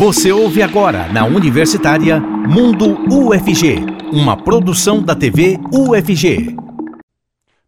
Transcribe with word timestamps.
Você 0.00 0.32
ouve 0.32 0.62
agora 0.62 1.12
na 1.12 1.26
Universitária 1.26 2.18
Mundo 2.18 2.96
UFG, 3.14 3.84
uma 4.10 4.34
produção 4.34 5.02
da 5.02 5.14
TV 5.14 5.58
UFG. 5.70 6.56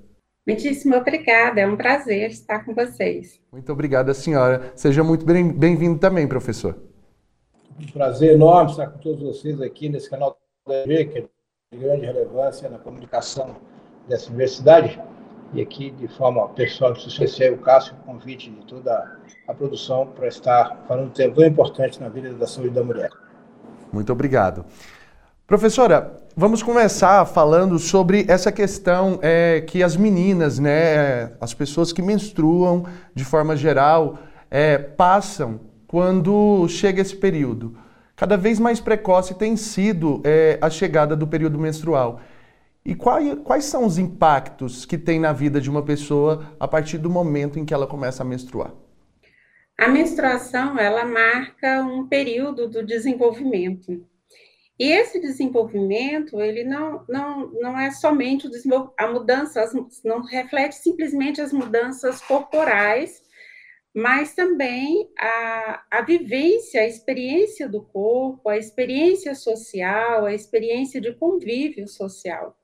Muitíssimo 0.47 0.97
obrigada, 0.97 1.61
é 1.61 1.67
um 1.67 1.77
prazer 1.77 2.31
estar 2.31 2.65
com 2.65 2.75
vocês. 2.75 3.41
Muito 3.53 3.73
obrigada, 3.73 4.13
senhora. 4.13 4.73
Seja 4.75 5.05
muito 5.05 5.25
bem-vindo 5.25 5.99
também, 5.99 6.27
professor. 6.27 6.77
Um 7.81 7.87
prazer 7.93 8.35
enorme 8.35 8.71
estar 8.71 8.89
com 8.89 8.99
todos 8.99 9.23
vocês 9.23 9.61
aqui 9.61 9.89
nesse 9.89 10.09
canal 10.09 10.40
que 10.85 11.19
é 11.19 11.25
de 11.73 11.79
grande 11.79 12.07
relevância 12.07 12.69
na 12.69 12.79
comunicação 12.79 13.57
dessa 14.09 14.29
universidade. 14.29 15.01
E 15.53 15.61
aqui, 15.61 15.91
de 15.91 16.07
forma 16.09 16.49
pessoal, 16.51 16.93
especial, 16.93 17.55
o 17.55 17.59
Cássio, 17.59 17.95
o 17.95 18.05
convite 18.05 18.51
de 18.51 18.65
toda 18.67 19.19
a 19.49 19.55
produção 19.55 20.07
para 20.07 20.29
estar 20.29 20.85
falando 20.87 21.07
um 21.07 21.11
tema 21.11 21.35
tão 21.35 21.45
importante 21.45 22.01
na 22.01 22.09
vida 22.09 22.33
da 22.33 22.47
saúde 22.47 22.71
da 22.71 22.85
mulher. 22.85 23.11
Muito 23.93 24.13
obrigado. 24.13 24.65
Professora, 25.47 26.13
vamos 26.37 26.63
começar 26.63 27.25
falando 27.25 27.77
sobre 27.81 28.25
essa 28.29 28.53
questão 28.53 29.19
é, 29.21 29.61
que 29.61 29.83
as 29.83 29.97
meninas, 29.97 30.61
né, 30.61 31.33
as 31.41 31.53
pessoas 31.53 31.93
que 31.93 32.01
menstruam 32.01 32.85
de 33.13 33.25
forma 33.25 33.57
geral, 33.57 34.19
é, 34.49 34.79
passam 34.79 35.61
quando 35.89 36.69
chega 36.69 37.03
esse 37.03 37.17
período 37.17 37.77
cada 38.21 38.37
vez 38.37 38.61
mais 38.61 38.81
precoce 38.81 39.33
tem 39.33 39.57
sido 39.57 40.21
é, 40.27 40.59
a 40.61 40.69
chegada 40.69 41.17
do 41.17 41.27
período 41.27 41.59
menstrual. 41.59 42.21
E 42.85 42.95
quais, 42.95 43.39
quais 43.43 43.65
são 43.65 43.87
os 43.87 43.97
impactos 43.97 44.85
que 44.85 44.99
tem 44.99 45.19
na 45.19 45.33
vida 45.33 45.59
de 45.59 45.71
uma 45.71 45.83
pessoa 45.83 46.55
a 46.61 46.69
partir 46.69 46.99
do 46.99 47.09
momento 47.09 47.59
em 47.59 47.65
que 47.65 47.73
ela 47.73 47.87
começa 47.87 48.23
a 48.23 48.27
menstruar? 48.27 48.75
A 49.79 49.89
menstruação, 49.89 50.79
ela 50.79 51.03
marca 51.07 51.81
um 51.81 52.07
período 52.07 52.69
do 52.69 52.85
desenvolvimento. 52.85 54.05
E 54.79 54.93
esse 54.93 55.19
desenvolvimento, 55.19 56.43
ele 56.43 56.63
não, 56.63 57.03
não, 57.09 57.51
não 57.53 57.81
é 57.81 57.91
somente 57.91 58.47
a 58.99 59.07
mudança, 59.07 59.65
não 60.05 60.21
reflete 60.27 60.75
simplesmente 60.75 61.41
as 61.41 61.55
mudanças 61.55 62.21
corporais, 62.21 63.23
mas 63.95 64.35
também 64.35 65.11
a, 65.19 65.83
a 65.91 66.03
vivência, 66.03 66.81
a 66.81 66.87
experiência 66.87 67.69
do 67.69 67.83
corpo, 67.83 68.49
a 68.49 68.57
experiência 68.57 69.35
social, 69.35 70.27
a 70.27 70.35
experiência 70.35 71.01
de 71.01 71.13
convívio 71.15 71.89
social. 71.89 72.57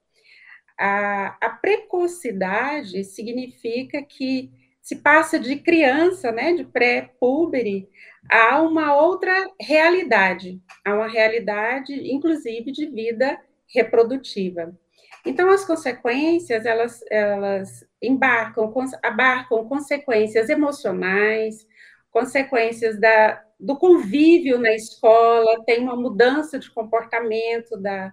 A, 0.78 1.36
a 1.40 1.50
precocidade 1.50 3.02
significa 3.04 4.02
que 4.02 4.52
se 4.80 4.96
passa 4.96 5.36
de 5.36 5.56
criança, 5.56 6.30
né, 6.30 6.52
de 6.52 6.64
pré-púbere, 6.64 7.88
a 8.30 8.62
uma 8.62 8.94
outra 8.94 9.50
realidade, 9.60 10.60
a 10.84 10.94
uma 10.94 11.08
realidade, 11.08 11.92
inclusive, 12.12 12.70
de 12.70 12.86
vida 12.86 13.40
reprodutiva. 13.66 14.78
Então, 15.24 15.50
as 15.50 15.64
consequências, 15.64 16.64
elas, 16.64 17.00
elas 17.10 17.84
embarcam, 18.06 18.72
abarcam 19.02 19.68
consequências 19.68 20.48
emocionais, 20.48 21.66
consequências 22.10 22.98
da, 23.00 23.42
do 23.58 23.76
convívio 23.76 24.58
na 24.58 24.72
escola, 24.74 25.64
tem 25.64 25.80
uma 25.82 25.96
mudança 25.96 26.58
de 26.58 26.70
comportamento 26.70 27.76
da, 27.76 28.12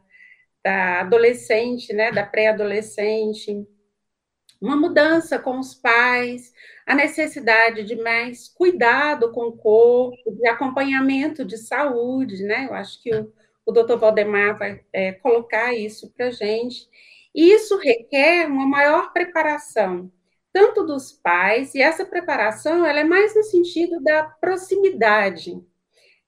da 0.63 1.01
adolescente, 1.01 1.93
né, 1.93 2.11
da 2.11 2.25
pré-adolescente, 2.25 3.65
uma 4.63 4.77
mudança 4.77 5.37
com 5.37 5.59
os 5.59 5.75
pais, 5.75 6.53
a 6.85 6.95
necessidade 6.95 7.83
de 7.83 7.97
mais 7.97 8.47
cuidado 8.47 9.29
com 9.33 9.47
o 9.47 9.57
corpo, 9.57 10.31
de 10.31 10.47
acompanhamento 10.47 11.43
de 11.43 11.57
saúde, 11.57 12.43
né? 12.43 12.67
Eu 12.69 12.73
acho 12.73 13.01
que 13.03 13.13
o, 13.13 13.29
o 13.65 13.73
doutor 13.73 13.97
Valdemar 13.99 14.57
vai 14.57 14.81
é, 14.93 15.11
colocar 15.11 15.73
isso 15.73 16.09
para 16.11 16.27
a 16.27 16.31
gente. 16.31 16.87
Isso 17.33 17.77
requer 17.77 18.47
uma 18.47 18.67
maior 18.67 19.11
preparação, 19.11 20.11
tanto 20.51 20.85
dos 20.85 21.11
pais, 21.11 21.73
e 21.73 21.81
essa 21.81 22.05
preparação 22.05 22.85
ela 22.85 22.99
é 22.99 23.03
mais 23.03 23.35
no 23.35 23.43
sentido 23.43 24.01
da 24.01 24.23
proximidade, 24.23 25.53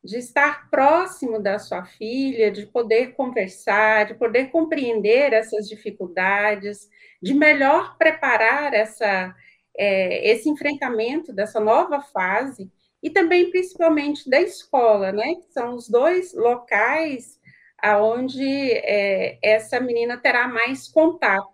de 0.04 0.18
estar 0.18 0.70
próximo 0.70 1.40
da 1.42 1.58
sua 1.60 1.84
filha, 1.86 2.52
de 2.52 2.66
poder 2.68 3.14
conversar, 3.14 4.06
de 4.06 4.16
poder 4.16 4.52
compreender 4.52 5.34
essas 5.34 5.68
dificuldades, 5.68 6.88
de 7.22 7.34
melhor 7.34 7.98
preparar 7.98 8.74
essa, 8.74 9.36
é, 9.78 10.32
esse 10.32 10.48
enfrentamento 10.50 11.34
dessa 11.34 11.60
nova 11.60 12.02
fase 12.02 12.72
e 13.02 13.10
também 13.10 13.50
principalmente 13.50 14.30
da 14.30 14.42
escola, 14.42 15.12
né? 15.12 15.36
Que 15.36 15.52
são 15.52 15.76
os 15.76 15.90
dois 15.90 16.34
locais 16.34 17.40
aonde 17.86 18.44
é, 18.44 19.38
essa 19.44 19.80
menina 19.80 20.18
terá 20.18 20.48
mais 20.48 20.88
contato, 20.88 21.54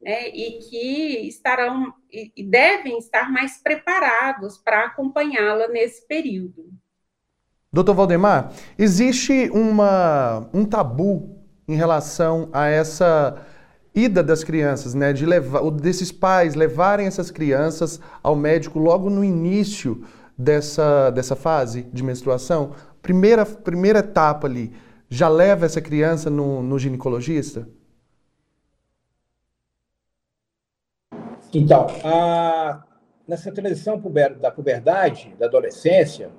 né? 0.00 0.28
E 0.28 0.58
que 0.60 1.28
estarão 1.28 1.92
e 2.10 2.42
devem 2.42 2.96
estar 2.96 3.30
mais 3.30 3.62
preparados 3.62 4.56
para 4.56 4.86
acompanhá-la 4.86 5.68
nesse 5.68 6.06
período. 6.06 6.70
Doutor 7.70 7.94
Valdemar, 7.94 8.50
existe 8.78 9.50
uma, 9.50 10.48
um 10.54 10.64
tabu 10.64 11.38
em 11.68 11.76
relação 11.76 12.48
a 12.50 12.66
essa 12.66 13.44
ida 13.94 14.22
das 14.22 14.42
crianças, 14.42 14.94
né, 14.94 15.12
de 15.12 15.26
levar, 15.26 15.60
desses 15.72 16.10
pais 16.10 16.54
levarem 16.54 17.06
essas 17.06 17.30
crianças 17.30 18.00
ao 18.22 18.34
médico 18.34 18.78
logo 18.78 19.10
no 19.10 19.22
início 19.22 20.02
dessa, 20.36 21.10
dessa 21.10 21.36
fase 21.36 21.82
de 21.92 22.02
menstruação, 22.02 22.72
primeira, 23.02 23.44
primeira 23.44 23.98
etapa 23.98 24.46
ali, 24.46 24.72
já 25.08 25.28
leva 25.28 25.66
essa 25.66 25.80
criança 25.80 26.28
no, 26.28 26.62
no 26.62 26.78
ginecologista? 26.78 27.68
Então, 31.52 31.86
a, 32.04 32.84
nessa 33.26 33.50
transição 33.50 34.00
da 34.40 34.50
puberdade, 34.50 35.34
da 35.38 35.46
adolescência, 35.46 36.30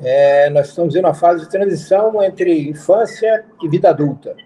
é, 0.00 0.50
nós 0.50 0.68
estamos 0.68 0.94
em 0.94 1.00
uma 1.00 1.14
fase 1.14 1.44
de 1.44 1.50
transição 1.50 2.22
entre 2.22 2.68
infância 2.68 3.46
e 3.62 3.68
vida 3.68 3.90
adulta. 3.90 4.36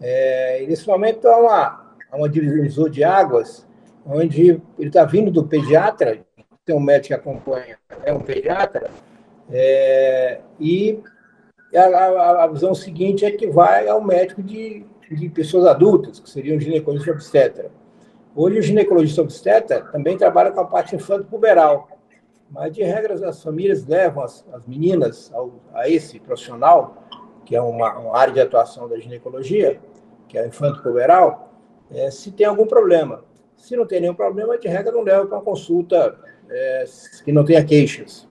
É, 0.00 0.62
e 0.62 0.66
nesse 0.66 0.86
momento 0.86 1.26
há 1.26 1.38
uma, 1.38 1.94
há 2.10 2.16
uma 2.16 2.28
de 2.28 3.04
águas 3.04 3.66
onde 4.04 4.60
ele 4.78 4.88
está 4.88 5.04
vindo 5.04 5.30
do 5.30 5.44
pediatra, 5.44 6.24
tem 6.64 6.76
um 6.76 6.80
médico 6.80 7.08
que 7.08 7.14
acompanha, 7.14 7.78
é 8.04 8.12
um 8.12 8.20
pediatra, 8.20 8.90
é, 9.50 10.40
e 10.60 11.00
a, 11.74 11.82
a, 11.82 12.44
a, 12.44 12.46
visão 12.46 12.74
seguinte 12.74 13.24
é 13.24 13.30
que 13.30 13.46
vai 13.46 13.88
ao 13.88 14.02
médico 14.02 14.42
de, 14.42 14.84
de 15.10 15.28
pessoas 15.28 15.66
adultas, 15.66 16.20
que 16.20 16.28
seria 16.28 16.54
um 16.56 16.60
ginecologista 16.60 17.12
obstetra. 17.12 17.70
Hoje, 18.34 18.58
o 18.58 18.62
ginecologista 18.62 19.22
obstetra 19.22 19.80
também 19.80 20.16
trabalha 20.16 20.50
com 20.50 20.60
a 20.60 20.66
parte 20.66 20.94
infanto-puberal, 20.94 21.88
mas, 22.50 22.72
de 22.72 22.82
regras, 22.82 23.22
as 23.22 23.42
famílias 23.42 23.86
levam 23.86 24.22
as, 24.22 24.44
as 24.52 24.64
meninas 24.66 25.32
ao, 25.34 25.54
a 25.74 25.88
esse 25.88 26.20
profissional, 26.20 27.02
que 27.44 27.56
é 27.56 27.60
uma, 27.60 27.98
uma, 27.98 28.16
área 28.16 28.34
de 28.34 28.40
atuação 28.40 28.88
da 28.88 28.98
ginecologia, 28.98 29.80
que 30.28 30.36
é 30.38 30.42
o 30.42 30.46
infanto-puberal, 30.46 31.52
é, 31.90 32.10
se 32.10 32.30
tem 32.30 32.46
algum 32.46 32.66
problema. 32.66 33.24
Se 33.56 33.74
não 33.74 33.86
tem 33.86 34.00
nenhum 34.00 34.14
problema, 34.14 34.58
de 34.58 34.68
regra, 34.68 34.92
não 34.92 35.02
leva 35.02 35.26
para 35.26 35.38
uma 35.38 35.44
consulta 35.44 36.18
é, 36.48 36.84
que 37.24 37.32
não 37.32 37.44
tenha 37.44 37.64
queixas. 37.64 38.28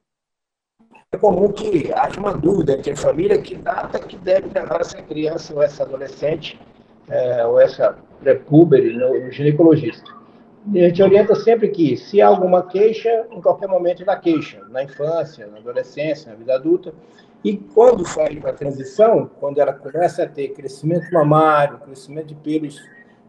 É 1.16 1.18
comum 1.18 1.50
que 1.50 1.94
haja 1.94 2.20
uma 2.20 2.34
dúvida 2.34 2.74
entre 2.74 2.92
a 2.92 2.98
família 2.98 3.42
que 3.42 3.56
data 3.56 4.00
que 4.00 4.18
deve 4.18 4.50
levar 4.54 4.82
essa 4.82 5.02
criança 5.02 5.56
ou 5.56 5.64
essa 5.64 5.84
adolescente 5.84 6.60
é, 7.08 7.46
ou 7.46 7.58
essa 7.58 7.98
pré-puber 8.20 8.84
no, 8.94 9.18
no 9.24 9.32
ginecologista. 9.32 10.14
E 10.74 10.84
a 10.84 10.90
gente 10.90 11.02
orienta 11.02 11.34
sempre 11.34 11.70
que, 11.70 11.96
se 11.96 12.22
há 12.22 12.28
alguma 12.28 12.64
queixa, 12.64 13.28
em 13.32 13.40
qualquer 13.40 13.70
momento 13.70 14.04
da 14.04 14.18
queixa, 14.18 14.60
na 14.70 14.84
infância, 14.84 15.48
na 15.48 15.60
adolescência, 15.60 16.32
na 16.32 16.38
vida 16.38 16.54
adulta, 16.54 16.94
e 17.46 17.56
quando 17.56 18.04
para 18.42 18.50
a 18.50 18.54
transição, 18.54 19.30
quando 19.40 19.60
ela 19.60 19.72
começa 19.72 20.24
a 20.24 20.28
ter 20.28 20.50
crescimento 20.50 21.10
mamário, 21.14 21.78
crescimento 21.78 22.28
de 22.28 22.36
pelos 22.36 22.78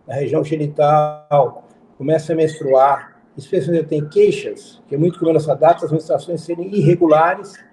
na 0.09 0.15
região 0.17 0.43
genital, 0.43 1.69
começa 1.97 2.33
a 2.33 2.37
menstruar, 2.37 3.23
especialmente 3.37 3.87
tem 3.87 4.09
queixas, 4.09 4.83
que 4.89 4.97
é 4.97 4.99
muito 4.99 5.21
comum 5.21 5.33
nessa 5.33 5.55
data, 5.55 5.87
as 5.87 5.93
menstruações 5.93 6.41
serem 6.41 6.75
irregulares 6.75 7.65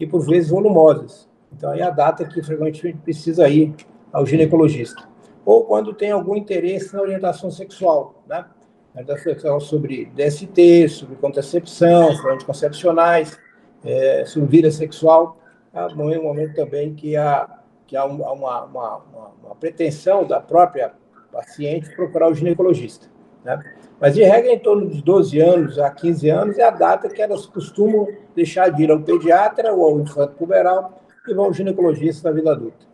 e, 0.00 0.06
por 0.06 0.20
vezes, 0.20 0.50
volumosas. 0.50 1.28
Então, 1.52 1.74
é 1.74 1.82
a 1.82 1.90
data 1.90 2.24
que 2.24 2.42
frequentemente 2.42 2.98
precisa 2.98 3.48
ir 3.48 3.74
ao 4.12 4.24
ginecologista. 4.24 5.08
Ou 5.44 5.64
quando 5.64 5.92
tem 5.92 6.10
algum 6.10 6.34
interesse 6.36 6.94
na 6.94 7.02
orientação 7.02 7.50
sexual, 7.50 8.22
né? 8.26 8.46
Orientação 8.94 9.24
sexual 9.24 9.60
sobre 9.60 10.06
DST, 10.06 10.88
sobre 10.88 11.16
contracepção, 11.16 12.12
sobre 12.14 12.32
anticoncepcionais, 12.32 13.38
é, 13.84 14.24
sobre 14.24 14.48
vida 14.48 14.70
sexual. 14.70 15.38
É 15.72 15.84
um 15.86 16.22
momento 16.22 16.54
também 16.54 16.94
que 16.94 17.16
há, 17.16 17.60
que 17.86 17.96
há 17.96 18.04
uma, 18.04 18.32
uma, 18.32 18.64
uma, 18.64 19.02
uma 19.44 19.54
pretensão 19.54 20.24
da 20.24 20.40
própria 20.40 20.92
paciente 21.30 21.94
procurar 21.94 22.28
o 22.28 22.34
ginecologista. 22.34 23.09
Né? 23.44 23.58
Mas, 24.00 24.14
de 24.14 24.22
regra, 24.22 24.52
em 24.52 24.58
torno 24.58 24.88
de 24.88 25.02
12 25.02 25.40
anos 25.40 25.78
a 25.78 25.90
15 25.90 26.28
anos 26.30 26.58
é 26.58 26.64
a 26.64 26.70
data 26.70 27.08
que 27.08 27.20
elas 27.20 27.46
costumam 27.46 28.08
deixar 28.34 28.70
de 28.70 28.82
ir 28.82 28.90
ao 28.90 29.00
pediatra 29.00 29.72
ou 29.72 29.84
ao 29.84 30.00
infanto 30.00 30.34
puberal 30.34 31.02
e 31.28 31.34
vão 31.34 31.46
ao 31.46 31.52
ginecologista 31.52 32.28
na 32.28 32.34
vida 32.34 32.52
adulta. 32.52 32.90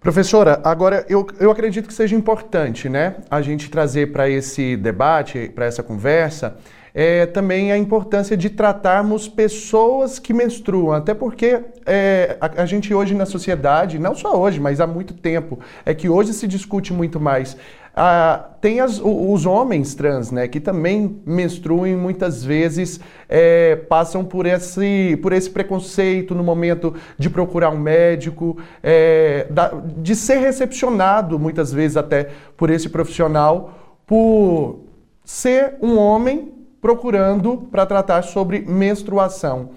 Professora, 0.00 0.60
agora 0.64 1.04
eu, 1.10 1.26
eu 1.38 1.50
acredito 1.50 1.86
que 1.86 1.92
seja 1.92 2.16
importante 2.16 2.88
né, 2.88 3.16
a 3.30 3.42
gente 3.42 3.70
trazer 3.70 4.10
para 4.12 4.30
esse 4.30 4.74
debate, 4.74 5.50
para 5.54 5.66
essa 5.66 5.82
conversa, 5.82 6.56
é, 6.94 7.26
também 7.26 7.70
a 7.70 7.78
importância 7.78 8.36
de 8.36 8.50
tratarmos 8.50 9.28
pessoas 9.28 10.18
que 10.18 10.32
menstruam, 10.32 10.92
até 10.92 11.14
porque 11.14 11.62
é, 11.86 12.36
a, 12.40 12.62
a, 12.62 12.66
gente 12.66 12.92
hoje 12.92 13.14
na 13.14 13.26
sociedade, 13.26 13.98
não 13.98 14.14
só 14.14 14.40
hoje, 14.40 14.58
mas 14.58 14.80
há 14.80 14.86
muito 14.86 15.14
tempo, 15.14 15.58
é 15.84 15.94
que 15.94 16.08
hoje 16.08 16.32
se 16.32 16.48
discute 16.48 16.92
muito 16.92 17.20
mais 17.20 17.56
ah, 18.02 18.48
tem 18.62 18.80
as, 18.80 18.98
os 18.98 19.44
homens 19.44 19.94
trans, 19.94 20.30
né, 20.30 20.48
que 20.48 20.58
também 20.58 21.20
menstruam 21.26 21.86
e 21.86 21.94
muitas 21.94 22.42
vezes 22.42 22.98
é, 23.28 23.76
passam 23.76 24.24
por 24.24 24.46
esse, 24.46 25.18
por 25.20 25.34
esse 25.34 25.50
preconceito 25.50 26.34
no 26.34 26.42
momento 26.42 26.94
de 27.18 27.28
procurar 27.28 27.68
um 27.68 27.78
médico, 27.78 28.56
é, 28.82 29.46
da, 29.50 29.68
de 29.98 30.16
ser 30.16 30.38
recepcionado 30.38 31.38
muitas 31.38 31.74
vezes 31.74 31.98
até 31.98 32.30
por 32.56 32.70
esse 32.70 32.88
profissional, 32.88 33.74
por 34.06 34.80
ser 35.22 35.74
um 35.82 35.98
homem 35.98 36.54
procurando 36.80 37.68
para 37.70 37.84
tratar 37.84 38.22
sobre 38.22 38.60
menstruação. 38.60 39.72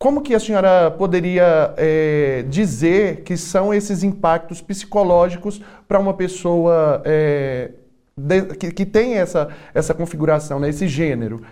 Como 0.00 0.22
que 0.22 0.34
a 0.34 0.40
senhora 0.40 0.90
poderia 0.90 1.74
é, 1.76 2.42
dizer 2.48 3.22
que 3.22 3.36
são 3.36 3.74
esses 3.74 4.02
impactos 4.02 4.62
psicológicos 4.62 5.60
para 5.86 5.98
uma 5.98 6.14
pessoa 6.14 7.02
é, 7.04 7.72
de, 8.16 8.46
que, 8.56 8.72
que, 8.72 8.86
tem 8.86 9.18
essa, 9.18 9.54
essa 9.74 9.92
configuração, 9.92 10.58
né, 10.58 10.70
esse 10.70 10.88
gênero? 10.88 11.44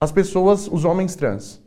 As 0.00 0.10
pessoas, 0.10 0.66
os 0.68 0.86
homens 0.86 1.14
trans. 1.16 1.62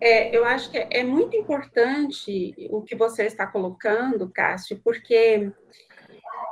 É, 0.00 0.36
eu 0.36 0.44
acho 0.44 0.68
que 0.68 0.78
é 0.78 1.04
muito 1.04 1.36
importante 1.36 2.56
o 2.70 2.82
que 2.82 2.96
você 2.96 3.26
está 3.26 3.46
colocando, 3.46 4.28
Cássio, 4.28 4.80
porque 4.82 5.52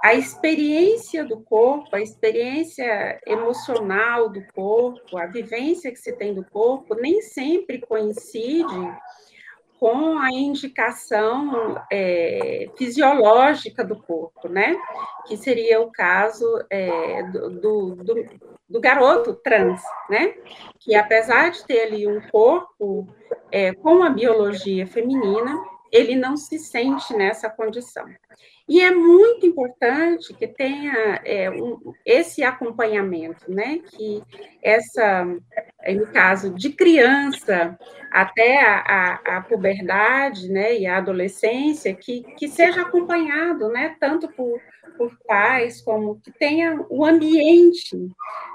a 0.03 0.15
experiência 0.15 1.25
do 1.25 1.41
corpo, 1.41 1.95
a 1.95 2.01
experiência 2.01 3.21
emocional 3.25 4.29
do 4.29 4.43
corpo, 4.53 5.17
a 5.17 5.27
vivência 5.27 5.93
que 5.93 5.99
se 5.99 6.13
tem 6.17 6.35
do 6.35 6.45
corpo, 6.45 6.97
nem 6.97 7.23
sempre 7.23 7.81
coincide 7.81 8.99
com 9.79 10.19
a 10.19 10.31
indicação 10.31 11.81
é, 11.91 12.69
fisiológica 12.77 13.85
do 13.85 13.97
corpo, 13.97 14.49
né? 14.49 14.77
Que 15.27 15.37
seria 15.37 15.81
o 15.81 15.91
caso 15.91 16.47
é, 16.69 17.23
do, 17.25 17.51
do, 17.51 18.27
do, 18.69 18.81
garoto 18.81 19.35
trans, 19.35 19.81
né? 20.09 20.35
Que 20.79 20.95
apesar 20.95 21.51
de 21.51 21.65
ter 21.65 21.83
ali 21.83 22.07
um 22.07 22.21
corpo 22.29 23.09
é, 23.51 23.73
com 23.73 24.03
a 24.03 24.11
biologia 24.11 24.87
feminina, 24.87 25.53
ele 25.93 26.17
não 26.17 26.37
se 26.37 26.59
sente 26.59 27.15
nessa 27.15 27.51
condição. 27.51 28.07
E 28.67 28.81
é 28.81 28.91
muito 28.91 29.45
importante 29.45 30.33
que 30.33 30.47
tenha 30.47 31.21
é, 31.25 31.51
um, 31.51 31.93
esse 32.07 32.43
acompanhamento, 32.43 33.53
né? 33.53 33.81
Que 33.91 34.23
essa, 34.63 35.25
no 35.25 36.07
caso 36.13 36.55
de 36.55 36.71
criança 36.71 37.79
até 38.11 38.65
a, 38.65 38.77
a, 38.79 39.37
a, 39.37 39.41
puberdade, 39.43 40.49
né? 40.49 40.79
E 40.79 40.87
a 40.87 40.97
adolescência, 40.97 41.95
que, 41.95 42.23
que 42.37 42.49
seja 42.49 42.83
acompanhado, 42.83 43.69
né? 43.69 43.97
Tanto 44.01 44.29
por, 44.29 44.59
por 44.97 45.15
pais 45.27 45.83
como 45.83 46.21
que 46.21 46.31
tenha 46.31 46.81
o 46.89 47.05
ambiente 47.05 47.97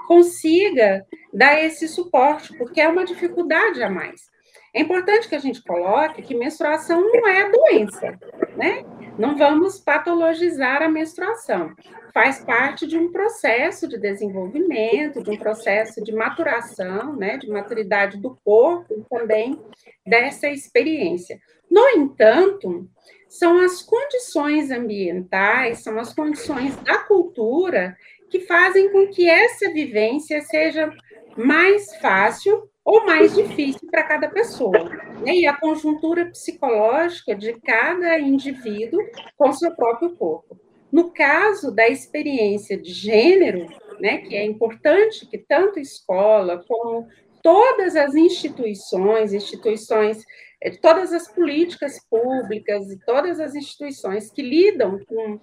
consiga 0.08 1.06
dar 1.32 1.62
esse 1.62 1.86
suporte, 1.86 2.56
porque 2.56 2.80
é 2.80 2.88
uma 2.88 3.04
dificuldade 3.04 3.82
a 3.82 3.90
mais. 3.90 4.30
É 4.78 4.80
importante 4.80 5.28
que 5.28 5.34
a 5.34 5.40
gente 5.40 5.60
coloque 5.60 6.22
que 6.22 6.36
menstruação 6.36 7.00
não 7.00 7.26
é 7.26 7.50
doença, 7.50 8.16
né? 8.56 8.84
Não 9.18 9.36
vamos 9.36 9.80
patologizar 9.80 10.82
a 10.82 10.88
menstruação. 10.88 11.74
Faz 12.14 12.44
parte 12.44 12.86
de 12.86 12.96
um 12.96 13.10
processo 13.10 13.88
de 13.88 13.98
desenvolvimento, 13.98 15.20
de 15.20 15.30
um 15.30 15.36
processo 15.36 16.00
de 16.04 16.12
maturação, 16.12 17.16
né, 17.16 17.38
de 17.38 17.48
maturidade 17.48 18.18
do 18.18 18.38
corpo 18.44 18.94
e 18.94 19.02
também 19.10 19.60
dessa 20.06 20.46
experiência. 20.46 21.40
No 21.68 21.88
entanto, 21.88 22.88
são 23.28 23.58
as 23.58 23.82
condições 23.82 24.70
ambientais, 24.70 25.82
são 25.82 25.98
as 25.98 26.14
condições 26.14 26.76
da 26.84 26.98
cultura 26.98 27.96
que 28.30 28.42
fazem 28.42 28.92
com 28.92 29.08
que 29.08 29.28
essa 29.28 29.72
vivência 29.72 30.40
seja 30.42 30.88
mais 31.36 31.96
fácil 31.96 32.70
ou 32.88 33.04
mais 33.04 33.34
difícil 33.34 33.86
para 33.90 34.02
cada 34.02 34.30
pessoa. 34.30 34.88
Né? 35.20 35.40
E 35.40 35.46
a 35.46 35.54
conjuntura 35.54 36.24
psicológica 36.24 37.34
de 37.34 37.52
cada 37.60 38.18
indivíduo 38.18 38.98
com 39.36 39.52
seu 39.52 39.76
próprio 39.76 40.16
corpo. 40.16 40.58
No 40.90 41.12
caso 41.12 41.70
da 41.70 41.86
experiência 41.86 42.78
de 42.78 42.90
gênero, 42.90 43.66
né, 44.00 44.18
que 44.18 44.34
é 44.34 44.42
importante 44.42 45.26
que 45.26 45.36
tanto 45.36 45.78
escola 45.78 46.64
como 46.66 47.06
todas 47.42 47.94
as 47.94 48.14
instituições, 48.14 49.34
instituições, 49.34 50.24
eh, 50.62 50.70
todas 50.70 51.12
as 51.12 51.28
políticas 51.28 52.00
públicas 52.08 52.90
e 52.90 52.98
todas 53.04 53.38
as 53.38 53.54
instituições 53.54 54.30
que 54.30 54.40
lidam 54.40 54.98
com 55.04 55.38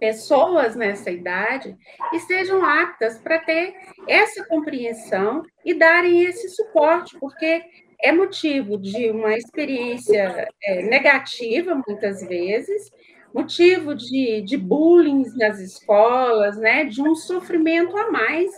pessoas 0.00 0.74
nessa 0.74 1.10
idade 1.10 1.76
estejam 2.12 2.64
aptas 2.64 3.18
para 3.18 3.38
ter 3.38 3.74
essa 4.08 4.44
compreensão 4.46 5.44
e 5.64 5.74
darem 5.74 6.24
esse 6.24 6.48
suporte, 6.48 7.16
porque 7.20 7.62
é 8.02 8.10
motivo 8.10 8.78
de 8.78 9.10
uma 9.10 9.36
experiência 9.36 10.48
é, 10.64 10.82
negativa, 10.82 11.80
muitas 11.86 12.26
vezes, 12.26 12.90
motivo 13.32 13.94
de, 13.94 14.40
de 14.42 14.56
bullying 14.56 15.24
nas 15.36 15.60
escolas, 15.60 16.56
né, 16.56 16.84
de 16.84 17.00
um 17.02 17.14
sofrimento 17.14 17.96
a 17.96 18.10
mais 18.10 18.50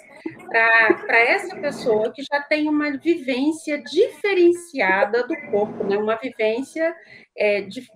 para 0.48 1.18
essa 1.18 1.56
pessoa 1.56 2.12
que 2.12 2.22
já 2.22 2.40
tem 2.42 2.68
uma 2.68 2.96
vivência 2.96 3.82
diferenciada 3.82 5.26
do 5.26 5.36
corpo, 5.50 5.84
né, 5.84 5.96
uma 5.98 6.16
vivência 6.16 6.94
é, 7.36 7.62
de, 7.62 7.86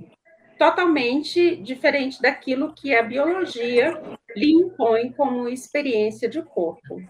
totalmente 0.59 1.57
diferente 1.57 2.21
daquilo 2.21 2.73
que 2.75 2.95
a 2.95 3.03
biologia 3.03 4.01
lhe 4.35 4.53
impõe 4.53 5.13
como 5.13 5.49
experiência 5.49 6.29
de 6.29 6.43
corpo. 6.43 7.03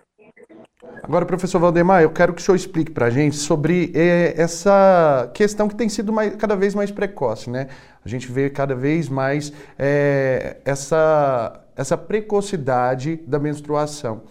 Agora, 1.02 1.24
professor 1.24 1.58
Valdemar, 1.58 2.02
eu 2.02 2.10
quero 2.10 2.34
que 2.34 2.40
o 2.40 2.44
senhor 2.44 2.56
explique 2.56 2.90
para 2.90 3.06
a 3.06 3.10
gente 3.10 3.36
sobre 3.36 3.92
eh, 3.94 4.34
essa 4.36 5.30
questão 5.34 5.68
que 5.68 5.74
tem 5.74 5.88
sido 5.88 6.12
mais, 6.12 6.34
cada 6.36 6.56
vez 6.56 6.74
mais 6.74 6.90
precoce, 6.90 7.48
né? 7.50 7.68
A 8.04 8.08
gente 8.08 8.30
vê 8.30 8.50
cada 8.50 8.74
vez 8.74 9.08
mais 9.08 9.52
eh, 9.78 10.58
essa, 10.64 11.64
essa 11.76 11.96
precocidade 11.96 13.16
da 13.26 13.38
menstruação. 13.38 14.22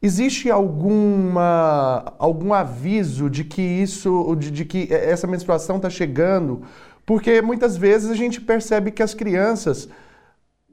Existe 0.00 0.50
alguma, 0.50 2.14
algum 2.18 2.52
aviso 2.52 3.30
de 3.30 3.44
que 3.44 3.62
isso, 3.62 4.36
de, 4.36 4.50
de 4.50 4.64
que 4.64 4.92
essa 4.92 5.26
menstruação 5.26 5.76
está 5.76 5.88
chegando? 5.88 6.62
Porque 7.06 7.40
muitas 7.40 7.76
vezes 7.76 8.10
a 8.10 8.14
gente 8.14 8.40
percebe 8.40 8.90
que 8.90 9.02
as 9.02 9.14
crianças 9.14 9.88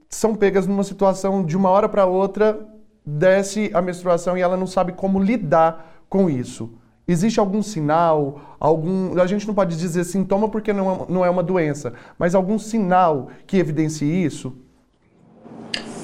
são 0.09 0.35
pegas 0.35 0.67
numa 0.67 0.83
situação 0.83 1.45
de 1.45 1.55
uma 1.55 1.69
hora 1.69 1.87
para 1.87 2.05
outra 2.05 2.67
desce 3.05 3.69
a 3.73 3.81
menstruação 3.81 4.37
e 4.37 4.41
ela 4.41 4.55
não 4.55 4.67
sabe 4.67 4.93
como 4.93 5.19
lidar 5.19 6.03
com 6.09 6.29
isso. 6.29 6.71
Existe 7.05 7.39
algum 7.39 7.61
sinal, 7.61 8.55
algum. 8.59 9.19
A 9.19 9.27
gente 9.27 9.45
não 9.45 9.53
pode 9.53 9.77
dizer 9.77 10.05
sintoma 10.05 10.47
porque 10.47 10.71
não 10.71 10.91
é, 10.91 11.05
não 11.09 11.25
é 11.25 11.29
uma 11.29 11.43
doença, 11.43 11.93
mas 12.17 12.33
algum 12.33 12.57
sinal 12.57 13.27
que 13.45 13.57
evidencie 13.57 14.23
isso? 14.23 14.55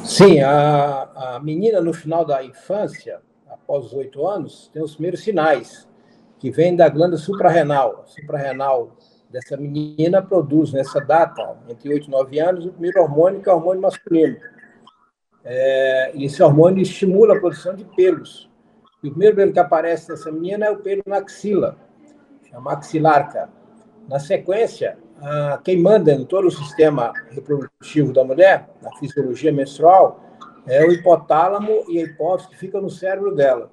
Sim, 0.04 0.42
a, 0.42 1.36
a 1.36 1.40
menina 1.40 1.80
no 1.80 1.94
final 1.94 2.26
da 2.26 2.44
infância, 2.44 3.22
após 3.50 3.86
os 3.86 3.94
oito 3.94 4.28
anos, 4.28 4.70
tem 4.74 4.84
os 4.84 4.94
primeiros 4.94 5.22
sinais, 5.22 5.88
que 6.38 6.52
vêm 6.52 6.76
da 6.76 6.90
glândula 6.90 7.18
suprarrenal. 7.18 8.04
Suprarrenal 8.08 8.92
dessa 9.30 9.56
menina 9.56 10.22
produz, 10.22 10.74
nessa 10.74 11.00
data, 11.00 11.58
entre 11.68 11.94
oito 11.94 12.08
e 12.08 12.12
nove 12.12 12.40
anos, 12.40 12.66
o 12.66 12.72
primeiro 12.72 13.02
hormônio, 13.02 13.42
que 13.42 13.50
é 13.50 13.54
o 13.54 13.56
hormônio 13.56 13.82
masculino 13.82 14.38
é, 15.44 16.12
esse 16.16 16.42
hormônio 16.44 16.82
estimula 16.82 17.36
a 17.36 17.40
produção 17.40 17.76
de 17.76 17.84
pelos. 17.84 18.50
E 19.04 19.08
o 19.08 19.12
primeiro 19.12 19.36
pelo 19.36 19.54
que 19.54 19.60
aparece 19.60 20.10
nessa 20.10 20.32
menina 20.32 20.66
é 20.66 20.72
o 20.72 20.78
pelo 20.78 21.02
na 21.06 21.18
axila, 21.18 21.78
chama 22.50 22.74
axilarca. 22.74 23.50
Na 24.08 24.20
sequência, 24.20 24.98
a, 25.22 25.60
quem 25.64 25.82
manda 25.82 26.12
em 26.12 26.26
todo 26.26 26.48
o 26.48 26.52
sistema 26.52 27.14
reprodutivo 27.30 28.12
da 28.12 28.24
mulher, 28.24 28.70
na 28.82 28.92
fisiologia 28.98 29.52
menstrual, 29.52 30.24
é 30.68 30.86
o 30.86 30.92
hipotálamo 30.92 31.86
e 31.88 32.00
a 32.00 32.04
hipófise 32.04 32.50
que 32.50 32.58
fica 32.58 32.82
no 32.82 32.90
cérebro 32.90 33.34
dela. 33.34 33.72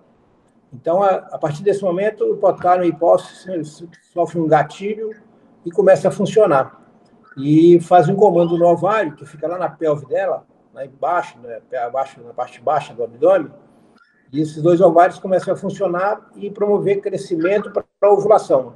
Então, 0.72 1.02
a, 1.02 1.08
a 1.08 1.38
partir 1.38 1.62
desse 1.62 1.82
momento, 1.82 2.24
o 2.24 2.34
hipotálamo 2.34 2.84
e 2.84 2.86
a 2.86 2.88
hipófise 2.88 3.88
sofrem 4.12 4.42
um 4.42 4.48
gatilho 4.48 5.10
e 5.66 5.70
começa 5.72 6.08
a 6.08 6.12
funcionar. 6.12 6.80
E 7.36 7.80
faz 7.80 8.08
um 8.08 8.14
comando 8.14 8.56
no 8.56 8.66
ovário, 8.66 9.16
que 9.16 9.26
fica 9.26 9.48
lá 9.48 9.58
na 9.58 9.68
pelve 9.68 10.06
dela, 10.06 10.46
lá 10.72 10.86
embaixo, 10.86 11.38
né, 11.40 11.60
abaixo, 11.84 12.22
na 12.22 12.32
parte 12.32 12.60
baixa 12.60 12.94
do 12.94 13.02
abdômen, 13.02 13.52
e 14.32 14.40
esses 14.40 14.62
dois 14.62 14.80
ovários 14.80 15.18
começam 15.18 15.52
a 15.52 15.56
funcionar 15.56 16.30
e 16.36 16.50
promover 16.50 17.00
crescimento 17.00 17.70
para 17.70 17.84
a 18.02 18.10
ovulação. 18.10 18.74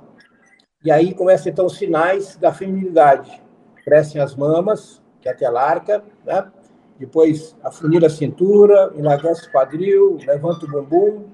E 0.84 0.90
aí 0.90 1.14
começam, 1.14 1.50
então, 1.50 1.66
os 1.66 1.76
sinais 1.76 2.36
da 2.36 2.52
feminilidade. 2.52 3.40
Crescem 3.84 4.20
as 4.20 4.34
mamas, 4.34 5.02
que 5.20 5.28
é 5.28 5.32
a 5.32 5.36
telarca, 5.36 6.02
né? 6.24 6.50
depois 6.98 7.56
afunila 7.62 8.06
a 8.06 8.10
cintura, 8.10 8.92
emagrece 8.96 9.46
o 9.48 9.52
quadril, 9.52 10.18
levanta 10.26 10.66
o 10.66 10.68
bumbum, 10.68 11.28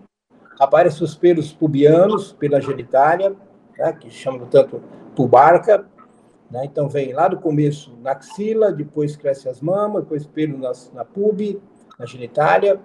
aparecem 0.59 1.05
os 1.05 1.15
pelos 1.15 1.53
pubianos, 1.53 2.33
pela 2.33 2.61
genitália, 2.61 3.35
né? 3.79 3.93
que 3.93 4.11
chamam 4.11 4.47
tanto 4.47 4.83
pubarca, 5.17 5.85
né? 6.51 6.65
Então, 6.65 6.89
vem 6.89 7.13
lá 7.13 7.27
do 7.29 7.39
começo 7.39 7.97
na 8.01 8.13
axila, 8.13 8.71
depois 8.71 9.17
cresce 9.17 9.49
as 9.49 9.61
mamas, 9.61 10.03
depois 10.03 10.27
pelo 10.27 10.59
na, 10.59 10.73
na 10.95 11.05
pube, 11.05 11.61
na 11.99 12.07
genitália. 12.07 12.79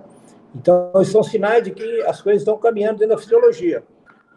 Então, 0.55 0.91
são 1.05 1.21
sinais 1.21 1.63
de 1.63 1.71
que 1.71 2.01
as 2.03 2.21
coisas 2.21 2.41
estão 2.41 2.57
caminhando 2.57 3.00
dentro 3.00 3.15
da 3.15 3.21
fisiologia. 3.21 3.83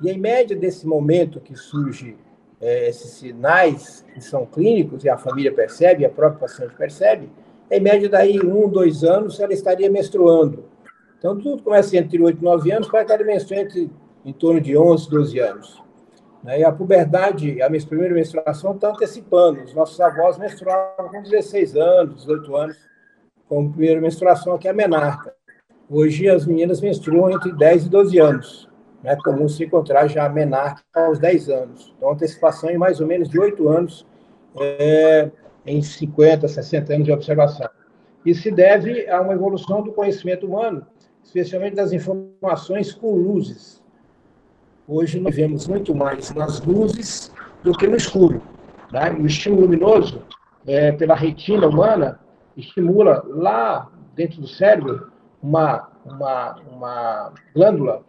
E, 0.03 0.11
em 0.11 0.19
média 0.19 0.57
desse 0.57 0.87
momento 0.87 1.41
que 1.41 1.57
surge 1.57 2.17
é, 2.61 2.89
esses 2.89 3.13
sinais 3.13 4.05
que 4.13 4.21
são 4.21 4.45
clínicos, 4.45 5.05
e 5.05 5.09
a 5.09 5.17
família 5.17 5.53
percebe, 5.53 6.05
a 6.05 6.11
própria 6.11 6.41
paciente 6.41 6.75
percebe, 6.75 7.31
em 7.71 7.81
média 7.81 8.09
daí 8.09 8.39
um, 8.41 8.69
dois 8.69 9.03
anos, 9.03 9.41
ela 9.41 9.53
estaria 9.53 9.91
menstruando. 9.91 10.65
Então, 11.19 11.37
tudo 11.39 11.63
começa 11.63 11.97
entre 11.97 12.23
8 12.23 12.39
e 12.39 12.45
9 12.45 12.71
anos, 12.71 12.89
para 12.89 13.05
que 13.05 13.13
ela 13.13 13.25
menstrue 13.25 13.59
entre, 13.59 13.91
em 14.25 14.33
torno 14.33 14.61
de 14.61 14.77
11, 14.77 15.09
12 15.09 15.39
anos. 15.39 15.84
Né? 16.45 16.61
E 16.61 16.65
a 16.65 16.71
puberdade, 16.71 17.61
a 17.63 17.69
minha 17.71 17.85
primeira 17.85 18.15
menstruação 18.15 18.73
está 18.75 18.91
antecipando. 18.91 19.63
Os 19.63 19.75
nossos 19.75 19.99
avós 20.01 20.39
menstruavam 20.39 21.09
com 21.09 21.23
16 21.23 21.75
anos, 21.75 22.17
18 22.17 22.57
anos, 22.57 22.77
como 23.49 23.71
primeira 23.71 24.01
menstruação, 24.01 24.59
que 24.59 24.69
é 24.69 24.71
a 24.71 24.75
menarca. 24.75 25.35
Hoje 25.89 26.29
as 26.29 26.47
meninas 26.47 26.81
menstruam 26.81 27.31
entre 27.31 27.53
10 27.53 27.87
e 27.87 27.89
12 27.89 28.19
anos. 28.21 28.69
Né? 29.03 29.13
É 29.13 29.17
comum 29.17 29.49
se 29.49 29.65
encontrar 29.65 30.07
já 30.07 30.27
a 30.27 30.29
menarca 30.29 30.83
aos 30.95 31.19
10 31.19 31.49
anos. 31.49 31.95
Então, 31.97 32.13
antecipação 32.13 32.71
em 32.71 32.79
mais 32.79 33.01
ou 33.01 33.07
menos 33.07 33.29
de 33.29 33.39
8 33.39 33.69
anos 33.69 34.07
é, 34.61 35.31
em 35.67 35.83
50, 35.83 36.47
60 36.47 36.93
anos 36.93 37.07
de 37.07 37.13
observação. 37.13 37.69
Isso 38.25 38.43
se 38.43 38.51
deve 38.51 39.09
a 39.09 39.21
uma 39.21 39.35
evolução 39.35 39.83
do 39.83 39.93
conhecimento 39.93 40.47
humano, 40.47 40.87
especialmente 41.23 41.75
das 41.75 41.93
informações 41.93 42.93
com 42.95 43.15
luzes. 43.15 43.84
Hoje 44.87 45.19
nós 45.19 45.35
vemos 45.35 45.67
muito 45.67 45.95
mais 45.95 46.31
nas 46.35 46.61
luzes 46.61 47.33
do 47.63 47.73
que 47.73 47.87
no 47.87 47.97
escuro. 47.97 48.43
Né? 48.93 49.13
O 49.13 49.25
estímulo 49.25 49.63
luminoso, 49.63 50.23
é, 50.67 50.93
pela 50.93 51.15
retina 51.15 51.67
humana, 51.67 52.21
estimula 52.55 53.25
lá 53.27 53.91
dentro 54.15 54.43
do 54.43 54.47
cérebro 54.47 55.11
uma, 55.43 55.89
uma, 56.05 56.57
uma 56.71 57.33
glândula 57.55 58.03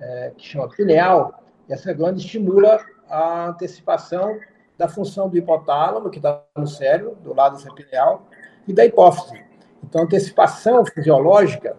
é, 0.00 0.32
que 0.36 0.48
chama 0.48 0.68
pineal. 0.68 1.44
Essa 1.68 1.92
glândula 1.92 2.18
estimula 2.18 2.80
a 3.08 3.48
antecipação 3.50 4.36
da 4.76 4.88
função 4.88 5.28
do 5.28 5.38
hipotálamo, 5.38 6.10
que 6.10 6.18
está 6.18 6.42
no 6.56 6.66
cérebro, 6.66 7.16
do 7.22 7.32
lado 7.34 7.56
dessa 7.56 7.72
pineal, 7.72 8.26
e 8.66 8.72
da 8.72 8.84
hipófise. 8.84 9.42
Então, 9.82 10.02
a 10.02 10.04
antecipação 10.04 10.84
fisiológica, 10.84 11.76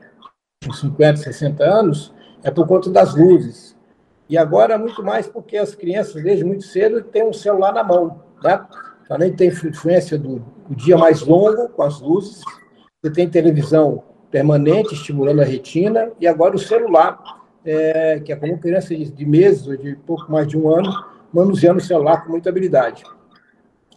com 0.65 0.71
50, 0.71 1.17
60 1.17 1.63
anos, 1.63 2.13
é 2.43 2.49
por 2.49 2.65
conta 2.65 2.89
das 2.89 3.13
luzes. 3.13 3.76
E 4.29 4.37
agora, 4.37 4.77
muito 4.77 5.03
mais 5.03 5.27
porque 5.27 5.57
as 5.57 5.73
crianças, 5.73 6.21
desde 6.21 6.43
muito 6.43 6.63
cedo, 6.63 7.01
têm 7.01 7.23
um 7.23 7.33
celular 7.33 7.73
na 7.73 7.83
mão. 7.83 8.21
Né? 8.43 8.65
Além 9.09 9.33
ter 9.33 9.45
influência 9.45 10.17
do, 10.17 10.43
do 10.67 10.75
dia 10.75 10.97
mais 10.97 11.21
longo, 11.21 11.69
com 11.69 11.83
as 11.83 12.01
luzes, 12.01 12.41
você 13.01 13.11
tem 13.11 13.29
televisão 13.29 14.03
permanente, 14.29 14.93
estimulando 14.93 15.41
a 15.41 15.45
retina, 15.45 16.11
e 16.19 16.27
agora 16.27 16.55
o 16.55 16.59
celular, 16.59 17.17
é, 17.65 18.19
que 18.19 18.33
é 18.33 18.35
como 18.35 18.57
criança 18.57 18.93
de, 18.93 19.09
de 19.09 19.25
meses 19.25 19.65
ou 19.67 19.77
de 19.77 19.95
pouco 19.95 20.29
mais 20.29 20.45
de 20.47 20.57
um 20.57 20.69
ano, 20.69 20.91
manuseando 21.31 21.79
o 21.79 21.83
celular 21.83 22.25
com 22.25 22.31
muita 22.31 22.49
habilidade. 22.49 23.03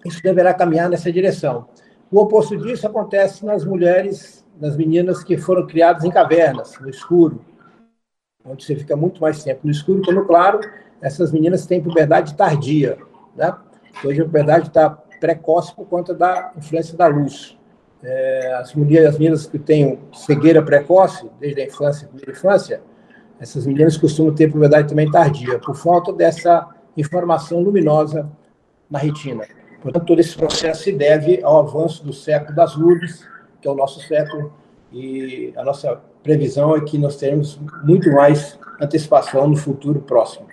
Isso 0.05 0.23
deverá 0.23 0.55
caminhar 0.55 0.89
nessa 0.89 1.13
direção. 1.13 1.67
O 2.11 2.21
oposto 2.21 2.57
disso 2.57 2.87
acontece 2.87 3.45
nas 3.45 3.65
mulheres, 3.65 4.45
nas 4.61 4.77
meninas 4.77 5.23
que 5.25 5.37
foram 5.37 5.67
criadas 5.67 6.05
em 6.05 6.11
cavernas, 6.11 6.79
no 6.81 6.89
escuro, 6.89 7.45
onde 8.45 8.65
você 8.65 8.75
fica 8.77 8.97
muito 8.97 9.21
mais 9.21 9.43
tempo 9.43 9.61
no 9.65 9.71
escuro 9.71 10.03
que 10.03 10.13
no 10.13 10.25
claro, 10.25 10.61
essas 11.01 11.33
meninas 11.33 11.67
têm 11.67 11.83
puberdade 11.83 12.35
tardia, 12.35 12.99
né? 13.37 13.55
Hoje 14.05 14.21
a 14.21 14.25
puberdade 14.25 14.69
está 14.69 14.91
precoce 14.91 15.75
por 15.75 15.87
conta 15.87 16.15
da 16.15 16.53
influência 16.57 16.97
da 16.97 17.07
luz. 17.07 17.59
É, 18.03 18.55
as 18.55 18.75
mulheres, 18.75 19.11
as 19.11 19.19
meninas 19.19 19.47
que 19.47 19.59
têm 19.59 19.99
cegueira 20.13 20.63
precoce, 20.63 21.29
desde 21.39 21.61
a 21.61 21.67
infância, 21.67 22.09
primeira 22.09 22.33
infância, 22.33 22.83
essas 23.39 23.67
meninas 23.67 23.97
costumam 23.97 24.35
ter 24.35 24.51
puberdade 24.51 24.89
também 24.89 25.11
tardia, 25.11 25.59
por 25.59 25.75
falta 25.75 26.13
dessa 26.13 26.67
informação 26.97 27.61
luminosa 27.61 28.31
na 28.91 28.99
retina. 28.99 29.45
Portanto, 29.83 30.05
todo 30.05 30.21
esse 30.21 30.37
processo 30.37 30.85
se 30.85 30.93
deve 30.93 31.43
ao 31.43 31.59
avanço 31.59 32.05
do 32.05 32.13
século 32.13 32.55
das 32.55 32.77
luzes, 32.77 33.27
que 33.61 33.69
é 33.69 33.71
o 33.71 33.75
nosso 33.75 34.01
século, 34.07 34.53
e 34.93 35.53
a 35.57 35.65
nossa 35.65 36.01
previsão 36.23 36.77
é 36.77 36.81
que 36.81 36.99
nós 36.99 37.17
teremos 37.17 37.59
muito 37.85 38.11
mais 38.13 38.59
antecipação 38.81 39.49
no 39.49 39.57
futuro 39.57 40.01
próximo. 40.01 40.47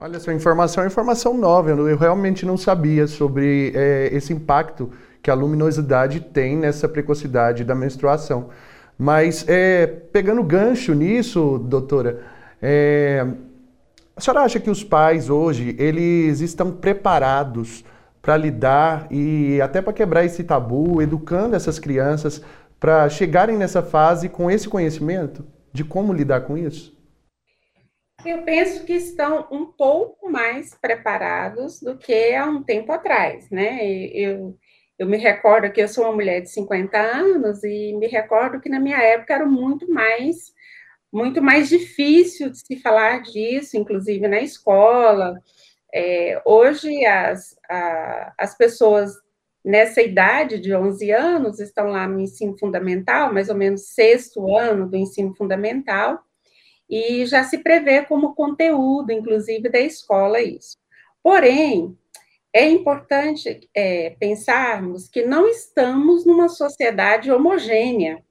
Olha, 0.00 0.16
essa 0.16 0.32
informação 0.32 0.84
é 0.84 0.86
informação 0.86 1.36
nova, 1.36 1.70
eu 1.70 1.96
realmente 1.96 2.44
não 2.44 2.56
sabia 2.56 3.06
sobre 3.06 3.72
é, 3.74 4.08
esse 4.12 4.32
impacto 4.32 4.90
que 5.22 5.30
a 5.30 5.34
luminosidade 5.34 6.20
tem 6.20 6.56
nessa 6.56 6.88
precocidade 6.88 7.64
da 7.64 7.74
menstruação. 7.74 8.50
Mas, 8.98 9.44
é, 9.48 9.86
pegando 9.86 10.42
gancho 10.42 10.92
nisso, 10.94 11.58
doutora, 11.58 12.20
é, 12.60 13.26
a 14.16 14.20
senhora 14.20 14.44
acha 14.44 14.60
que 14.60 14.70
os 14.70 14.84
pais 14.84 15.30
hoje, 15.30 15.74
eles 15.78 16.40
estão 16.40 16.70
preparados 16.70 17.84
para 18.20 18.36
lidar 18.36 19.06
e 19.10 19.60
até 19.60 19.82
para 19.82 19.92
quebrar 19.92 20.24
esse 20.24 20.44
tabu, 20.44 21.02
educando 21.02 21.56
essas 21.56 21.78
crianças 21.78 22.42
para 22.78 23.08
chegarem 23.08 23.56
nessa 23.56 23.82
fase 23.82 24.28
com 24.28 24.50
esse 24.50 24.68
conhecimento 24.68 25.46
de 25.72 25.84
como 25.84 26.12
lidar 26.12 26.42
com 26.42 26.56
isso? 26.56 26.94
Eu 28.24 28.42
penso 28.42 28.84
que 28.84 28.94
estão 28.94 29.46
um 29.50 29.66
pouco 29.66 30.30
mais 30.30 30.74
preparados 30.74 31.80
do 31.80 31.96
que 31.98 32.34
há 32.34 32.46
um 32.46 32.62
tempo 32.62 32.90
atrás, 32.92 33.50
né? 33.50 33.86
Eu, 33.86 34.56
Eu 34.98 35.06
me 35.06 35.16
recordo 35.16 35.72
que 35.72 35.82
eu 35.82 35.88
sou 35.88 36.04
uma 36.04 36.14
mulher 36.14 36.40
de 36.40 36.50
50 36.50 36.96
anos 36.96 37.64
e 37.64 37.92
me 37.94 38.06
recordo 38.06 38.60
que 38.60 38.68
na 38.68 38.78
minha 38.80 38.98
época 38.98 39.34
era 39.34 39.46
muito 39.46 39.90
mais 39.90 40.54
muito 41.12 41.40
mais 41.40 41.68
difícil 41.68 42.50
de 42.50 42.58
se 42.58 42.80
falar 42.80 43.22
disso, 43.22 43.76
inclusive 43.76 44.26
na 44.26 44.40
escola. 44.40 45.40
É, 45.94 46.42
hoje 46.44 47.06
as, 47.06 47.56
a, 47.70 48.34
as 48.36 48.56
pessoas 48.56 49.12
nessa 49.64 50.02
idade 50.02 50.60
de 50.60 50.74
11 50.74 51.10
anos 51.10 51.58
estão 51.58 51.86
lá 51.86 52.06
no 52.06 52.20
ensino 52.20 52.56
fundamental, 52.58 53.32
mais 53.32 53.48
ou 53.48 53.54
menos 53.54 53.88
sexto 53.88 54.54
ano 54.56 54.88
do 54.88 54.96
ensino 54.96 55.34
fundamental, 55.34 56.22
e 56.88 57.24
já 57.24 57.42
se 57.44 57.58
prevê 57.58 58.02
como 58.02 58.34
conteúdo, 58.34 59.10
inclusive, 59.10 59.70
da 59.70 59.80
escola 59.80 60.40
isso. 60.40 60.76
Porém, 61.22 61.96
é 62.52 62.68
importante 62.68 63.68
é, 63.74 64.10
pensarmos 64.10 65.08
que 65.08 65.22
não 65.24 65.48
estamos 65.48 66.26
numa 66.26 66.48
sociedade 66.48 67.32
homogênea 67.32 68.22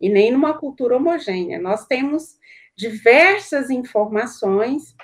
e 0.00 0.08
nem 0.08 0.30
numa 0.30 0.52
cultura 0.52 0.96
homogênea. 0.96 1.58
Nós 1.58 1.86
temos 1.86 2.38
diversas 2.76 3.70
informações, 3.70 4.94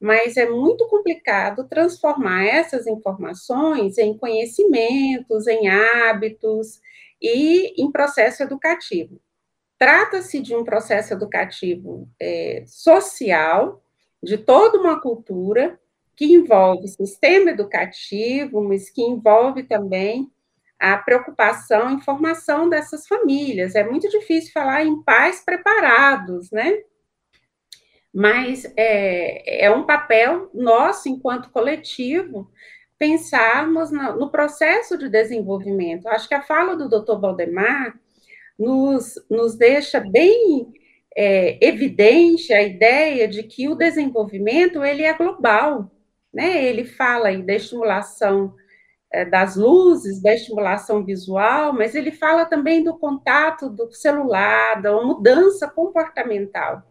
mas 0.00 0.36
é 0.36 0.48
muito 0.48 0.86
complicado 0.86 1.66
transformar 1.68 2.44
essas 2.46 2.86
informações 2.86 3.98
em 3.98 4.16
conhecimentos, 4.16 5.46
em 5.46 5.68
hábitos 5.68 6.80
e 7.20 7.82
em 7.82 7.90
processo 7.90 8.42
educativo. 8.42 9.20
Trata-se 9.78 10.40
de 10.40 10.54
um 10.54 10.64
processo 10.64 11.12
educativo 11.12 12.08
é, 12.20 12.64
social, 12.66 13.82
de 14.22 14.38
toda 14.38 14.78
uma 14.78 15.00
cultura, 15.00 15.78
que 16.16 16.26
envolve 16.26 16.88
sistema 16.88 17.50
educativo, 17.50 18.60
mas 18.60 18.90
que 18.90 19.00
envolve 19.00 19.62
também 19.62 20.28
a 20.78 20.96
preocupação 20.96 21.90
em 21.90 22.00
formação 22.00 22.68
dessas 22.68 23.06
famílias. 23.06 23.74
É 23.76 23.84
muito 23.88 24.08
difícil 24.08 24.52
falar 24.52 24.84
em 24.84 25.00
pais 25.02 25.44
preparados, 25.44 26.50
né? 26.50 26.82
Mas 28.18 28.64
é, 28.76 29.66
é 29.66 29.70
um 29.70 29.84
papel 29.84 30.50
nosso, 30.52 31.08
enquanto 31.08 31.52
coletivo, 31.52 32.50
pensarmos 32.98 33.92
no, 33.92 34.16
no 34.16 34.28
processo 34.28 34.98
de 34.98 35.08
desenvolvimento. 35.08 36.08
Acho 36.08 36.26
que 36.26 36.34
a 36.34 36.42
fala 36.42 36.74
do 36.74 36.88
doutor 36.88 37.20
Valdemar 37.20 37.96
nos, 38.58 39.14
nos 39.30 39.54
deixa 39.54 40.00
bem 40.00 40.66
é, 41.16 41.64
evidente 41.64 42.52
a 42.52 42.60
ideia 42.60 43.28
de 43.28 43.44
que 43.44 43.68
o 43.68 43.76
desenvolvimento 43.76 44.82
ele 44.82 45.04
é 45.04 45.14
global, 45.14 45.88
né? 46.34 46.64
Ele 46.64 46.84
fala 46.84 47.28
aí 47.28 47.40
da 47.40 47.54
estimulação 47.54 48.52
é, 49.12 49.24
das 49.24 49.54
luzes, 49.54 50.20
da 50.20 50.34
estimulação 50.34 51.04
visual, 51.04 51.72
mas 51.72 51.94
ele 51.94 52.10
fala 52.10 52.46
também 52.46 52.82
do 52.82 52.98
contato 52.98 53.70
do 53.70 53.92
celular, 53.92 54.82
da 54.82 54.90
mudança 55.04 55.68
comportamental. 55.68 56.82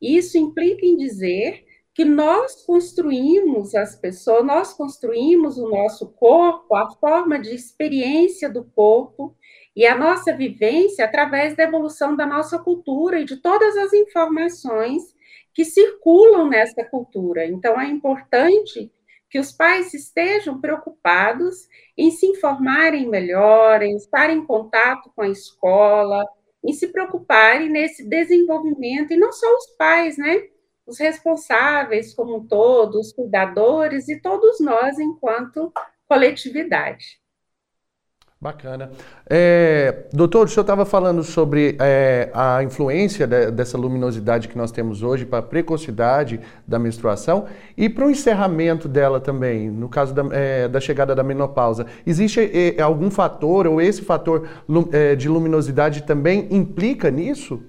Isso 0.00 0.38
implica 0.38 0.84
em 0.84 0.96
dizer 0.96 1.64
que 1.94 2.04
nós 2.04 2.64
construímos 2.64 3.74
as 3.74 3.96
pessoas, 3.96 4.44
nós 4.44 4.72
construímos 4.72 5.58
o 5.58 5.68
nosso 5.68 6.08
corpo, 6.12 6.74
a 6.74 6.90
forma 6.92 7.38
de 7.38 7.54
experiência 7.54 8.48
do 8.48 8.64
corpo 8.64 9.36
e 9.74 9.86
a 9.86 9.96
nossa 9.96 10.32
vivência 10.32 11.04
através 11.04 11.56
da 11.56 11.64
evolução 11.64 12.16
da 12.16 12.24
nossa 12.24 12.58
cultura 12.58 13.20
e 13.20 13.24
de 13.24 13.36
todas 13.36 13.76
as 13.76 13.92
informações 13.92 15.14
que 15.52 15.64
circulam 15.64 16.48
nessa 16.48 16.84
cultura. 16.84 17.44
Então, 17.44 17.78
é 17.80 17.86
importante 17.86 18.90
que 19.28 19.38
os 19.38 19.52
pais 19.52 19.94
estejam 19.94 20.60
preocupados 20.60 21.68
em 21.96 22.10
se 22.10 22.26
informarem 22.26 23.08
melhor, 23.08 23.82
em 23.82 23.94
estar 23.96 24.30
em 24.30 24.44
contato 24.44 25.10
com 25.14 25.22
a 25.22 25.28
escola, 25.28 26.24
em 26.64 26.72
se 26.72 26.88
preocuparem 26.88 27.68
nesse 27.68 28.08
desenvolvimento, 28.08 29.12
e 29.12 29.16
não 29.16 29.32
só 29.32 29.46
os 29.56 29.66
pais, 29.76 30.18
né? 30.18 30.48
Os 30.86 30.98
responsáveis 30.98 32.14
como 32.14 32.36
um 32.36 32.46
todo, 32.46 32.98
os 32.98 33.12
cuidadores 33.12 34.08
e 34.08 34.20
todos 34.20 34.60
nós 34.60 34.98
enquanto 34.98 35.72
coletividade. 36.06 37.20
Bacana. 38.42 38.90
É, 39.28 40.04
doutor, 40.14 40.46
o 40.46 40.48
senhor 40.48 40.62
estava 40.62 40.86
falando 40.86 41.22
sobre 41.22 41.76
é, 41.78 42.30
a 42.32 42.62
influência 42.62 43.26
de, 43.26 43.50
dessa 43.50 43.76
luminosidade 43.76 44.48
que 44.48 44.56
nós 44.56 44.72
temos 44.72 45.02
hoje 45.02 45.26
para 45.26 45.40
a 45.40 45.42
precocidade 45.42 46.40
da 46.66 46.78
menstruação 46.78 47.44
e 47.76 47.86
para 47.86 48.06
o 48.06 48.10
encerramento 48.10 48.88
dela 48.88 49.20
também, 49.20 49.68
no 49.68 49.90
caso 49.90 50.14
da, 50.14 50.22
é, 50.34 50.68
da 50.68 50.80
chegada 50.80 51.14
da 51.14 51.22
menopausa. 51.22 51.84
Existe 52.06 52.40
é, 52.40 52.80
algum 52.80 53.10
fator, 53.10 53.66
ou 53.66 53.78
esse 53.78 54.00
fator 54.00 54.48
é, 54.90 55.14
de 55.14 55.28
luminosidade 55.28 56.04
também 56.04 56.48
implica 56.50 57.10
nisso? 57.10 57.62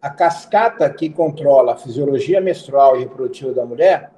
A 0.00 0.08
cascata 0.08 0.88
que 0.88 1.10
controla 1.10 1.74
a 1.74 1.76
fisiologia 1.76 2.40
menstrual 2.40 2.96
e 2.96 3.00
reprodutiva 3.00 3.52
da 3.52 3.66
mulher 3.66 4.10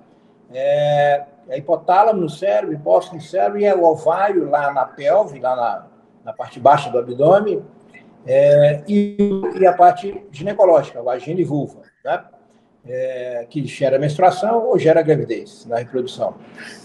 é 0.54 1.24
a 1.50 1.56
hipotálamo 1.56 2.20
no 2.20 2.30
cérebro, 2.30 2.76
hipófise 2.76 3.16
no 3.16 3.20
cérebro 3.20 3.58
e 3.58 3.64
é 3.64 3.74
o 3.74 3.82
ovário 3.82 4.48
lá 4.48 4.72
na 4.72 4.84
pelve, 4.84 5.40
lá 5.40 5.56
na, 5.56 5.95
na 6.26 6.32
parte 6.32 6.58
baixa 6.58 6.90
do 6.90 6.98
abdômen, 6.98 7.62
é, 8.26 8.82
e, 8.88 9.16
e, 9.54 9.64
a 9.64 9.72
parte 9.72 10.26
ginecológica, 10.32 11.00
vagina 11.00 11.40
e 11.40 11.44
vulva, 11.44 11.82
né? 12.04 12.24
É, 12.84 13.46
que 13.48 13.64
gera 13.66 13.98
menstruação 13.98 14.66
ou 14.66 14.78
gera 14.78 15.02
gravidez 15.02 15.64
na 15.66 15.78
reprodução. 15.78 16.34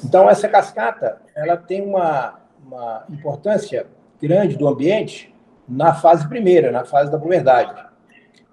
Então, 0.03 0.29
essa 0.29 0.47
cascata 0.47 1.21
ela 1.35 1.57
tem 1.57 1.81
uma, 1.81 2.39
uma 2.65 3.03
importância 3.09 3.87
grande 4.21 4.55
do 4.55 4.67
ambiente 4.67 5.33
na 5.67 5.93
fase 5.93 6.27
primeira, 6.27 6.71
na 6.71 6.85
fase 6.85 7.11
da 7.11 7.19
puberdade. 7.19 7.73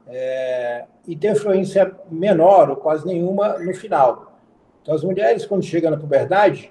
É, 0.06 0.84
e 1.06 1.16
tem 1.16 1.32
influência 1.32 1.94
menor 2.10 2.70
ou 2.70 2.76
quase 2.76 3.06
nenhuma 3.06 3.58
no 3.58 3.74
final. 3.74 4.38
Então, 4.82 4.94
as 4.94 5.04
mulheres, 5.04 5.46
quando 5.46 5.62
chegam 5.62 5.90
na 5.90 5.96
puberdade, 5.98 6.70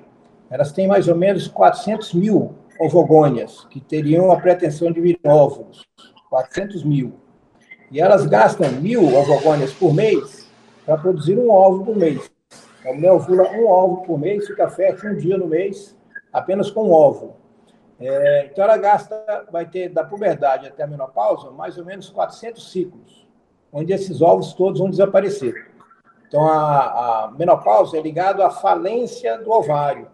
elas 0.49 0.71
têm 0.71 0.88
mais 0.88 1.08
ou 1.08 1.15
menos 1.15 1.47
400 1.47 2.13
mil 2.13 2.56
ovogônias, 2.79 3.65
que 3.69 3.79
teriam 3.79 4.31
a 4.31 4.39
pretensão 4.39 4.91
de 4.91 5.01
vir 5.01 5.19
óvulos, 5.25 5.85
400 6.29 6.83
mil. 6.83 7.13
E 7.91 7.99
elas 7.99 8.25
gastam 8.25 8.71
mil 8.73 9.15
ovogônias 9.15 9.73
por 9.73 9.93
mês 9.93 10.49
para 10.85 10.97
produzir 10.97 11.37
um 11.37 11.49
óvulo 11.49 11.85
por 11.85 11.97
mês. 11.97 12.31
A 12.85 12.93
mulher 12.93 13.11
ovula 13.11 13.49
um 13.51 13.67
óvulo 13.67 14.03
por 14.03 14.19
mês, 14.19 14.47
fica 14.47 14.69
fértil 14.69 15.11
um 15.11 15.15
dia 15.15 15.37
no 15.37 15.47
mês, 15.47 15.95
apenas 16.31 16.71
com 16.71 16.89
um 16.89 16.91
óvulo. 16.91 17.35
É, 17.99 18.49
então, 18.51 18.63
ela 18.63 18.77
gasta, 18.77 19.47
vai 19.51 19.65
ter 19.65 19.89
da 19.89 20.03
puberdade 20.03 20.67
até 20.67 20.83
a 20.83 20.87
menopausa, 20.87 21.51
mais 21.51 21.77
ou 21.77 21.85
menos 21.85 22.09
400 22.09 22.71
ciclos, 22.71 23.27
onde 23.73 23.91
esses 23.91 24.21
ovos 24.21 24.53
todos 24.53 24.79
vão 24.79 24.89
desaparecer. 24.89 25.71
Então, 26.27 26.45
a, 26.47 27.25
a 27.25 27.31
menopausa 27.31 27.97
é 27.97 28.01
ligada 28.01 28.45
à 28.45 28.49
falência 28.49 29.37
do 29.39 29.51
ovário. 29.51 30.07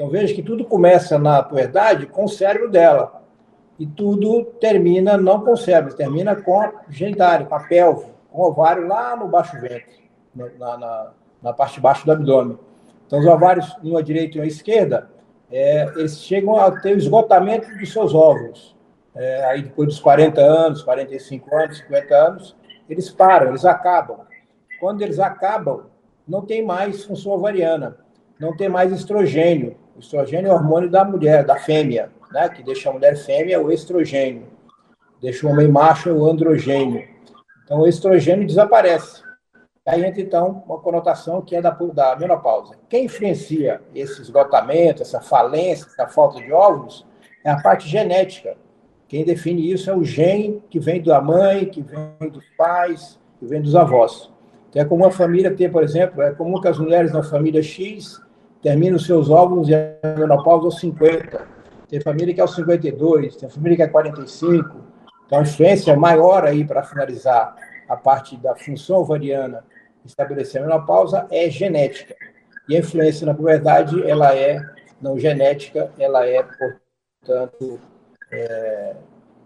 Então 0.00 0.08
veja 0.08 0.32
que 0.32 0.42
tudo 0.42 0.64
começa 0.64 1.18
na 1.18 1.42
puberdade 1.42 2.06
com 2.06 2.24
o 2.24 2.28
cérebro 2.28 2.70
dela. 2.70 3.22
E 3.78 3.84
tudo 3.84 4.46
termina 4.58 5.18
não 5.18 5.44
com 5.44 5.52
o 5.52 5.56
cérebro, 5.58 5.94
termina 5.94 6.34
com 6.34 6.58
a 6.58 6.72
genitália, 6.88 7.44
com 7.44 7.54
a 7.54 7.60
pelve, 7.60 8.06
com 8.32 8.40
o 8.40 8.46
ovário 8.46 8.88
lá 8.88 9.14
no 9.14 9.28
baixo 9.28 9.60
ventre, 9.60 10.08
na, 10.34 10.78
na, 10.78 11.10
na 11.42 11.52
parte 11.52 11.74
de 11.74 11.82
baixo 11.82 12.06
do 12.06 12.12
abdômen. 12.12 12.58
Então 13.06 13.18
os 13.18 13.26
ovários, 13.26 13.76
uma 13.82 14.02
direita 14.02 14.38
e 14.38 14.40
uma 14.40 14.46
esquerda, 14.46 15.10
é, 15.52 15.82
eles 15.94 16.18
chegam 16.22 16.56
a 16.56 16.70
ter 16.80 16.94
o 16.94 16.98
esgotamento 16.98 17.68
dos 17.76 17.92
seus 17.92 18.14
óvulos. 18.14 18.74
É, 19.14 19.44
aí 19.50 19.64
depois 19.64 19.86
dos 19.86 20.00
40 20.00 20.40
anos, 20.40 20.82
45 20.82 21.54
anos, 21.54 21.76
50 21.76 22.14
anos, 22.14 22.56
eles 22.88 23.10
param, 23.10 23.48
eles 23.48 23.66
acabam. 23.66 24.20
Quando 24.80 25.02
eles 25.02 25.18
acabam, 25.18 25.82
não 26.26 26.40
tem 26.40 26.64
mais 26.64 27.04
função 27.04 27.32
ovariana, 27.32 27.98
não 28.40 28.56
tem 28.56 28.70
mais 28.70 28.90
estrogênio, 28.90 29.76
o 30.00 30.02
estrogênio 30.02 30.48
é 30.48 30.52
o 30.52 30.54
hormônio 30.54 30.90
da 30.90 31.04
mulher, 31.04 31.44
da 31.44 31.56
fêmea, 31.56 32.10
né? 32.32 32.48
que 32.48 32.62
deixa 32.62 32.88
a 32.88 32.92
mulher 32.92 33.14
fêmea 33.16 33.60
o 33.60 33.70
estrogênio. 33.70 34.46
Deixa 35.20 35.46
o 35.46 35.50
homem 35.50 35.68
macho 35.68 36.10
o 36.10 36.26
androgênio. 36.26 37.06
Então, 37.62 37.80
o 37.80 37.86
estrogênio 37.86 38.46
desaparece. 38.46 39.22
Aí 39.86 40.02
entra, 40.02 40.22
então, 40.22 40.64
uma 40.66 40.78
conotação 40.78 41.42
que 41.42 41.54
é 41.54 41.60
da, 41.60 41.70
da 41.70 42.16
menopausa. 42.16 42.76
Quem 42.88 43.04
influencia 43.04 43.82
esse 43.94 44.22
esgotamento, 44.22 45.02
essa 45.02 45.20
falência, 45.20 45.86
essa 45.86 46.06
falta 46.08 46.40
de 46.40 46.50
óvulos, 46.50 47.06
é 47.44 47.50
a 47.50 47.60
parte 47.60 47.86
genética. 47.86 48.56
Quem 49.06 49.22
define 49.22 49.70
isso 49.70 49.90
é 49.90 49.94
o 49.94 50.02
gene 50.02 50.62
que 50.70 50.80
vem 50.80 51.02
da 51.02 51.20
mãe, 51.20 51.66
que 51.66 51.82
vem 51.82 52.30
dos 52.30 52.44
pais, 52.56 53.18
que 53.38 53.44
vem 53.44 53.60
dos 53.60 53.76
avós. 53.76 54.32
Então, 54.70 54.80
é 54.80 54.84
comum 54.86 55.04
a 55.04 55.10
família 55.10 55.54
ter, 55.54 55.70
por 55.70 55.82
exemplo, 55.82 56.22
é 56.22 56.32
comum 56.32 56.58
que 56.58 56.68
as 56.68 56.78
mulheres 56.78 57.12
na 57.12 57.22
família 57.22 57.62
X 57.62 58.18
termina 58.62 58.96
os 58.96 59.06
seus 59.06 59.30
óvulos 59.30 59.68
e 59.68 59.74
a 59.74 60.16
menopausa 60.18 60.66
aos 60.66 60.80
50. 60.80 61.46
Tem 61.88 62.00
família 62.00 62.34
que 62.34 62.40
é 62.40 62.42
aos 62.42 62.54
52, 62.54 63.36
tem 63.36 63.48
família 63.48 63.76
que 63.76 63.82
é 63.82 63.88
45. 63.88 64.76
Então, 65.26 65.38
a 65.38 65.42
influência 65.42 65.96
maior 65.96 66.44
aí 66.44 66.64
para 66.64 66.82
finalizar 66.82 67.54
a 67.88 67.96
parte 67.96 68.36
da 68.36 68.54
função 68.54 68.98
ovariana 68.98 69.64
estabelecer 70.04 70.62
a 70.62 70.66
menopausa 70.66 71.26
é 71.30 71.48
genética. 71.50 72.14
E 72.68 72.76
a 72.76 72.78
influência 72.78 73.26
na 73.26 73.34
puberdade, 73.34 74.08
ela 74.08 74.34
é 74.34 74.60
não 75.00 75.18
genética, 75.18 75.90
ela 75.98 76.26
é, 76.26 76.42
portanto, 76.42 77.80
é 78.30 78.94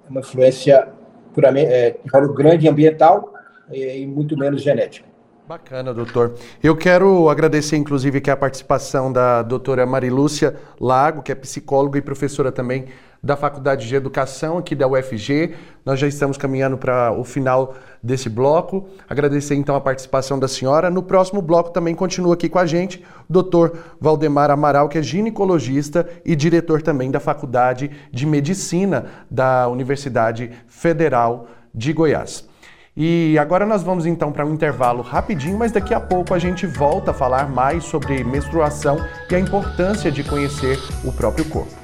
uma 0.08 0.20
influência 0.20 0.88
puramente, 1.32 1.72
é, 1.72 1.96
grande 2.34 2.68
ambiental 2.68 3.32
e, 3.70 4.02
e 4.02 4.06
muito 4.06 4.36
menos 4.36 4.62
genética. 4.62 5.13
Bacana, 5.46 5.92
doutor. 5.92 6.36
Eu 6.62 6.74
quero 6.74 7.28
agradecer, 7.28 7.76
inclusive, 7.76 8.16
aqui 8.16 8.30
a 8.30 8.36
participação 8.36 9.12
da 9.12 9.42
doutora 9.42 9.84
Marilúcia 9.84 10.56
Lago, 10.80 11.22
que 11.22 11.30
é 11.30 11.34
psicóloga 11.34 11.98
e 11.98 12.02
professora 12.02 12.50
também 12.50 12.86
da 13.22 13.36
Faculdade 13.36 13.86
de 13.86 13.94
Educação 13.94 14.56
aqui 14.56 14.74
da 14.74 14.88
UFG. 14.88 15.54
Nós 15.84 16.00
já 16.00 16.06
estamos 16.08 16.38
caminhando 16.38 16.78
para 16.78 17.12
o 17.12 17.24
final 17.24 17.74
desse 18.02 18.30
bloco. 18.30 18.88
Agradecer 19.06 19.54
então 19.54 19.76
a 19.76 19.80
participação 19.82 20.38
da 20.38 20.48
senhora. 20.48 20.88
No 20.88 21.02
próximo 21.02 21.42
bloco 21.42 21.70
também 21.70 21.94
continua 21.94 22.32
aqui 22.32 22.48
com 22.48 22.58
a 22.58 22.64
gente 22.64 23.04
o 23.28 23.32
doutor 23.32 23.76
Valdemar 24.00 24.50
Amaral, 24.50 24.88
que 24.88 24.96
é 24.96 25.02
ginecologista 25.02 26.08
e 26.24 26.34
diretor 26.34 26.80
também 26.80 27.10
da 27.10 27.20
Faculdade 27.20 27.90
de 28.10 28.24
Medicina 28.24 29.06
da 29.30 29.68
Universidade 29.68 30.50
Federal 30.66 31.48
de 31.74 31.92
Goiás. 31.92 32.53
E 32.96 33.36
agora 33.40 33.66
nós 33.66 33.82
vamos 33.82 34.06
então 34.06 34.30
para 34.30 34.46
um 34.46 34.54
intervalo 34.54 35.02
rapidinho, 35.02 35.58
mas 35.58 35.72
daqui 35.72 35.92
a 35.92 35.98
pouco 35.98 36.32
a 36.32 36.38
gente 36.38 36.64
volta 36.64 37.10
a 37.10 37.14
falar 37.14 37.50
mais 37.50 37.82
sobre 37.82 38.22
menstruação 38.22 38.98
e 39.28 39.34
a 39.34 39.40
importância 39.40 40.12
de 40.12 40.22
conhecer 40.22 40.78
o 41.04 41.10
próprio 41.10 41.44
corpo. 41.46 41.74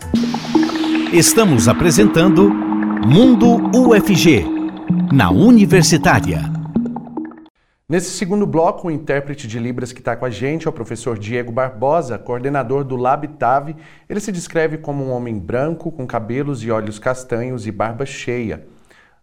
Estamos 1.12 1.66
apresentando 1.66 2.48
Mundo 2.48 3.56
UFG, 3.76 4.44
na 5.12 5.32
Universitária. 5.32 6.42
Nesse 7.88 8.10
segundo 8.10 8.46
bloco, 8.46 8.86
o 8.86 8.90
intérprete 8.92 9.48
de 9.48 9.58
Libras 9.58 9.92
que 9.92 9.98
está 9.98 10.14
com 10.14 10.24
a 10.24 10.30
gente 10.30 10.68
é 10.68 10.70
o 10.70 10.72
professor 10.72 11.18
Diego 11.18 11.50
Barbosa, 11.50 12.20
coordenador 12.20 12.84
do 12.84 12.94
LabTave. 12.94 13.74
Ele 14.08 14.20
se 14.20 14.30
descreve 14.30 14.78
como 14.78 15.04
um 15.04 15.10
homem 15.10 15.36
branco, 15.36 15.90
com 15.90 16.06
cabelos 16.06 16.62
e 16.62 16.70
olhos 16.70 17.00
castanhos 17.00 17.66
e 17.66 17.72
barba 17.72 18.06
cheia. 18.06 18.64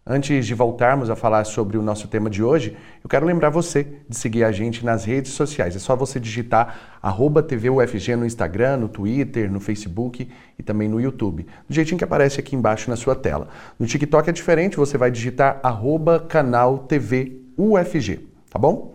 Antes 0.10 0.46
de 0.46 0.54
voltarmos 0.54 1.10
a 1.10 1.18
falar 1.18 1.44
sobre 1.44 1.78
o 1.78 1.82
nosso 1.82 2.08
tema 2.08 2.30
de 2.30 2.42
hoje, 2.42 2.78
eu 3.04 3.10
quero 3.10 3.26
lembrar 3.26 3.50
você 3.50 3.86
de 4.08 4.16
seguir 4.16 4.46
a 4.46 4.54
gente 4.54 4.86
nas 4.86 5.04
redes 5.04 5.34
sociais. 5.34 5.76
É 5.76 5.80
só 5.80 5.98
você 5.98 6.18
digitar 6.18 6.98
arroba 7.04 7.44
TVUFG 7.44 8.16
no 8.16 8.26
Instagram, 8.26 8.78
no 8.78 8.88
Twitter, 8.88 9.52
no 9.52 9.60
Facebook 9.60 10.30
e 10.58 10.64
também 10.64 10.88
no 10.88 11.02
YouTube, 11.02 11.46
do 11.68 11.76
jeitinho 11.76 11.98
que 11.98 12.06
aparece 12.06 12.40
aqui 12.40 12.56
embaixo 12.56 12.90
na 12.90 12.96
sua 12.96 13.16
tela. 13.16 13.50
No 13.78 13.86
TikTok 13.86 14.30
é 14.30 14.32
diferente, 14.32 14.78
você 14.78 14.98
vai 14.98 15.12
digitar 15.12 15.60
arroba 15.62 16.22
canal 16.22 16.78
TV 16.78 17.42
UFG, 17.58 18.22
tá 18.50 18.58
bom? 18.58 18.94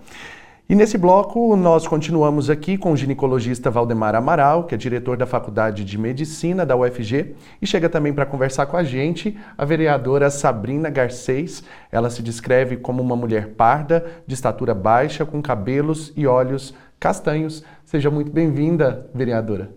E 0.68 0.74
nesse 0.74 0.96
bloco, 0.96 1.54
nós 1.56 1.86
continuamos 1.86 2.48
aqui 2.48 2.78
com 2.78 2.92
o 2.92 2.96
ginecologista 2.96 3.70
Valdemar 3.70 4.14
Amaral, 4.14 4.64
que 4.64 4.74
é 4.74 4.78
diretor 4.78 5.16
da 5.16 5.26
Faculdade 5.26 5.84
de 5.84 5.98
Medicina 5.98 6.64
da 6.64 6.76
UFG, 6.76 7.34
e 7.60 7.66
chega 7.66 7.88
também 7.90 8.12
para 8.12 8.24
conversar 8.24 8.66
com 8.66 8.76
a 8.76 8.84
gente 8.84 9.36
a 9.58 9.64
vereadora 9.64 10.30
Sabrina 10.30 10.88
Garcês. 10.88 11.62
Ela 11.90 12.08
se 12.08 12.22
descreve 12.22 12.76
como 12.76 13.02
uma 13.02 13.16
mulher 13.16 13.48
parda, 13.48 14.22
de 14.26 14.34
estatura 14.34 14.72
baixa, 14.72 15.26
com 15.26 15.42
cabelos 15.42 16.12
e 16.16 16.26
olhos 16.26 16.72
castanhos. 16.98 17.64
Seja 17.84 18.10
muito 18.10 18.30
bem-vinda, 18.30 19.10
vereadora. 19.12 19.68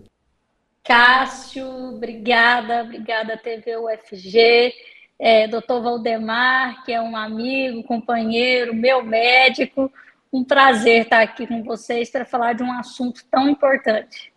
Cássio, 0.84 1.68
obrigada, 1.96 2.84
obrigada 2.84 3.36
TV 3.36 3.76
UFG, 3.76 4.72
é, 5.20 5.48
doutor 5.48 5.82
Valdemar, 5.82 6.86
que 6.86 6.94
é 6.94 7.02
um 7.02 7.18
amigo, 7.18 7.84
companheiro, 7.84 8.74
meu 8.74 9.04
médico, 9.04 9.92
um 10.36 10.44
prazer 10.44 11.04
estar 11.04 11.22
aqui 11.22 11.48
com 11.48 11.64
vocês 11.64 12.10
para 12.10 12.26
falar 12.26 12.54
de 12.54 12.62
um 12.62 12.72
assunto 12.74 13.22
tão 13.32 13.48
importante. 13.48 14.34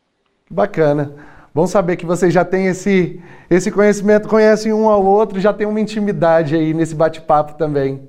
Bacana. 0.48 1.12
Bom 1.52 1.66
saber 1.66 1.96
que 1.96 2.06
vocês 2.06 2.32
já 2.32 2.44
têm 2.44 2.66
esse, 2.66 3.20
esse 3.50 3.70
conhecimento, 3.72 4.28
conhecem 4.28 4.72
um 4.72 4.88
ao 4.88 5.04
outro, 5.04 5.40
já 5.40 5.52
tem 5.52 5.66
uma 5.66 5.80
intimidade 5.80 6.54
aí 6.54 6.72
nesse 6.72 6.94
bate-papo 6.94 7.54
também. 7.54 8.08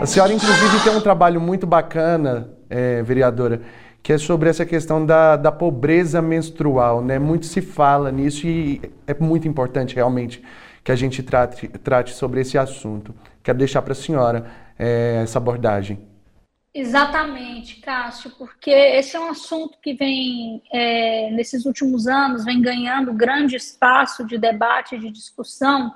A 0.00 0.06
senhora, 0.06 0.32
inclusive, 0.32 0.82
tem 0.82 0.96
um 0.96 1.02
trabalho 1.02 1.38
muito 1.38 1.66
bacana, 1.66 2.48
é, 2.70 3.02
vereadora, 3.02 3.60
que 4.02 4.14
é 4.14 4.18
sobre 4.18 4.48
essa 4.48 4.64
questão 4.64 5.04
da, 5.04 5.36
da 5.36 5.52
pobreza 5.52 6.22
menstrual. 6.22 7.02
Né? 7.02 7.18
Muito 7.18 7.44
se 7.44 7.60
fala 7.60 8.10
nisso 8.10 8.46
e 8.46 8.80
é 9.06 9.14
muito 9.20 9.46
importante 9.46 9.94
realmente 9.94 10.42
que 10.82 10.90
a 10.90 10.96
gente 10.96 11.22
trate, 11.22 11.68
trate 11.68 12.14
sobre 12.14 12.40
esse 12.40 12.56
assunto. 12.56 13.14
Quero 13.42 13.58
deixar 13.58 13.82
para 13.82 13.92
a 13.92 13.96
senhora 13.96 14.46
é, 14.80 15.20
essa 15.22 15.38
abordagem. 15.38 16.08
Exatamente, 16.72 17.80
Cássio, 17.80 18.30
porque 18.38 18.70
esse 18.70 19.16
é 19.16 19.20
um 19.20 19.30
assunto 19.30 19.76
que 19.82 19.92
vem, 19.92 20.62
é, 20.72 21.30
nesses 21.32 21.66
últimos 21.66 22.06
anos, 22.06 22.44
vem 22.44 22.62
ganhando 22.62 23.12
grande 23.12 23.56
espaço 23.56 24.24
de 24.24 24.38
debate, 24.38 24.96
de 24.96 25.10
discussão, 25.10 25.92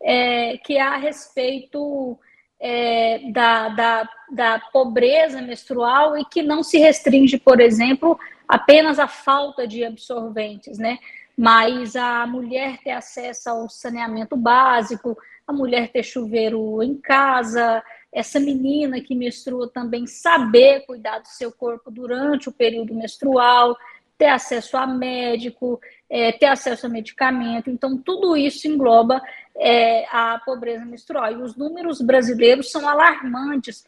é, 0.00 0.58
que 0.58 0.76
é 0.76 0.82
a 0.82 0.96
respeito 0.96 2.16
é, 2.60 3.30
da, 3.32 3.70
da, 3.70 4.08
da 4.30 4.58
pobreza 4.72 5.40
menstrual 5.40 6.16
e 6.16 6.24
que 6.24 6.42
não 6.42 6.62
se 6.62 6.78
restringe, 6.78 7.38
por 7.38 7.58
exemplo, 7.58 8.18
apenas 8.46 8.98
à 8.98 9.08
falta 9.08 9.66
de 9.66 9.82
absorventes, 9.84 10.78
né? 10.78 10.98
Mas 11.36 11.96
a 11.96 12.26
mulher 12.26 12.78
ter 12.84 12.90
acesso 12.90 13.48
ao 13.48 13.68
saneamento 13.68 14.36
básico, 14.36 15.16
a 15.46 15.52
mulher 15.52 15.88
ter 15.88 16.02
chuveiro 16.02 16.82
em 16.82 16.96
casa, 16.96 17.82
essa 18.12 18.40
menina 18.40 19.00
que 19.00 19.14
menstrua 19.14 19.68
também 19.68 20.06
saber 20.06 20.86
cuidar 20.86 21.18
do 21.18 21.28
seu 21.28 21.52
corpo 21.52 21.90
durante 21.90 22.48
o 22.48 22.52
período 22.52 22.94
menstrual, 22.94 23.76
ter 24.16 24.26
acesso 24.26 24.76
a 24.76 24.86
médico, 24.86 25.80
é, 26.10 26.32
ter 26.32 26.46
acesso 26.46 26.86
a 26.86 26.88
medicamento. 26.88 27.70
Então, 27.70 27.96
tudo 27.96 28.36
isso 28.36 28.66
engloba 28.66 29.22
é, 29.56 30.04
a 30.10 30.40
pobreza 30.44 30.84
menstrual. 30.84 31.32
E 31.32 31.42
os 31.42 31.56
números 31.56 32.00
brasileiros 32.00 32.70
são 32.70 32.88
alarmantes, 32.88 33.84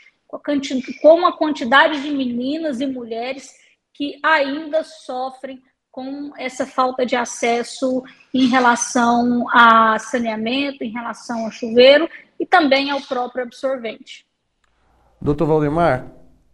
com 1.03 1.27
a 1.27 1.37
quantidade 1.37 2.01
de 2.03 2.11
meninas 2.11 2.81
e 2.81 2.87
mulheres 2.87 3.53
que 3.93 4.21
ainda 4.23 4.85
sofrem 4.85 5.61
com 5.91 6.31
essa 6.39 6.65
falta 6.65 7.05
de 7.05 7.17
acesso 7.17 8.05
em 8.33 8.47
relação 8.47 9.45
a 9.51 9.99
saneamento, 9.99 10.85
em 10.85 10.91
relação 10.91 11.47
a 11.47 11.51
chuveiro 11.51 12.09
e 12.41 12.47
também 12.47 12.91
ao 12.91 13.03
próprio 13.03 13.45
absorvente. 13.45 14.25
Doutor 15.21 15.47
Valdemar, 15.47 16.07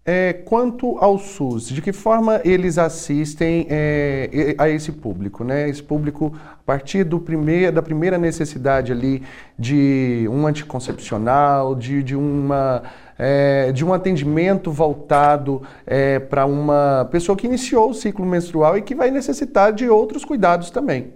é, 0.04 0.32
quanto 0.32 0.98
ao 0.98 1.18
SUS, 1.18 1.68
de 1.68 1.82
que 1.82 1.92
forma 1.92 2.40
eles 2.44 2.78
assistem 2.78 3.66
é, 3.68 4.54
a 4.58 4.68
esse 4.68 4.90
público? 4.90 5.42
Né? 5.44 5.68
Esse 5.68 5.82
público, 5.82 6.32
a 6.36 6.62
partir 6.64 7.04
do 7.04 7.20
primeir, 7.20 7.72
da 7.72 7.82
primeira 7.82 8.16
necessidade 8.18 8.90
ali 8.90 9.22
de 9.58 10.28
um 10.30 10.46
anticoncepcional, 10.46 11.74
de, 11.74 12.02
de, 12.04 12.14
uma, 12.14 12.84
é, 13.18 13.70
de 13.72 13.84
um 13.84 13.92
atendimento 13.92 14.70
voltado 14.70 15.62
é, 15.84 16.20
para 16.20 16.46
uma 16.46 17.08
pessoa 17.10 17.36
que 17.36 17.46
iniciou 17.46 17.90
o 17.90 17.94
ciclo 17.94 18.26
menstrual 18.26 18.76
e 18.76 18.82
que 18.82 18.94
vai 18.94 19.10
necessitar 19.10 19.72
de 19.72 19.88
outros 19.88 20.24
cuidados 20.24 20.70
também. 20.70 21.12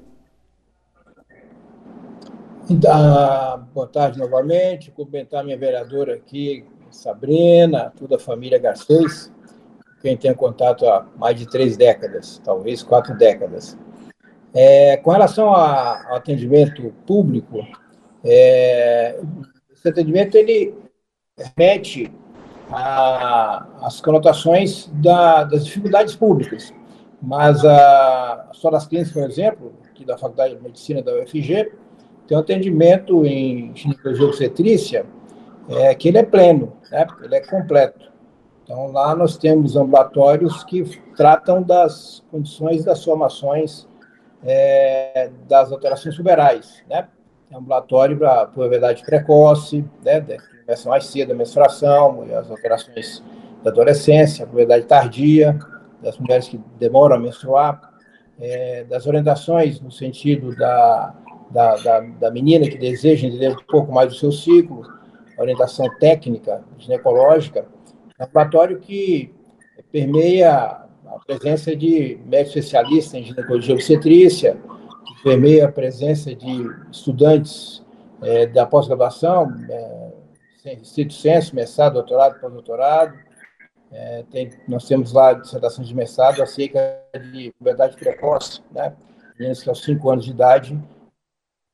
Então, 2.70 3.66
boa 3.74 3.88
tarde 3.88 4.16
novamente, 4.16 4.92
cumprimentar 4.92 5.42
minha 5.42 5.58
vereadora 5.58 6.14
aqui, 6.14 6.64
Sabrina, 6.88 7.92
toda 7.98 8.14
a 8.14 8.18
família 8.18 8.60
Garcês, 8.60 9.28
quem 10.00 10.16
tem 10.16 10.32
contato 10.32 10.86
há 10.86 11.04
mais 11.16 11.36
de 11.36 11.50
três 11.50 11.76
décadas, 11.76 12.40
talvez 12.44 12.80
quatro 12.80 13.18
décadas. 13.18 13.76
É, 14.54 14.96
com 14.98 15.10
relação 15.10 15.52
a, 15.52 16.10
ao 16.10 16.14
atendimento 16.18 16.94
público, 17.04 17.58
é, 18.22 19.18
esse 19.72 19.88
atendimento 19.88 20.36
ele 20.36 20.72
remete 21.36 22.08
às 22.70 24.00
conotações 24.00 24.88
da, 24.94 25.42
das 25.42 25.64
dificuldades 25.64 26.14
públicas, 26.14 26.72
mas 27.20 27.64
a, 27.64 28.48
a 28.64 28.70
das 28.70 28.86
Clínicas, 28.86 29.12
por 29.12 29.24
exemplo, 29.24 29.72
aqui 29.90 30.04
da 30.04 30.16
Faculdade 30.16 30.54
de 30.54 30.62
Medicina 30.62 31.02
da 31.02 31.20
UFG, 31.20 31.72
tem 32.30 32.36
um 32.36 32.40
atendimento 32.40 33.26
em 33.26 33.74
ginecologia 33.74 34.24
obstetrícia 34.24 35.04
é 35.68 35.92
que 35.96 36.06
ele 36.06 36.18
é 36.18 36.22
pleno, 36.22 36.72
né? 36.88 37.04
ele 37.24 37.34
é 37.34 37.40
completo. 37.40 38.08
Então, 38.62 38.92
lá 38.92 39.16
nós 39.16 39.36
temos 39.36 39.74
ambulatórios 39.74 40.62
que 40.62 40.84
tratam 41.16 41.60
das 41.60 42.22
condições 42.30 42.84
das 42.84 43.04
formações 43.04 43.88
é, 44.44 45.28
das 45.48 45.72
alterações 45.72 46.16
puberais, 46.16 46.84
né? 46.88 47.08
ambulatório 47.52 48.16
para 48.16 48.46
puberdade 48.46 49.04
precoce, 49.04 49.84
né? 50.04 50.20
começa 50.64 50.88
mais 50.88 51.06
cedo 51.06 51.32
a 51.32 51.34
menstruação, 51.34 52.24
as 52.38 52.48
alterações 52.48 53.24
da 53.64 53.70
adolescência, 53.70 54.44
a 54.44 54.48
puberdade 54.48 54.86
tardia, 54.86 55.58
das 56.00 56.16
mulheres 56.16 56.46
que 56.46 56.60
demoram 56.78 57.16
a 57.16 57.18
menstruar, 57.18 57.92
é, 58.40 58.84
das 58.84 59.04
orientações 59.08 59.80
no 59.80 59.90
sentido 59.90 60.54
da, 60.54 61.12
da, 61.50 61.76
da, 61.76 62.00
da 62.00 62.30
menina 62.30 62.68
que 62.68 62.78
deseja 62.78 63.26
entender 63.26 63.50
um 63.50 63.64
pouco 63.68 63.92
mais 63.92 64.08
do 64.08 64.14
seu 64.14 64.32
ciclo, 64.32 64.82
orientação 65.38 65.88
técnica 65.98 66.62
ginecológica, 66.78 67.66
é 68.18 68.22
um 68.22 68.26
laboratório 68.26 68.78
que 68.78 69.34
permeia 69.90 70.50
a 70.52 71.18
presença 71.26 71.74
de 71.74 72.18
médicos 72.26 72.56
especialistas 72.56 73.14
em 73.14 73.24
ginecologia 73.24 73.74
obstetrícia, 73.74 74.56
que 75.06 75.22
permeia 75.22 75.66
a 75.66 75.72
presença 75.72 76.34
de 76.34 76.70
estudantes 76.90 77.82
é, 78.22 78.46
da 78.46 78.66
pós-graduação, 78.66 79.52
é, 79.68 80.10
estrito 80.82 81.14
senso, 81.14 81.56
mestrado, 81.56 81.94
doutorado, 81.94 82.38
pós-doutorado. 82.38 83.14
É, 83.90 84.24
tem, 84.30 84.50
nós 84.68 84.86
temos 84.86 85.12
lá 85.12 85.32
dissertações 85.32 85.88
de 85.88 85.94
mestrado 85.94 86.42
acerca 86.42 87.00
de 87.32 87.52
puberdade 87.58 87.96
precoce, 87.96 88.62
né? 88.70 88.94
meninas 89.36 89.62
que 89.62 89.68
aos 89.68 89.82
5 89.82 90.10
anos 90.10 90.24
de 90.26 90.30
idade, 90.30 90.78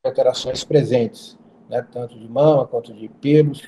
alterações 0.06 0.64
presentes, 0.64 1.38
né? 1.68 1.84
tanto 1.92 2.18
de 2.18 2.28
mama 2.28 2.66
quanto 2.66 2.92
de 2.92 3.08
pelos. 3.20 3.62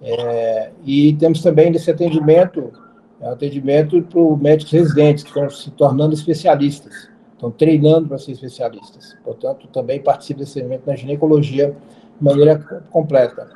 É, 0.00 0.70
e 0.84 1.12
temos 1.14 1.42
também 1.42 1.70
nesse 1.70 1.90
atendimento, 1.90 2.72
é 3.20 3.28
atendimento 3.28 4.02
para 4.02 4.20
os 4.20 4.40
médicos 4.40 4.72
residentes, 4.72 5.22
que 5.24 5.30
estão 5.30 5.48
se 5.50 5.70
tornando 5.70 6.14
especialistas 6.14 7.12
estão 7.42 7.50
treinando 7.50 8.08
para 8.08 8.18
ser 8.18 8.32
especialistas. 8.32 9.16
Portanto, 9.24 9.66
também 9.68 10.00
participa 10.00 10.40
desse 10.40 10.60
atendimento 10.60 10.86
na 10.86 10.94
ginecologia 10.94 11.74
de 12.18 12.24
maneira 12.24 12.56
completa. 12.90 13.50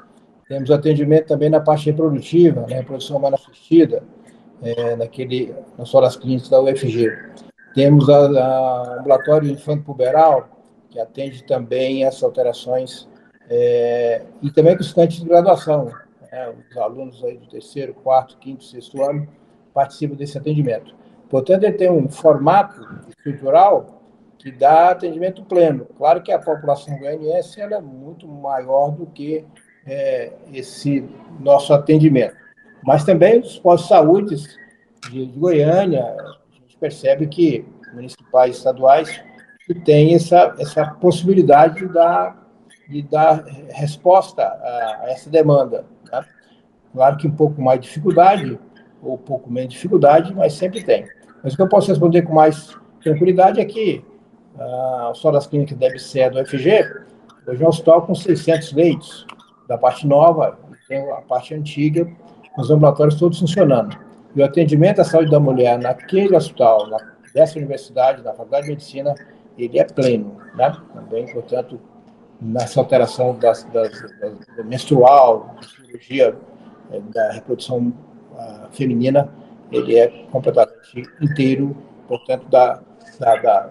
Temos 0.48 0.70
atendimento 0.70 1.26
também 1.26 1.48
na 1.48 1.60
parte 1.60 1.86
reprodutiva, 1.86 2.62
na 2.62 2.66
né, 2.66 2.76
reprodução 2.76 3.16
humana 3.16 3.36
assistida, 3.36 4.02
é, 4.60 4.96
naquele, 4.96 5.54
nas 5.78 5.94
horas 5.94 6.16
clínicas 6.16 6.48
da 6.48 6.60
UFG. 6.60 7.16
Temos 7.74 8.08
o 8.08 8.12
ambulatório 8.12 9.50
infanto 9.50 9.84
puberal, 9.84 10.48
que 10.96 11.00
atende 11.00 11.44
também 11.44 12.04
essas 12.04 12.22
alterações, 12.22 13.06
é, 13.50 14.22
e 14.40 14.50
também 14.50 14.74
com 14.74 14.82
estudantes 14.82 15.18
de 15.18 15.28
graduação. 15.28 15.92
Né, 16.32 16.54
os 16.70 16.76
alunos 16.78 17.22
aí 17.22 17.36
do 17.36 17.46
terceiro, 17.46 17.92
quarto, 17.92 18.38
quinto, 18.38 18.64
sexto 18.64 19.02
ano 19.02 19.28
participam 19.74 20.16
desse 20.16 20.38
atendimento. 20.38 20.94
Portanto, 21.28 21.64
ele 21.64 21.74
tem 21.74 21.90
um 21.90 22.08
formato 22.08 22.80
estrutural 23.10 24.02
que 24.38 24.50
dá 24.50 24.90
atendimento 24.90 25.44
pleno. 25.44 25.86
Claro 25.98 26.22
que 26.22 26.32
a 26.32 26.38
população 26.38 26.98
ANS 27.04 27.58
ela 27.58 27.76
é 27.76 27.80
muito 27.80 28.26
maior 28.26 28.92
do 28.92 29.04
que 29.04 29.44
é, 29.86 30.32
esse 30.50 31.04
nosso 31.40 31.74
atendimento. 31.74 32.36
Mas 32.82 33.04
também 33.04 33.40
os 33.40 33.58
postos 33.58 33.88
de 33.88 33.94
saúde 33.94 34.36
de, 35.10 35.26
Goiânia, 35.26 36.04
a 36.04 36.54
gente 36.54 36.76
percebe 36.78 37.26
que 37.26 37.66
municipais 37.92 38.56
estaduais 38.56 39.22
que 39.66 39.74
têm 39.74 40.14
essa, 40.14 40.54
essa 40.58 40.86
possibilidade 40.86 41.80
de 41.80 41.92
dar, 41.92 42.46
de 42.88 43.02
dar 43.02 43.44
resposta 43.70 44.42
a, 44.42 45.00
a 45.02 45.10
essa 45.10 45.28
demanda. 45.28 45.84
Né? 46.10 46.24
Claro 46.92 47.16
que 47.16 47.26
um 47.26 47.32
pouco 47.32 47.60
mais 47.60 47.80
de 47.80 47.88
dificuldade, 47.88 48.58
ou 49.02 49.14
um 49.14 49.18
pouco 49.18 49.50
menos 49.50 49.70
de 49.70 49.74
dificuldade, 49.74 50.32
mas 50.34 50.52
sempre 50.52 50.84
tem. 50.84 51.06
Mas 51.42 51.52
o 51.52 51.56
que 51.56 51.62
eu 51.62 51.68
posso 51.68 51.88
responder 51.88 52.22
com 52.22 52.32
mais 52.32 52.76
tranquilidade 53.02 53.60
é 53.60 53.64
que 53.64 54.04
uh, 54.56 55.10
o 55.10 55.14
Sol 55.14 55.32
das 55.32 55.46
Clínicas 55.46 55.76
deve 55.76 55.98
ser 55.98 56.30
do 56.30 56.44
FG, 56.46 57.04
hoje 57.46 57.62
é 57.62 57.66
um 57.66 57.68
hospital 57.68 58.02
com 58.02 58.14
600 58.14 58.72
leitos, 58.72 59.26
da 59.68 59.76
parte 59.76 60.06
nova, 60.06 60.58
tem 60.88 61.10
a 61.10 61.16
parte 61.16 61.54
antiga, 61.54 62.08
os 62.56 62.70
ambulatórios 62.70 63.16
todos 63.16 63.40
funcionando. 63.40 63.98
E 64.34 64.40
o 64.40 64.44
atendimento 64.44 65.00
à 65.00 65.04
saúde 65.04 65.30
da 65.30 65.40
mulher 65.40 65.78
naquele 65.78 66.36
hospital, 66.36 66.86
na, 66.88 66.98
dessa 67.34 67.58
universidade, 67.58 68.22
na 68.22 68.32
Faculdade 68.32 68.64
de 68.64 68.70
Medicina, 68.70 69.14
ele 69.58 69.78
é 69.78 69.84
pleno, 69.84 70.36
né? 70.54 70.76
Também, 70.94 71.26
portanto, 71.32 71.80
nessa 72.40 72.80
alteração 72.80 73.34
das, 73.38 73.66
menstrual, 74.64 75.54
da 75.56 75.62
cirurgia 75.62 76.36
eh, 76.92 77.00
da 77.12 77.32
reprodução 77.32 77.92
uh, 78.32 78.68
feminina, 78.70 79.32
ele 79.72 79.96
é 79.96 80.08
completamente 80.30 81.08
inteiro, 81.20 81.76
portanto, 82.06 82.46
dá, 82.50 82.80
dá, 83.18 83.36
dá, 83.36 83.70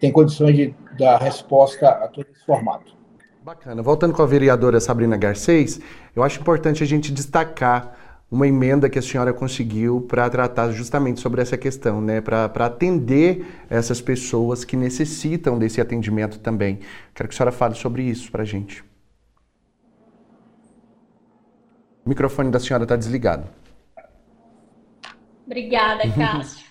tem 0.00 0.12
condições 0.12 0.56
de 0.56 0.74
dar 0.98 1.18
resposta 1.18 1.88
a 1.88 2.08
todo 2.08 2.26
esse 2.32 2.44
formato. 2.44 2.96
Bacana. 3.42 3.82
Voltando 3.82 4.12
com 4.12 4.22
a 4.22 4.26
vereadora 4.26 4.78
Sabrina 4.78 5.16
Garcês, 5.16 5.80
eu 6.14 6.22
acho 6.22 6.40
importante 6.40 6.82
a 6.82 6.86
gente 6.86 7.10
destacar 7.10 8.07
uma 8.30 8.46
emenda 8.46 8.90
que 8.90 8.98
a 8.98 9.02
senhora 9.02 9.32
conseguiu 9.32 10.02
para 10.02 10.28
tratar 10.28 10.70
justamente 10.70 11.18
sobre 11.20 11.40
essa 11.40 11.56
questão, 11.56 12.00
né? 12.00 12.20
para 12.20 12.44
atender 12.66 13.46
essas 13.70 14.00
pessoas 14.00 14.64
que 14.64 14.76
necessitam 14.76 15.58
desse 15.58 15.80
atendimento 15.80 16.38
também. 16.38 16.80
Quero 17.14 17.28
que 17.28 17.34
a 17.34 17.36
senhora 17.38 17.52
fale 17.52 17.74
sobre 17.74 18.02
isso 18.02 18.30
para 18.30 18.42
a 18.42 18.46
gente. 18.46 18.84
O 22.04 22.08
microfone 22.08 22.50
da 22.50 22.60
senhora 22.60 22.84
está 22.84 22.96
desligado. 22.96 23.48
Obrigada, 25.46 26.04
uhum. 26.04 26.12
Cássio. 26.12 26.66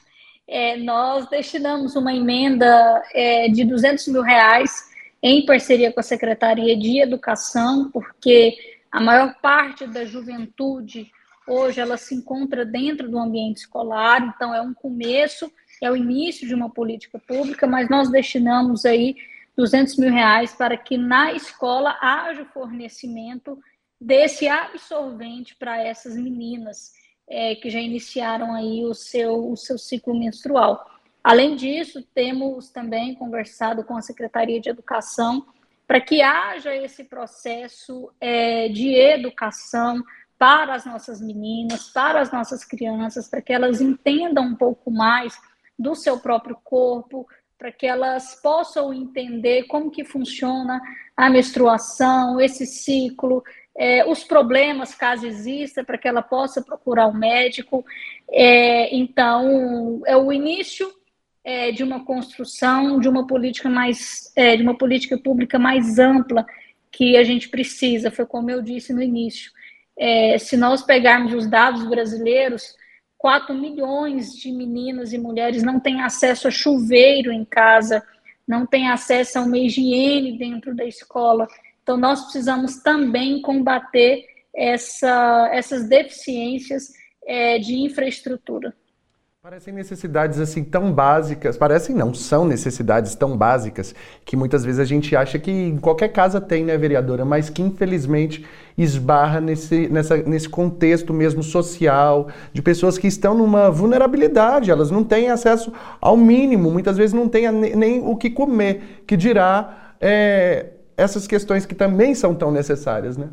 É, 0.47 0.77
nós 0.77 1.27
destinamos 1.29 1.95
uma 1.95 2.13
emenda 2.13 3.03
é, 3.13 3.49
de 3.49 3.65
200 3.65 4.07
mil 4.09 4.21
reais 4.21 4.87
em 5.21 5.45
parceria 5.45 5.91
com 5.91 5.99
a 5.99 6.03
Secretaria 6.03 6.77
de 6.77 7.01
Educação, 7.01 7.89
porque 7.91 8.55
a 8.91 9.01
maior 9.01 9.35
parte 9.41 9.87
da 9.87 10.05
juventude 10.05 11.11
hoje 11.47 11.79
ela 11.79 11.97
se 11.97 12.13
encontra 12.13 12.65
dentro 12.65 13.09
do 13.09 13.17
ambiente 13.17 13.57
escolar, 13.57 14.21
então 14.21 14.53
é 14.53 14.61
um 14.61 14.73
começo, 14.73 15.51
é 15.81 15.89
o 15.89 15.95
início 15.95 16.47
de 16.47 16.53
uma 16.53 16.69
política 16.69 17.19
pública, 17.19 17.65
mas 17.65 17.89
nós 17.89 18.09
destinamos 18.09 18.85
aí 18.85 19.15
200 19.55 19.97
mil 19.97 20.11
reais 20.11 20.53
para 20.53 20.77
que 20.77 20.97
na 20.97 21.33
escola 21.33 21.97
haja 22.01 22.43
o 22.43 22.45
fornecimento 22.45 23.59
desse 23.99 24.47
absorvente 24.47 25.55
para 25.55 25.81
essas 25.81 26.15
meninas 26.15 26.93
é, 27.27 27.55
que 27.55 27.69
já 27.69 27.79
iniciaram 27.79 28.53
aí 28.53 28.85
o 28.85 28.93
seu, 28.93 29.51
o 29.51 29.57
seu 29.57 29.77
ciclo 29.77 30.17
menstrual. 30.17 30.85
Além 31.23 31.55
disso, 31.55 32.03
temos 32.13 32.69
também 32.69 33.15
conversado 33.15 33.83
com 33.83 33.97
a 33.97 34.01
Secretaria 34.01 34.61
de 34.61 34.69
Educação 34.69 35.45
para 35.87 35.99
que 35.99 36.21
haja 36.21 36.75
esse 36.75 37.03
processo 37.03 38.11
é, 38.19 38.67
de 38.69 38.93
educação 38.93 40.03
para 40.37 40.75
as 40.75 40.85
nossas 40.85 41.21
meninas, 41.21 41.89
para 41.89 42.21
as 42.21 42.31
nossas 42.31 42.63
crianças, 42.63 43.27
para 43.27 43.41
que 43.41 43.53
elas 43.53 43.81
entendam 43.81 44.45
um 44.45 44.55
pouco 44.55 44.91
mais 44.91 45.37
do 45.77 45.95
seu 45.95 46.19
próprio 46.19 46.57
corpo, 46.63 47.27
para 47.57 47.71
que 47.71 47.87
elas 47.87 48.39
possam 48.41 48.93
entender 48.93 49.63
como 49.63 49.89
que 49.89 50.05
funciona 50.05 50.79
a 51.15 51.29
menstruação, 51.29 52.39
esse 52.39 52.67
ciclo, 52.67 53.43
é, 53.75 54.05
os 54.07 54.23
problemas, 54.23 54.93
caso 54.93 55.25
exista, 55.25 55.83
para 55.83 55.97
que 55.97 56.07
ela 56.07 56.21
possa 56.21 56.61
procurar 56.61 57.07
um 57.07 57.13
médico. 57.13 57.83
É, 58.31 58.95
então, 58.95 60.01
é 60.05 60.15
o 60.15 60.31
início 60.31 60.91
é, 61.43 61.71
de 61.71 61.83
uma 61.83 62.03
construção 62.03 62.99
de 62.99 63.07
uma 63.07 63.25
política 63.25 63.69
mais, 63.69 64.31
é, 64.35 64.55
de 64.55 64.63
uma 64.63 64.77
política 64.77 65.17
pública 65.17 65.57
mais 65.57 65.97
ampla 65.97 66.45
que 66.91 67.15
a 67.15 67.23
gente 67.23 67.49
precisa. 67.49 68.11
Foi 68.11 68.25
como 68.25 68.51
eu 68.51 68.61
disse 68.61 68.91
no 68.91 69.01
início. 69.01 69.51
É, 69.97 70.37
se 70.37 70.55
nós 70.55 70.81
pegarmos 70.81 71.33
os 71.33 71.47
dados 71.47 71.87
brasileiros, 71.87 72.75
4 73.17 73.53
milhões 73.55 74.33
de 74.33 74.51
meninas 74.51 75.11
e 75.11 75.17
mulheres 75.17 75.63
não 75.63 75.79
têm 75.79 76.01
acesso 76.01 76.47
a 76.47 76.51
chuveiro 76.51 77.31
em 77.31 77.43
casa, 77.43 78.03
não 78.47 78.65
têm 78.65 78.89
acesso 78.89 79.39
a 79.39 79.41
uma 79.41 79.57
higiene 79.57 80.37
dentro 80.37 80.75
da 80.75 80.85
escola. 80.85 81.47
Então, 81.81 81.97
nós 81.97 82.21
precisamos 82.23 82.77
também 82.77 83.41
combater 83.41 84.25
essa, 84.55 85.49
essas 85.51 85.87
deficiências 85.87 86.91
é, 87.25 87.57
de 87.59 87.75
infraestrutura. 87.75 88.75
Parecem 89.49 89.73
necessidades 89.73 90.41
assim 90.41 90.61
tão 90.61 90.91
básicas, 90.91 91.55
parecem 91.55 91.95
não, 91.95 92.13
são 92.13 92.43
necessidades 92.43 93.15
tão 93.15 93.37
básicas 93.37 93.95
que 94.25 94.35
muitas 94.35 94.65
vezes 94.65 94.77
a 94.77 94.83
gente 94.83 95.15
acha 95.15 95.39
que 95.39 95.49
em 95.49 95.77
qualquer 95.77 96.09
casa 96.09 96.41
tem, 96.41 96.65
né, 96.65 96.77
vereadora, 96.77 97.23
mas 97.23 97.49
que 97.49 97.61
infelizmente 97.61 98.45
esbarra 98.77 99.39
nesse, 99.39 99.87
nessa, 99.87 100.17
nesse 100.17 100.49
contexto 100.49 101.13
mesmo 101.13 101.41
social, 101.41 102.27
de 102.51 102.61
pessoas 102.61 102.97
que 102.97 103.07
estão 103.07 103.33
numa 103.33 103.71
vulnerabilidade, 103.71 104.69
elas 104.69 104.91
não 104.91 105.01
têm 105.01 105.29
acesso 105.29 105.71
ao 106.01 106.17
mínimo, 106.17 106.69
muitas 106.69 106.97
vezes 106.97 107.13
não 107.13 107.29
têm 107.29 107.49
nem, 107.49 108.05
o 108.05 108.17
que 108.17 108.29
comer, 108.29 109.01
que 109.07 109.15
dirá 109.15 109.93
é, 110.01 110.71
essas 110.97 111.25
questões 111.25 111.65
que 111.65 111.73
também 111.73 112.13
são 112.13 112.35
tão 112.35 112.51
necessárias, 112.51 113.15
né? 113.15 113.29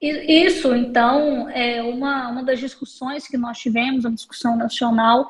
Isso, 0.00 0.74
então, 0.74 1.48
é 1.50 1.82
uma, 1.82 2.28
uma 2.28 2.44
das 2.44 2.60
discussões 2.60 3.26
que 3.26 3.36
nós 3.36 3.58
tivemos, 3.58 4.04
uma 4.04 4.14
discussão 4.14 4.56
nacional, 4.56 5.26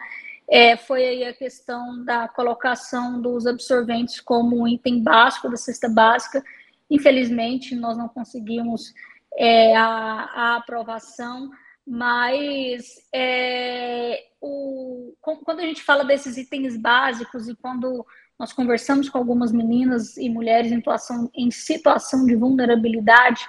é, 0.50 0.76
foi 0.76 1.04
aí 1.04 1.24
a 1.24 1.32
questão 1.32 2.02
da 2.04 2.26
colocação 2.26 3.20
dos 3.20 3.46
absorventes 3.46 4.20
como 4.20 4.66
item 4.66 5.02
básico 5.02 5.50
da 5.50 5.56
cesta 5.56 5.88
básica. 5.88 6.42
Infelizmente, 6.90 7.74
nós 7.74 7.98
não 7.98 8.08
conseguimos 8.08 8.94
é, 9.36 9.76
a, 9.76 9.84
a, 9.84 10.56
aprovação, 10.56 11.50
mas 11.86 12.94
é, 13.14 14.24
o, 14.40 15.14
quando 15.20 15.60
a 15.60 15.64
gente 15.64 15.82
fala 15.82 16.04
desses 16.04 16.38
itens 16.38 16.78
básicos 16.78 17.48
e 17.48 17.54
quando 17.56 18.06
nós 18.38 18.52
conversamos 18.52 19.08
com 19.08 19.18
algumas 19.18 19.52
meninas 19.52 20.16
e 20.16 20.30
mulheres 20.30 20.72
em 20.72 20.76
situação, 20.76 21.30
em 21.34 21.50
situação 21.50 22.24
de 22.24 22.36
vulnerabilidade. 22.36 23.44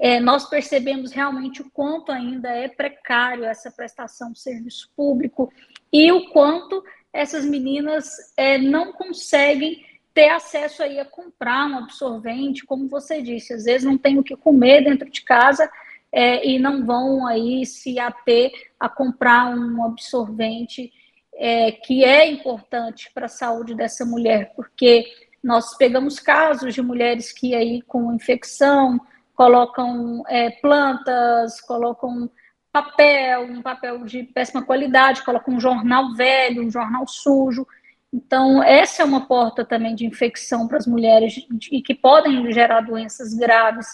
É, 0.00 0.20
nós 0.20 0.48
percebemos 0.48 1.10
realmente 1.10 1.60
o 1.60 1.70
quanto 1.70 2.12
ainda 2.12 2.48
é 2.48 2.68
precário 2.68 3.44
essa 3.44 3.70
prestação 3.70 4.30
de 4.30 4.38
serviço 4.38 4.90
público 4.96 5.52
e 5.92 6.12
o 6.12 6.30
quanto 6.30 6.84
essas 7.12 7.44
meninas 7.44 8.08
é, 8.36 8.58
não 8.58 8.92
conseguem 8.92 9.84
ter 10.14 10.28
acesso 10.28 10.82
aí 10.82 11.00
a 11.00 11.04
comprar 11.04 11.66
um 11.66 11.78
absorvente, 11.78 12.64
como 12.64 12.88
você 12.88 13.20
disse, 13.20 13.52
às 13.52 13.64
vezes 13.64 13.84
não 13.84 13.98
tem 13.98 14.18
o 14.18 14.22
que 14.22 14.36
comer 14.36 14.84
dentro 14.84 15.10
de 15.10 15.22
casa 15.22 15.68
é, 16.12 16.46
e 16.46 16.58
não 16.58 16.84
vão 16.84 17.26
aí 17.26 17.66
se 17.66 17.98
ater 17.98 18.52
a 18.78 18.88
comprar 18.88 19.46
um 19.54 19.84
absorvente 19.84 20.92
é, 21.34 21.72
que 21.72 22.04
é 22.04 22.28
importante 22.30 23.10
para 23.12 23.26
a 23.26 23.28
saúde 23.28 23.74
dessa 23.74 24.04
mulher, 24.04 24.52
porque 24.56 25.06
nós 25.42 25.76
pegamos 25.76 26.18
casos 26.18 26.74
de 26.74 26.82
mulheres 26.82 27.32
que 27.32 27.54
aí 27.54 27.80
com 27.82 28.12
infecção 28.12 29.00
colocam 29.38 30.24
é, 30.26 30.50
plantas, 30.50 31.60
colocam 31.60 32.28
papel, 32.72 33.42
um 33.44 33.62
papel 33.62 34.04
de 34.04 34.24
péssima 34.24 34.64
qualidade, 34.64 35.24
colocam 35.24 35.54
um 35.54 35.60
jornal 35.60 36.12
velho, 36.16 36.66
um 36.66 36.70
jornal 36.70 37.06
sujo. 37.06 37.64
Então, 38.12 38.60
essa 38.64 39.02
é 39.02 39.04
uma 39.04 39.28
porta 39.28 39.64
também 39.64 39.94
de 39.94 40.04
infecção 40.04 40.66
para 40.66 40.78
as 40.78 40.88
mulheres 40.88 41.36
e 41.70 41.80
que 41.80 41.94
podem 41.94 42.52
gerar 42.52 42.80
doenças 42.80 43.32
graves. 43.32 43.86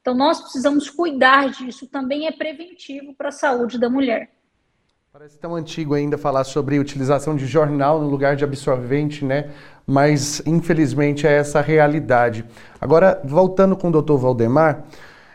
Então, 0.00 0.14
nós 0.14 0.40
precisamos 0.40 0.90
cuidar 0.90 1.48
disso, 1.50 1.86
também 1.86 2.26
é 2.26 2.32
preventivo 2.32 3.14
para 3.14 3.28
a 3.28 3.32
saúde 3.32 3.78
da 3.78 3.88
mulher. 3.88 4.32
Parece 5.12 5.38
tão 5.38 5.54
antigo 5.54 5.94
ainda 5.94 6.18
falar 6.18 6.42
sobre 6.42 6.80
utilização 6.80 7.36
de 7.36 7.46
jornal 7.46 8.00
no 8.00 8.08
lugar 8.08 8.34
de 8.34 8.42
absorvente, 8.42 9.24
né? 9.24 9.52
Mas, 9.90 10.42
infelizmente, 10.44 11.26
é 11.26 11.32
essa 11.32 11.60
a 11.60 11.62
realidade. 11.62 12.44
Agora, 12.78 13.18
voltando 13.24 13.74
com 13.74 13.88
o 13.88 13.90
doutor 13.90 14.18
Valdemar, 14.18 14.84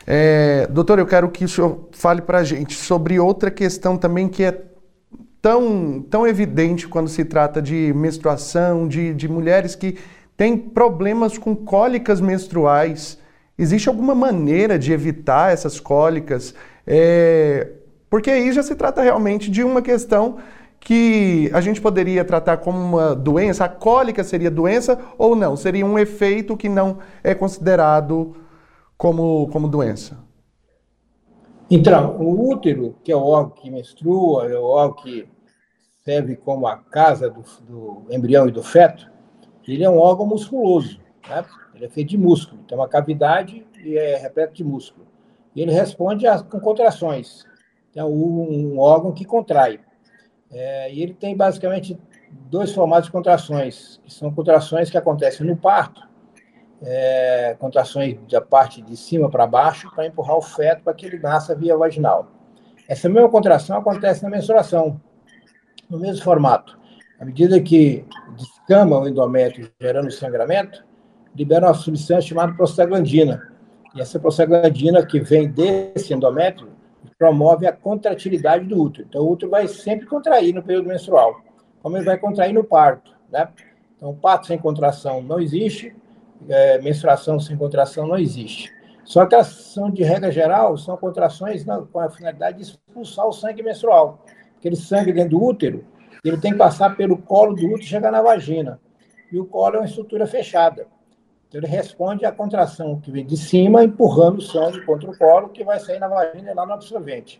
é, 0.05 0.67
doutor, 0.69 0.99
eu 0.99 1.07
quero 1.07 1.27
que 1.31 1.45
o 1.45 1.49
senhor 1.49 1.89
fale 1.91 2.21
para 2.21 2.37
a 2.37 2.43
gente 2.43 2.75
sobre 2.75 3.19
outra 3.19 3.49
questão 3.49 3.97
também 3.97 4.27
que 4.29 4.43
é 4.43 4.61
tão, 5.41 6.05
tão 6.07 6.27
evidente 6.27 6.87
quando 6.87 7.07
se 7.07 7.25
trata 7.25 7.59
de 7.59 7.91
menstruação, 7.95 8.87
de, 8.87 9.15
de 9.15 9.27
mulheres 9.27 9.73
que 9.73 9.97
têm 10.37 10.55
problemas 10.55 11.35
com 11.35 11.55
cólicas 11.55 12.21
menstruais. 12.21 13.17
Existe 13.57 13.89
alguma 13.89 14.13
maneira 14.13 14.77
de 14.77 14.93
evitar 14.93 15.51
essas 15.51 15.79
cólicas? 15.79 16.53
É, 16.85 17.71
porque 18.07 18.29
aí 18.29 18.51
já 18.51 18.61
se 18.61 18.75
trata 18.75 19.01
realmente 19.01 19.49
de 19.49 19.63
uma 19.63 19.81
questão 19.81 20.37
que 20.83 21.49
a 21.53 21.61
gente 21.61 21.79
poderia 21.79 22.25
tratar 22.25 22.57
como 22.57 22.77
uma 22.77 23.15
doença, 23.15 23.65
a 23.65 23.69
cólica 23.69 24.23
seria 24.23 24.51
doença 24.51 24.99
ou 25.17 25.35
não? 25.35 25.55
Seria 25.55 25.85
um 25.85 25.97
efeito 25.97 26.57
que 26.57 26.67
não 26.67 26.99
é 27.23 27.33
considerado 27.33 28.35
como, 28.97 29.47
como 29.47 29.67
doença? 29.67 30.17
Então, 31.71 32.17
o 32.17 32.49
útero, 32.51 32.95
que 33.03 33.11
é 33.11 33.15
o 33.15 33.23
órgão 33.23 33.51
que 33.51 33.71
menstrua, 33.71 34.51
é 34.51 34.57
o 34.57 34.63
órgão 34.63 35.01
que 35.03 35.27
serve 36.03 36.35
como 36.35 36.67
a 36.67 36.77
casa 36.77 37.29
do, 37.29 37.43
do 37.61 38.03
embrião 38.13 38.47
e 38.47 38.51
do 38.51 38.61
feto, 38.61 39.09
ele 39.65 39.85
é 39.85 39.89
um 39.89 39.97
órgão 39.97 40.25
musculoso. 40.25 40.99
Né? 41.27 41.45
Ele 41.73 41.85
é 41.85 41.89
feito 41.89 42.09
de 42.09 42.17
músculo, 42.17 42.61
tem 42.63 42.77
uma 42.77 42.89
cavidade 42.89 43.65
e 43.81 43.97
é 43.97 44.17
repleto 44.17 44.53
de 44.53 44.63
músculo. 44.65 45.07
E 45.55 45.61
ele 45.61 45.71
responde 45.71 46.27
a, 46.27 46.43
com 46.43 46.59
contrações. 46.59 47.45
É 47.95 48.03
um, 48.03 48.73
um 48.73 48.79
órgão 48.79 49.13
que 49.13 49.23
contrai. 49.23 49.79
É, 50.53 50.93
e 50.93 51.01
ele 51.01 51.13
tem 51.13 51.35
basicamente 51.35 51.99
dois 52.49 52.71
formatos 52.71 53.05
de 53.05 53.11
contrações, 53.11 53.99
que 54.03 54.13
são 54.13 54.31
contrações 54.31 54.89
que 54.89 54.97
acontecem 54.97 55.45
no 55.45 55.57
parto, 55.57 56.07
é, 56.81 57.55
contrações 57.59 58.17
da 58.29 58.41
parte 58.41 58.81
de 58.81 58.95
cima 58.95 59.29
para 59.29 59.47
baixo, 59.47 59.89
para 59.95 60.05
empurrar 60.05 60.37
o 60.37 60.41
feto 60.41 60.83
para 60.83 60.93
que 60.93 61.05
ele 61.05 61.17
nasça 61.17 61.55
via 61.55 61.75
vaginal. 61.75 62.27
Essa 62.87 63.09
mesma 63.09 63.29
contração 63.29 63.77
acontece 63.77 64.21
na 64.23 64.29
menstruação, 64.29 64.99
no 65.89 65.97
mesmo 65.97 66.23
formato. 66.23 66.77
À 67.19 67.25
medida 67.25 67.59
que 67.61 68.05
descama 68.35 68.99
o 68.99 69.07
endométrio 69.07 69.71
gerando 69.79 70.11
sangramento, 70.11 70.83
libera 71.35 71.67
uma 71.67 71.73
substância 71.73 72.29
chamada 72.29 72.53
prostaglandina. 72.53 73.49
E 73.95 74.01
essa 74.01 74.19
prostaglandina 74.19 75.05
que 75.05 75.19
vem 75.19 75.49
desse 75.49 76.13
endométrio 76.13 76.72
promove 77.23 77.65
a 77.65 77.71
contratilidade 77.71 78.65
do 78.65 78.81
útero. 78.81 79.07
Então, 79.07 79.21
o 79.21 79.31
útero 79.31 79.49
vai 79.49 79.65
sempre 79.65 80.05
contrair 80.05 80.53
no 80.53 80.61
período 80.61 80.89
menstrual, 80.89 81.39
como 81.81 81.95
ele 81.95 82.03
vai 82.03 82.17
contrair 82.17 82.53
no 82.53 82.65
parto. 82.65 83.15
Né? 83.31 83.47
Então, 83.95 84.13
parto 84.13 84.47
sem 84.47 84.57
contração 84.57 85.21
não 85.21 85.39
existe, 85.39 85.95
é, 86.49 86.81
menstruação 86.81 87.39
sem 87.39 87.55
contração 87.55 88.05
não 88.05 88.17
existe. 88.17 88.73
Só 89.05 89.25
que 89.25 89.35
elas 89.35 89.47
são, 89.47 89.89
de 89.89 90.03
regra 90.03 90.31
geral, 90.33 90.77
são 90.77 90.97
contrações 90.97 91.63
com 91.93 91.99
a 91.99 92.09
finalidade 92.09 92.57
de 92.57 92.63
expulsar 92.63 93.25
o 93.25 93.31
sangue 93.31 93.63
menstrual. 93.63 94.19
Aquele 94.57 94.75
sangue 94.75 95.13
dentro 95.13 95.37
do 95.37 95.43
útero, 95.43 95.85
ele 96.25 96.37
tem 96.37 96.51
que 96.51 96.57
passar 96.57 96.97
pelo 96.97 97.17
colo 97.17 97.53
do 97.53 97.65
útero 97.65 97.83
e 97.83 97.85
chegar 97.85 98.11
na 98.11 98.21
vagina. 98.21 98.81
E 99.31 99.39
o 99.39 99.45
colo 99.45 99.77
é 99.77 99.79
uma 99.79 99.85
estrutura 99.85 100.27
fechada. 100.27 100.87
Então, 101.53 101.61
ele 101.61 101.67
responde 101.67 102.25
à 102.25 102.31
contração 102.31 102.99
que 102.99 103.11
vem 103.11 103.23
de 103.23 103.37
cima, 103.37 103.83
empurrando 103.83 104.39
o 104.39 104.41
sangue 104.41 104.81
contra 104.81 105.07
o 105.07 105.15
colo, 105.15 105.49
que 105.49 105.63
vai 105.63 105.79
sair 105.79 105.99
na 105.99 106.07
vagina 106.07 106.49
e 106.49 106.53
lá 106.55 106.65
no 106.65 106.73
absorvente. 106.73 107.39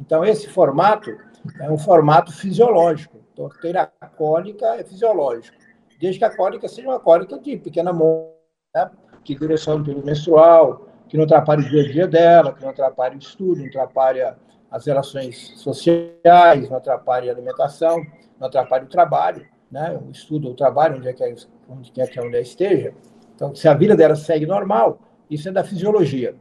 Então, 0.00 0.24
esse 0.24 0.48
formato 0.48 1.14
é 1.60 1.70
um 1.70 1.76
formato 1.76 2.32
fisiológico. 2.32 3.18
Então, 3.30 3.50
ter 3.60 3.76
a 3.76 3.86
cólica 3.86 4.76
é 4.76 4.82
fisiológico. 4.82 5.54
Desde 6.00 6.18
que 6.18 6.24
a 6.24 6.34
cólica 6.34 6.66
seja 6.66 6.88
uma 6.88 6.98
cólica 6.98 7.38
de 7.38 7.58
pequena 7.58 7.92
mão, 7.92 8.30
né? 8.74 8.90
que 9.22 9.34
direção 9.34 9.76
do 9.76 9.84
período 9.84 10.06
menstrual, 10.06 10.86
que 11.06 11.18
não 11.18 11.24
atrapalhe 11.24 11.66
o 11.66 11.68
dia 11.68 11.82
a 11.82 11.92
dia 11.92 12.08
dela, 12.08 12.54
que 12.54 12.62
não 12.62 12.70
atrapalhe 12.70 13.16
o 13.16 13.18
estudo, 13.18 13.60
não 13.60 13.66
atrapalhe 13.66 14.22
as 14.70 14.86
relações 14.86 15.60
sociais, 15.60 16.70
não 16.70 16.78
atrapalhe 16.78 17.28
a 17.28 17.32
alimentação, 17.34 18.02
não 18.40 18.48
atrapalhe 18.48 18.86
o 18.86 18.88
trabalho, 18.88 19.46
né? 19.70 20.00
o 20.02 20.10
estudo, 20.10 20.48
o 20.48 20.54
trabalho, 20.54 20.96
onde, 20.96 21.08
é 21.08 21.12
que, 21.12 21.22
onde 21.68 21.92
quer 21.92 22.08
que 22.08 22.18
a 22.18 22.22
mulher 22.22 22.40
esteja. 22.40 22.94
Então, 23.34 23.54
se 23.54 23.68
a 23.68 23.74
vida 23.74 23.96
dela 23.96 24.14
segue 24.14 24.46
normal, 24.46 25.00
isso 25.30 25.48
é 25.48 25.52
da 25.52 25.64
fisiologia. 25.64 26.34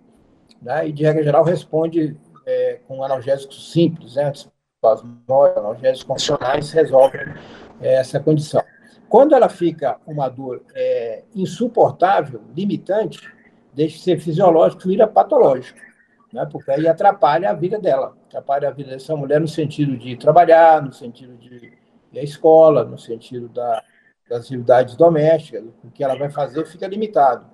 Né? 0.62 0.90
E, 0.90 0.92
de 0.92 1.04
regra 1.04 1.24
geral, 1.24 1.44
responde 1.44 2.18
é, 2.46 2.80
com 2.88 3.04
analgésicos 3.04 3.72
simples, 3.72 4.16
né? 4.16 4.32
analgésicos 5.58 6.04
funcionais, 6.04 6.72
resolvem 6.72 7.22
é, 7.82 7.96
essa 7.96 8.20
condição. 8.20 8.64
Quando 9.08 9.36
ela 9.36 9.50
fica 9.50 9.98
uma 10.08 10.30
dor 10.30 10.64
é, 10.74 11.24
insuportável, 11.36 12.42
limitante, 12.56 13.20
deixa 13.74 13.98
de 13.98 14.04
ser 14.04 14.20
fisiológico, 14.20 14.88
vira 14.88 15.08
patológico, 15.08 15.80
né? 16.32 16.48
porque 16.52 16.72
aí 16.72 16.88
atrapalha 16.88 17.50
a 17.50 17.54
vida 17.54 17.78
dela, 17.78 18.16
atrapalha 18.28 18.70
a 18.70 18.72
vida 18.72 18.92
dessa 18.92 19.16
mulher 19.16 19.40
no 19.40 19.48
sentido 19.48 19.98
de 19.98 20.16
trabalhar, 20.16 20.82
no 20.82 20.94
sentido 20.94 21.36
de 21.38 21.74
à 22.14 22.24
escola, 22.24 22.84
no 22.84 22.98
sentido 22.98 23.48
da, 23.50 23.84
das 24.32 24.46
atividades 24.46 24.96
domésticas, 24.96 25.64
o 25.84 25.92
que 25.92 26.04
ela 26.04 26.16
vai 26.16 26.30
fazer 26.30 26.66
fica 26.66 26.88
limitado, 26.88 27.46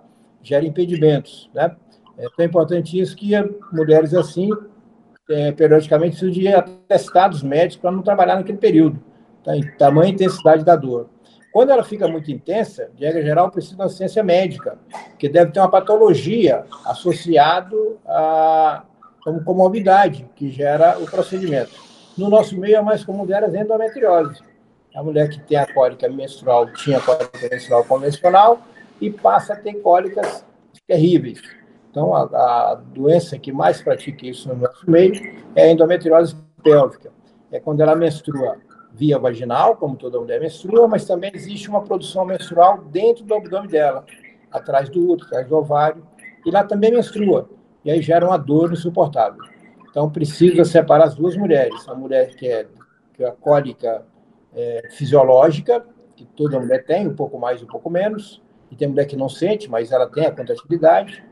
gera 0.43 0.63
impedimentos. 0.63 1.49
Né? 1.53 1.75
É 2.17 2.27
tão 2.37 2.45
importante 2.45 2.99
isso 2.99 3.15
que 3.15 3.31
mulheres 3.73 4.13
assim, 4.13 4.51
é, 5.27 5.51
periodicamente, 5.51 6.17
precisam 6.17 6.31
de 6.31 6.47
atestados 6.47 7.41
médicos 7.41 7.77
para 7.77 7.91
não 7.91 8.03
trabalhar 8.03 8.35
naquele 8.35 8.59
período, 8.59 9.03
tá? 9.43 9.57
em 9.57 9.63
tamanha 9.77 10.11
intensidade 10.11 10.63
da 10.63 10.75
dor. 10.75 11.09
Quando 11.51 11.71
ela 11.71 11.83
fica 11.83 12.07
muito 12.07 12.31
intensa, 12.31 12.91
de 12.95 13.03
regra 13.03 13.23
geral, 13.23 13.49
precisa 13.49 13.75
de 13.75 13.81
assistência 13.81 14.23
médica, 14.23 14.77
que 15.17 15.27
deve 15.27 15.51
ter 15.51 15.59
uma 15.59 15.71
patologia 15.71 16.63
associado 16.85 17.97
a 18.05 18.83
como 19.23 19.43
comorbidade 19.43 20.29
que 20.35 20.49
gera 20.49 20.99
o 20.99 21.05
procedimento. 21.05 21.71
No 22.15 22.29
nosso 22.29 22.57
meio, 22.57 22.79
a 22.79 22.83
mais 22.83 23.03
comum 23.03 23.25
delas 23.25 23.53
é 23.53 23.61
endometriose 23.61 24.46
a 24.97 25.03
mulher 25.03 25.29
que 25.29 25.39
tem 25.41 25.55
a 25.55 25.71
cólica 25.71 26.09
menstrual 26.09 26.73
tinha 26.73 26.99
cólica 26.99 27.47
menstrual 27.51 27.85
convencional 27.85 28.59
e 28.99 29.11
passa 29.11 29.53
a 29.53 29.55
ter 29.55 29.75
cólicas 29.75 30.43
terríveis. 30.87 31.39
Então, 31.91 32.15
a, 32.15 32.23
a 32.23 32.75
doença 32.75 33.37
que 33.37 33.51
mais 33.51 33.79
pratica 33.79 34.25
isso 34.25 34.49
no 34.49 34.55
nosso 34.55 34.89
meio 34.89 35.13
é 35.55 35.65
a 35.65 35.71
endometriose 35.71 36.35
pélvica. 36.63 37.11
É 37.51 37.59
quando 37.59 37.81
ela 37.81 37.95
menstrua 37.95 38.57
via 38.91 39.19
vaginal, 39.19 39.75
como 39.75 39.95
toda 39.95 40.19
mulher 40.19 40.41
menstrua, 40.41 40.87
mas 40.87 41.05
também 41.05 41.29
existe 41.31 41.69
uma 41.69 41.83
produção 41.83 42.25
menstrual 42.25 42.79
dentro 42.85 43.23
do 43.23 43.35
abdômen 43.35 43.69
dela, 43.69 44.03
atrás 44.51 44.89
do 44.89 45.11
útero, 45.11 45.27
atrás 45.27 45.47
do 45.47 45.57
ovário, 45.57 46.03
e 46.43 46.49
lá 46.49 46.63
também 46.63 46.91
menstrua, 46.91 47.47
e 47.85 47.91
aí 47.91 48.01
gera 48.01 48.25
uma 48.25 48.37
dor 48.37 48.73
insuportável. 48.73 49.43
Então, 49.91 50.09
precisa 50.09 50.65
separar 50.65 51.03
as 51.03 51.15
duas 51.15 51.37
mulheres. 51.37 51.87
A 51.87 51.93
mulher 51.93 52.35
que 52.35 52.47
é, 52.47 52.65
que 53.13 53.23
é 53.23 53.31
cólica 53.39 54.03
é, 54.57 54.89
fisiológica, 54.89 55.85
que 56.15 56.25
toda 56.25 56.59
mulher 56.59 56.83
tem, 56.83 57.07
um 57.07 57.15
pouco 57.15 57.37
mais, 57.37 57.61
um 57.61 57.67
pouco 57.67 57.89
menos, 57.89 58.41
e 58.71 58.75
tem 58.75 58.87
mulher 58.87 59.05
que 59.05 59.15
não 59.15 59.29
sente, 59.29 59.69
mas 59.69 59.91
ela 59.91 60.07
tem 60.07 60.25
a 60.25 60.31
contratividade, 60.31 61.23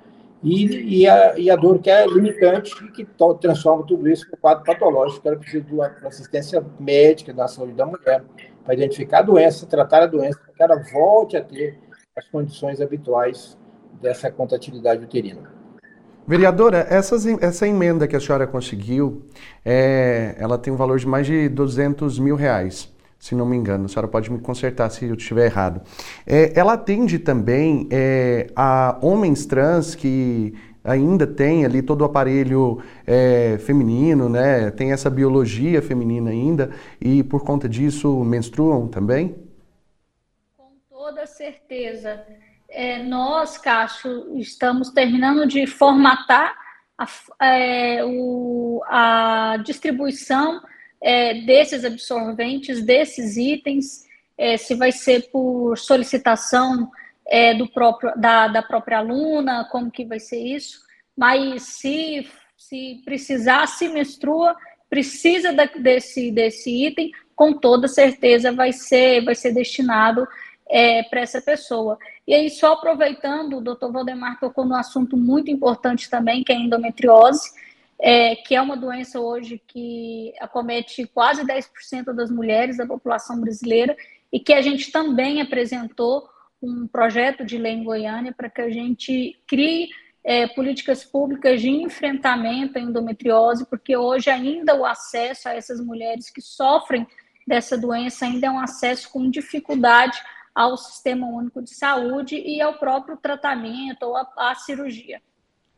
e, 0.44 1.02
e, 1.02 1.10
a, 1.10 1.40
e 1.40 1.50
a 1.50 1.56
dor 1.56 1.80
que 1.80 1.90
é 1.90 2.06
limitante 2.06 2.72
que 2.92 3.08
transforma 3.42 3.84
tudo 3.84 4.08
isso 4.08 4.28
em 4.28 4.36
um 4.36 4.40
quadro 4.40 4.64
patológico, 4.64 5.28
ela 5.28 5.38
precisa 5.38 5.64
de 5.64 5.74
uma 5.74 5.92
assistência 6.04 6.64
médica 6.80 7.34
da 7.34 7.48
saúde 7.48 7.74
da 7.74 7.86
mulher, 7.86 8.24
para 8.64 8.74
identificar 8.76 9.20
a 9.20 9.24
doença, 9.24 9.66
tratar 9.66 10.04
a 10.04 10.08
doença, 10.08 10.40
para 10.40 10.54
que 10.54 10.64
ela 10.64 10.84
volte 10.92 11.36
a 11.36 11.44
ter 11.44 11.80
as 12.16 12.28
condições 12.30 12.80
habituais 12.80 13.58
dessa 14.00 14.32
contratividade 14.32 15.04
uterina. 15.04 15.52
Vereadora, 16.28 16.86
essas, 16.90 17.26
essa 17.26 17.68
emenda 17.68 18.08
que 18.08 18.16
a 18.16 18.20
senhora 18.20 18.48
conseguiu, 18.48 19.26
é, 19.64 20.36
ela 20.40 20.58
tem 20.58 20.74
um 20.74 20.76
valor 20.76 20.98
de 20.98 21.08
mais 21.08 21.28
de 21.28 21.50
200 21.50 22.18
mil 22.18 22.36
reais 22.36 22.95
se 23.26 23.34
não 23.34 23.44
me 23.44 23.58
engano. 23.58 23.86
A 23.86 23.88
senhora 23.88 24.08
pode 24.08 24.32
me 24.32 24.38
consertar 24.38 24.88
se 24.92 25.06
eu 25.06 25.16
estiver 25.16 25.46
errado. 25.46 25.82
É, 26.28 26.54
ela 26.56 26.74
atende 26.74 27.18
também 27.18 27.88
é, 27.90 28.52
a 28.56 29.00
homens 29.02 29.48
trans 29.48 29.96
que 29.96 30.54
ainda 30.84 31.26
têm 31.26 31.66
ali 31.66 31.82
todo 31.82 32.02
o 32.02 32.06
aparelho 32.06 32.84
é, 33.04 33.58
feminino, 33.58 34.30
né? 34.30 34.70
Tem 34.70 34.92
essa 34.92 35.10
biologia 35.10 35.82
feminina 35.82 36.30
ainda 36.30 36.70
e 37.02 37.24
por 37.24 37.44
conta 37.44 37.68
disso 37.68 38.24
menstruam 38.24 38.88
também? 38.88 39.36
Com 40.56 40.74
toda 40.88 41.26
certeza. 41.26 42.24
É, 42.70 43.02
nós, 43.02 43.58
Cássio, 43.58 44.38
estamos 44.38 44.92
terminando 44.92 45.48
de 45.48 45.66
formatar 45.66 46.54
a, 46.96 47.08
é, 47.44 48.06
o, 48.06 48.84
a 48.86 49.58
distribuição 49.66 50.62
é, 51.06 51.36
desses 51.36 51.86
absorventes, 51.86 52.84
desses 52.84 53.38
itens, 53.38 54.08
é, 54.36 54.58
se 54.58 54.74
vai 54.74 54.92
ser 54.92 55.30
por 55.30 55.78
solicitação 55.78 56.90
é, 57.28 57.54
do 57.54 57.68
próprio, 57.68 58.12
da, 58.18 58.48
da 58.48 58.64
própria 58.64 58.98
aluna, 58.98 59.70
como 59.72 59.92
que 59.92 60.04
vai 60.04 60.20
ser 60.20 60.40
isso, 60.40 60.80
mas 61.16 61.62
se, 61.62 62.28
se 62.58 63.04
precisar, 63.06 63.68
se 63.68 63.88
menstrua, 63.88 64.56
precisa 64.90 65.54
da, 65.54 65.66
desse, 65.66 66.32
desse 66.32 66.88
item, 66.88 67.12
com 67.36 67.54
toda 67.54 67.88
certeza 67.88 68.52
vai 68.52 68.74
ser, 68.74 69.24
vai 69.24 69.36
ser 69.36 69.54
destinado 69.54 70.28
é, 70.68 71.04
para 71.04 71.22
essa 71.22 71.40
pessoa. 71.40 72.00
E 72.28 72.34
aí, 72.34 72.50
só 72.50 72.74
aproveitando, 72.74 73.58
o 73.58 73.62
doutor 73.62 73.92
Valdemar 73.92 74.40
tocou 74.40 74.66
num 74.66 74.76
assunto 74.76 75.16
muito 75.16 75.52
importante 75.52 76.10
também, 76.10 76.44
que 76.44 76.52
é 76.52 76.56
a 76.56 76.60
endometriose 76.60 77.52
é, 78.00 78.36
que 78.36 78.56
é 78.56 78.62
uma 78.62 78.76
doença 78.76 79.20
hoje 79.20 79.62
que 79.66 80.34
acomete 80.40 81.06
quase 81.08 81.44
10% 81.46 82.14
das 82.14 82.30
mulheres 82.30 82.78
da 82.78 82.86
população 82.86 83.40
brasileira 83.40 83.96
e 84.32 84.40
que 84.40 84.54
a 84.54 84.62
gente 84.62 84.92
também 84.92 85.42
apresentou 85.42 86.28
um 86.62 86.88
projeto 86.88 87.46
de 87.46 87.58
lei 87.58 87.74
em 87.74 87.84
Goiânia 87.84 88.34
para 88.34 88.50
que 88.50 88.62
a 88.62 88.70
gente 88.70 89.40
crie 89.48 89.90
é, 90.24 90.48
políticas 90.48 91.04
públicas 91.04 91.62
de 91.62 91.70
enfrentamento 91.70 92.78
à 92.78 92.82
endometriose, 92.82 93.66
porque 93.66 93.96
hoje 93.96 94.30
ainda 94.30 94.76
o 94.76 94.84
acesso 94.84 95.48
a 95.48 95.54
essas 95.54 95.80
mulheres 95.80 96.30
que 96.30 96.42
sofrem 96.42 97.08
dessa 97.48 97.78
doença 97.78 98.26
ainda 98.26 98.48
é 98.48 98.52
um 98.52 98.60
acesso 98.60 99.10
com 99.12 99.30
dificuldade 99.30 100.20
ao 100.54 100.78
Sistema 100.78 101.28
Único 101.28 101.62
de 101.62 101.76
Saúde 101.76 102.36
e 102.38 102.60
ao 102.60 102.74
próprio 102.74 103.18
tratamento 103.18 104.04
ou 104.04 104.16
à 104.18 104.56
cirurgia. 104.56 105.22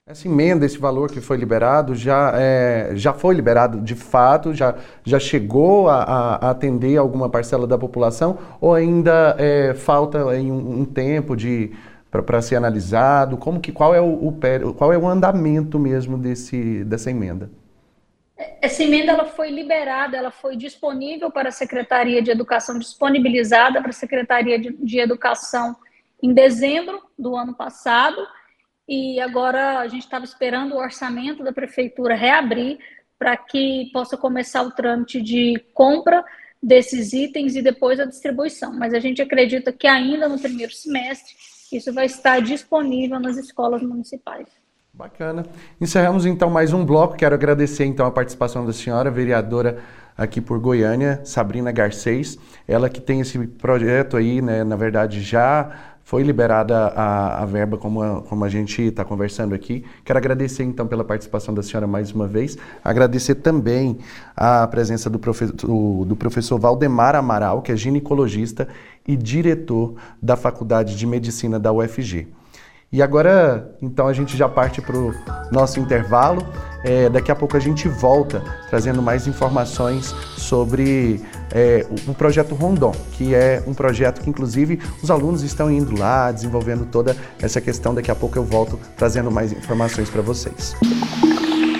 Essa 0.08 0.26
emenda, 0.26 0.66
esse 0.66 0.78
valor 0.78 1.12
que 1.12 1.20
foi 1.20 1.36
liberado, 1.36 1.93
já, 1.93 2.32
é, 2.36 2.91
já 2.95 3.14
foi 3.14 3.36
liberado 3.36 3.82
de 3.82 3.93
fato? 3.93 4.53
Já, 4.53 4.74
já 5.03 5.20
chegou 5.20 5.89
a, 5.89 6.01
a 6.36 6.49
atender 6.49 6.95
alguma 6.95 7.30
parcela 7.30 7.68
da 7.68 7.78
população? 7.78 8.39
Ou 8.62 8.74
ainda 8.74 9.36
é, 9.38 9.74
falta 9.74 10.34
em 10.38 10.49
um, 10.49 10.80
um 10.80 10.86
tempo 10.86 11.36
de 11.36 11.74
para 12.10 12.41
ser 12.41 12.55
analisado? 12.55 13.36
Como 13.36 13.60
que, 13.60 13.70
qual, 13.74 13.93
é 13.93 13.99
o, 13.99 14.30
o, 14.30 14.74
qual 14.76 14.93
é 14.93 14.97
o 14.97 15.05
andamento 15.05 15.78
mesmo 15.78 16.18
desse, 16.18 16.86
dessa 16.86 17.12
emenda? 17.12 17.51
Essa 18.62 18.84
emenda 18.84 19.12
ela 19.12 19.26
foi 19.26 19.51
liberada, 19.51 20.16
ela 20.16 20.32
foi 20.32 20.55
disponível 20.55 21.30
para 21.30 21.49
a 21.49 21.51
Secretaria 21.51 22.22
de 22.22 22.32
Educação, 22.32 22.80
disponibilizada 22.80 23.82
para 23.82 23.89
a 23.89 23.93
Secretaria 23.93 24.58
de, 24.58 24.72
de 24.72 24.99
Educação 24.99 25.76
em 26.24 26.34
dezembro 26.34 27.01
do 27.20 27.36
ano 27.36 27.53
passado 27.53 28.26
e 28.88 29.19
agora 29.19 29.79
a 29.79 29.88
gente 29.88 30.03
estava 30.03 30.23
esperando 30.23 30.73
o 30.73 30.77
orçamento 30.77 31.43
da 31.43 31.51
prefeitura 31.51 32.15
reabrir 32.15 32.79
para 33.19 33.35
que 33.35 33.89
possa 33.91 34.15
começar 34.15 34.61
o 34.61 34.71
trâmite 34.71 35.21
de 35.21 35.61
compra 35.73 36.23
desses 36.61 37.13
itens 37.13 37.55
e 37.55 37.61
depois 37.61 37.99
a 37.99 38.05
distribuição. 38.05 38.73
Mas 38.73 38.93
a 38.93 38.99
gente 38.99 39.21
acredita 39.21 39.71
que 39.71 39.88
ainda 39.88 40.27
no 40.27 40.39
primeiro 40.39 40.71
semestre 40.71 41.35
isso 41.71 41.91
vai 41.93 42.05
estar 42.05 42.41
disponível 42.41 43.19
nas 43.19 43.38
escolas 43.38 43.81
municipais. 43.81 44.47
Bacana. 44.93 45.45
Encerramos 45.79 46.25
então 46.25 46.49
mais 46.49 46.73
um 46.73 46.83
bloco. 46.85 47.17
Quero 47.17 47.35
agradecer 47.35 47.85
então 47.85 48.05
a 48.05 48.11
participação 48.11 48.65
da 48.65 48.73
senhora 48.73 49.11
vereadora 49.11 49.79
aqui 50.17 50.41
por 50.41 50.59
Goiânia, 50.59 51.21
Sabrina 51.23 51.71
Garcês, 51.71 52.39
ela 52.67 52.89
que 52.89 52.99
tem 52.99 53.19
esse 53.19 53.38
projeto 53.47 54.17
aí, 54.17 54.41
né, 54.41 54.63
na 54.63 54.75
verdade 54.75 55.21
já 55.21 55.96
foi 56.08 56.24
liberada 56.24 56.88
a, 56.95 57.43
a 57.43 57.45
verba, 57.45 57.78
como 57.78 58.01
a, 58.01 58.22
como 58.22 58.45
a 58.45 58.47
gente 58.47 58.82
está 58.82 59.03
conversando 59.03 59.53
aqui. 59.53 59.84
Quero 60.05 60.18
agradecer, 60.18 60.64
então, 60.64 60.88
pela 60.88 61.03
participação 61.03 61.53
da 61.53 61.62
senhora 61.62 61.86
mais 61.86 62.14
uma 62.14 62.26
vez. 62.26 62.58
Agradecer 62.82 63.36
também 63.36 63.97
a 64.34 64.66
presença 64.68 65.10
do, 65.10 65.20
profe 65.20 65.47
do, 65.47 66.05
do 66.05 66.16
professor 66.16 66.58
Valdemar 66.58 67.14
Amaral, 67.14 67.62
que 67.62 67.74
é 67.74 67.76
ginecologista 67.76 68.70
e 69.05 69.18
diretor 69.18 69.95
da 70.22 70.38
Faculdade 70.38 70.95
de 70.95 71.05
Medicina 71.05 71.60
da 71.60 71.74
UFG. 71.74 72.30
E 72.91 73.01
agora, 73.01 73.75
então, 73.81 74.07
a 74.07 74.13
gente 74.13 74.38
já 74.38 74.47
parte 74.47 74.81
para 74.81 74.97
o 74.97 75.13
nosso 75.51 75.79
intervalo. 75.79 76.41
É, 76.85 77.09
daqui 77.09 77.29
a 77.29 77.35
pouco 77.35 77.57
a 77.57 77.59
gente 77.59 77.88
volta 77.89 78.41
trazendo 78.69 79.01
mais 79.01 79.27
informações 79.27 80.15
sobre 80.38 81.21
é, 81.51 81.85
o, 81.89 82.11
o, 82.11 82.13
projeto 82.13 82.55
Rondon, 82.55 82.93
que 83.11 83.35
é 83.35 83.61
um 83.67 83.73
projeto 83.73 84.21
que, 84.21 84.29
inclusive, 84.29 84.79
os 85.03 85.11
alunos 85.11 85.43
estão 85.43 85.69
indo 85.69 85.99
lá, 85.99 86.31
desenvolvendo 86.31 86.85
toda 86.85 87.15
essa 87.41 87.59
questão. 87.59 87.93
Daqui 87.93 88.09
a 88.09 88.15
pouco 88.15 88.38
eu 88.38 88.43
volto 88.43 88.79
trazendo 88.95 89.29
mais 89.29 89.51
informações 89.51 90.09
para 90.09 90.21
vocês. 90.21 90.73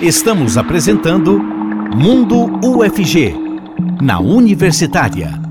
Estamos 0.02 0.58
apresentando 0.58 1.38
Mundo 1.38 2.60
UFG, 2.62 3.34
na 4.02 4.20
Universitária. 4.20 5.47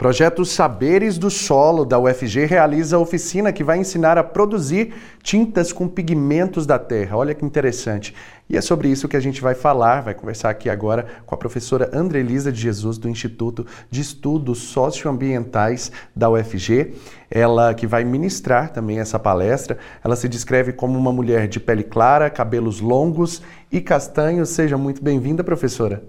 Projeto 0.00 0.46
Saberes 0.46 1.18
do 1.18 1.30
Solo 1.30 1.84
da 1.84 1.98
UFG 1.98 2.46
realiza 2.46 2.98
oficina 2.98 3.52
que 3.52 3.62
vai 3.62 3.76
ensinar 3.76 4.16
a 4.16 4.24
produzir 4.24 4.94
tintas 5.22 5.74
com 5.74 5.86
pigmentos 5.86 6.64
da 6.64 6.78
terra. 6.78 7.18
Olha 7.18 7.34
que 7.34 7.44
interessante. 7.44 8.14
E 8.48 8.56
é 8.56 8.62
sobre 8.62 8.88
isso 8.88 9.06
que 9.06 9.16
a 9.18 9.20
gente 9.20 9.42
vai 9.42 9.54
falar, 9.54 10.00
vai 10.00 10.14
conversar 10.14 10.48
aqui 10.48 10.70
agora 10.70 11.06
com 11.26 11.34
a 11.34 11.38
professora 11.38 11.90
Andrelisa 11.92 12.50
de 12.50 12.58
Jesus 12.58 12.96
do 12.96 13.10
Instituto 13.10 13.66
de 13.90 14.00
Estudos 14.00 14.60
Socioambientais 14.60 15.92
da 16.16 16.30
UFG. 16.30 16.94
Ela 17.30 17.74
que 17.74 17.86
vai 17.86 18.02
ministrar 18.02 18.72
também 18.72 19.00
essa 19.00 19.18
palestra. 19.18 19.76
Ela 20.02 20.16
se 20.16 20.30
descreve 20.30 20.72
como 20.72 20.98
uma 20.98 21.12
mulher 21.12 21.46
de 21.46 21.60
pele 21.60 21.84
clara, 21.84 22.30
cabelos 22.30 22.80
longos 22.80 23.42
e 23.70 23.82
castanhos. 23.82 24.48
Seja 24.48 24.78
muito 24.78 25.04
bem-vinda, 25.04 25.44
professora. 25.44 26.02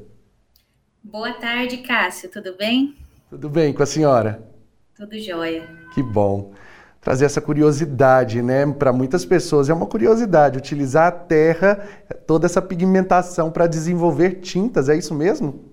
Boa 1.03 1.33
tarde, 1.33 1.79
Cássio. 1.79 2.29
Tudo 2.29 2.55
bem? 2.55 3.00
Tudo 3.31 3.49
bem 3.49 3.71
com 3.71 3.81
a 3.81 3.85
senhora? 3.85 4.45
Tudo 4.93 5.17
jóia. 5.17 5.65
Que 5.93 6.03
bom. 6.03 6.53
Trazer 6.99 7.23
essa 7.23 7.39
curiosidade, 7.39 8.41
né? 8.41 8.69
Para 8.69 8.91
muitas 8.91 9.23
pessoas 9.23 9.69
é 9.69 9.73
uma 9.73 9.85
curiosidade 9.85 10.57
utilizar 10.57 11.07
a 11.07 11.11
terra, 11.11 11.75
toda 12.27 12.45
essa 12.45 12.61
pigmentação 12.61 13.49
para 13.49 13.67
desenvolver 13.67 14.41
tintas, 14.41 14.89
é 14.89 14.97
isso 14.97 15.15
mesmo? 15.15 15.63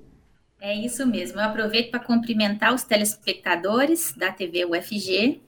É 0.61 0.73
isso 0.73 1.05
mesmo. 1.05 1.41
Eu 1.41 1.47
aproveito 1.47 1.91
para 1.91 1.99
cumprimentar 1.99 2.73
os 2.73 2.85
telespectadores 2.85 4.15
da 4.17 4.31
TV 4.31 4.65
UFG, 4.65 5.41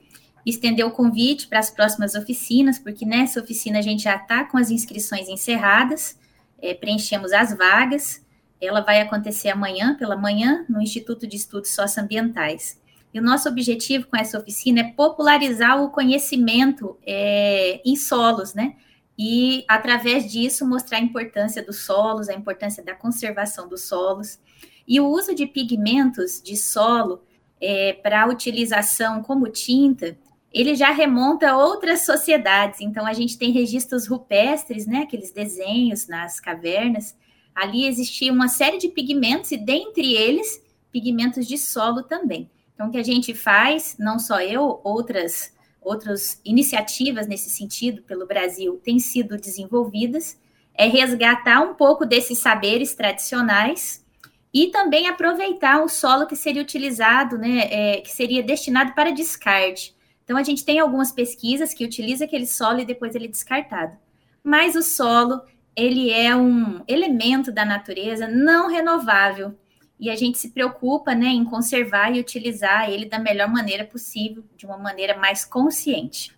estender 0.45 0.85
o 0.85 0.91
convite 0.91 1.47
para 1.47 1.59
as 1.59 1.71
próximas 1.71 2.13
oficinas, 2.13 2.77
porque 2.77 3.05
nessa 3.05 3.39
oficina 3.39 3.79
a 3.79 3.81
gente 3.81 4.03
já 4.03 4.17
está 4.17 4.43
com 4.43 4.57
as 4.57 4.69
inscrições 4.69 5.29
encerradas, 5.29 6.19
é, 6.61 6.73
preenchemos 6.73 7.31
as 7.31 7.57
vagas. 7.57 8.20
Ela 8.61 8.81
vai 8.81 9.01
acontecer 9.01 9.49
amanhã, 9.49 9.95
pela 9.95 10.15
manhã, 10.15 10.65
no 10.69 10.81
Instituto 10.81 11.25
de 11.25 11.35
Estudos 11.35 11.71
Socioambientais. 11.71 12.79
E 13.13 13.19
o 13.19 13.23
nosso 13.23 13.49
objetivo 13.49 14.07
com 14.07 14.15
essa 14.15 14.37
oficina 14.37 14.81
é 14.81 14.91
popularizar 14.91 15.81
o 15.83 15.89
conhecimento 15.89 16.97
é, 17.05 17.81
em 17.83 17.95
solos, 17.95 18.53
né? 18.53 18.75
E, 19.17 19.65
através 19.67 20.31
disso, 20.31 20.65
mostrar 20.65 20.97
a 20.97 21.01
importância 21.01 21.63
dos 21.63 21.83
solos, 21.83 22.29
a 22.29 22.33
importância 22.33 22.83
da 22.83 22.95
conservação 22.95 23.67
dos 23.67 23.83
solos. 23.83 24.39
E 24.87 24.99
o 24.99 25.07
uso 25.07 25.35
de 25.35 25.45
pigmentos 25.45 26.41
de 26.41 26.55
solo 26.55 27.21
é, 27.59 27.93
para 27.93 28.27
utilização 28.27 29.21
como 29.21 29.49
tinta, 29.49 30.17
ele 30.51 30.73
já 30.75 30.91
remonta 30.91 31.51
a 31.51 31.57
outras 31.57 32.05
sociedades. 32.05 32.81
Então, 32.81 33.05
a 33.05 33.13
gente 33.13 33.37
tem 33.37 33.51
registros 33.51 34.07
rupestres, 34.07 34.87
né? 34.87 34.99
Aqueles 34.99 35.31
desenhos 35.31 36.07
nas 36.07 36.39
cavernas, 36.39 37.15
Ali 37.53 37.85
existia 37.85 38.31
uma 38.31 38.47
série 38.47 38.77
de 38.77 38.87
pigmentos 38.89 39.51
e 39.51 39.57
dentre 39.57 40.13
eles 40.13 40.63
pigmentos 40.91 41.47
de 41.47 41.57
solo 41.57 42.03
também. 42.03 42.49
Então, 42.73 42.87
o 42.87 42.91
que 42.91 42.97
a 42.97 43.03
gente 43.03 43.33
faz, 43.33 43.95
não 43.99 44.17
só 44.17 44.41
eu, 44.41 44.81
outras 44.83 45.53
outras 45.81 46.39
iniciativas 46.45 47.27
nesse 47.27 47.49
sentido 47.49 48.03
pelo 48.03 48.27
Brasil 48.27 48.79
têm 48.83 48.99
sido 48.99 49.35
desenvolvidas, 49.35 50.39
é 50.75 50.87
resgatar 50.87 51.61
um 51.61 51.73
pouco 51.73 52.05
desses 52.05 52.37
saberes 52.37 52.93
tradicionais 52.93 54.05
e 54.53 54.67
também 54.67 55.07
aproveitar 55.07 55.83
o 55.83 55.89
solo 55.89 56.27
que 56.27 56.35
seria 56.35 56.61
utilizado, 56.61 57.37
né, 57.37 57.67
é, 57.71 58.01
que 58.01 58.11
seria 58.11 58.43
destinado 58.43 58.93
para 58.93 59.11
descarte. 59.11 59.95
Então, 60.23 60.37
a 60.37 60.43
gente 60.43 60.63
tem 60.63 60.79
algumas 60.79 61.11
pesquisas 61.11 61.73
que 61.73 61.83
utilizam 61.83 62.27
aquele 62.27 62.45
solo 62.45 62.79
e 62.79 62.85
depois 62.85 63.15
ele 63.15 63.25
é 63.25 63.29
descartado. 63.29 63.97
Mas 64.43 64.75
o 64.75 64.83
solo 64.83 65.41
ele 65.75 66.11
é 66.11 66.35
um 66.35 66.81
elemento 66.87 67.51
da 67.51 67.65
natureza 67.65 68.27
não 68.27 68.69
renovável. 68.69 69.53
e 69.99 70.09
a 70.09 70.15
gente 70.15 70.39
se 70.39 70.49
preocupa 70.49 71.13
né, 71.13 71.27
em 71.27 71.45
conservar 71.45 72.09
e 72.09 72.19
utilizar 72.19 72.89
ele 72.89 73.05
da 73.05 73.19
melhor 73.19 73.47
maneira 73.47 73.85
possível, 73.85 74.43
de 74.57 74.65
uma 74.65 74.75
maneira 74.75 75.15
mais 75.15 75.45
consciente. 75.45 76.35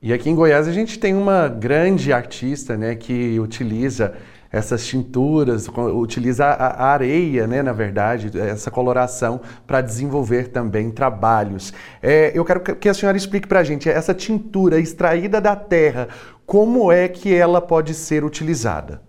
E 0.00 0.10
aqui 0.10 0.30
em 0.30 0.34
Goiás 0.34 0.66
a 0.66 0.72
gente 0.72 0.98
tem 0.98 1.14
uma 1.14 1.46
grande 1.46 2.14
artista 2.14 2.78
né, 2.78 2.94
que 2.94 3.38
utiliza 3.38 4.14
essas 4.54 4.86
tinturas, 4.86 5.68
utiliza 5.68 6.44
a 6.46 6.86
areia, 6.86 7.44
né, 7.44 7.60
na 7.60 7.72
verdade, 7.72 8.38
essa 8.38 8.70
coloração 8.70 9.40
para 9.66 9.80
desenvolver 9.80 10.48
também 10.48 10.92
trabalhos. 10.92 11.74
É, 12.00 12.30
eu 12.32 12.44
quero 12.44 12.60
que 12.60 12.88
a 12.88 12.94
senhora 12.94 13.16
explique 13.16 13.48
para 13.48 13.58
a 13.58 13.64
gente 13.64 13.88
essa 13.88 14.14
tintura 14.14 14.78
extraída 14.78 15.40
da 15.40 15.56
terra, 15.56 16.08
como 16.46 16.92
é 16.92 17.08
que 17.08 17.34
ela 17.34 17.60
pode 17.60 17.94
ser 17.94 18.24
utilizada? 18.24 19.02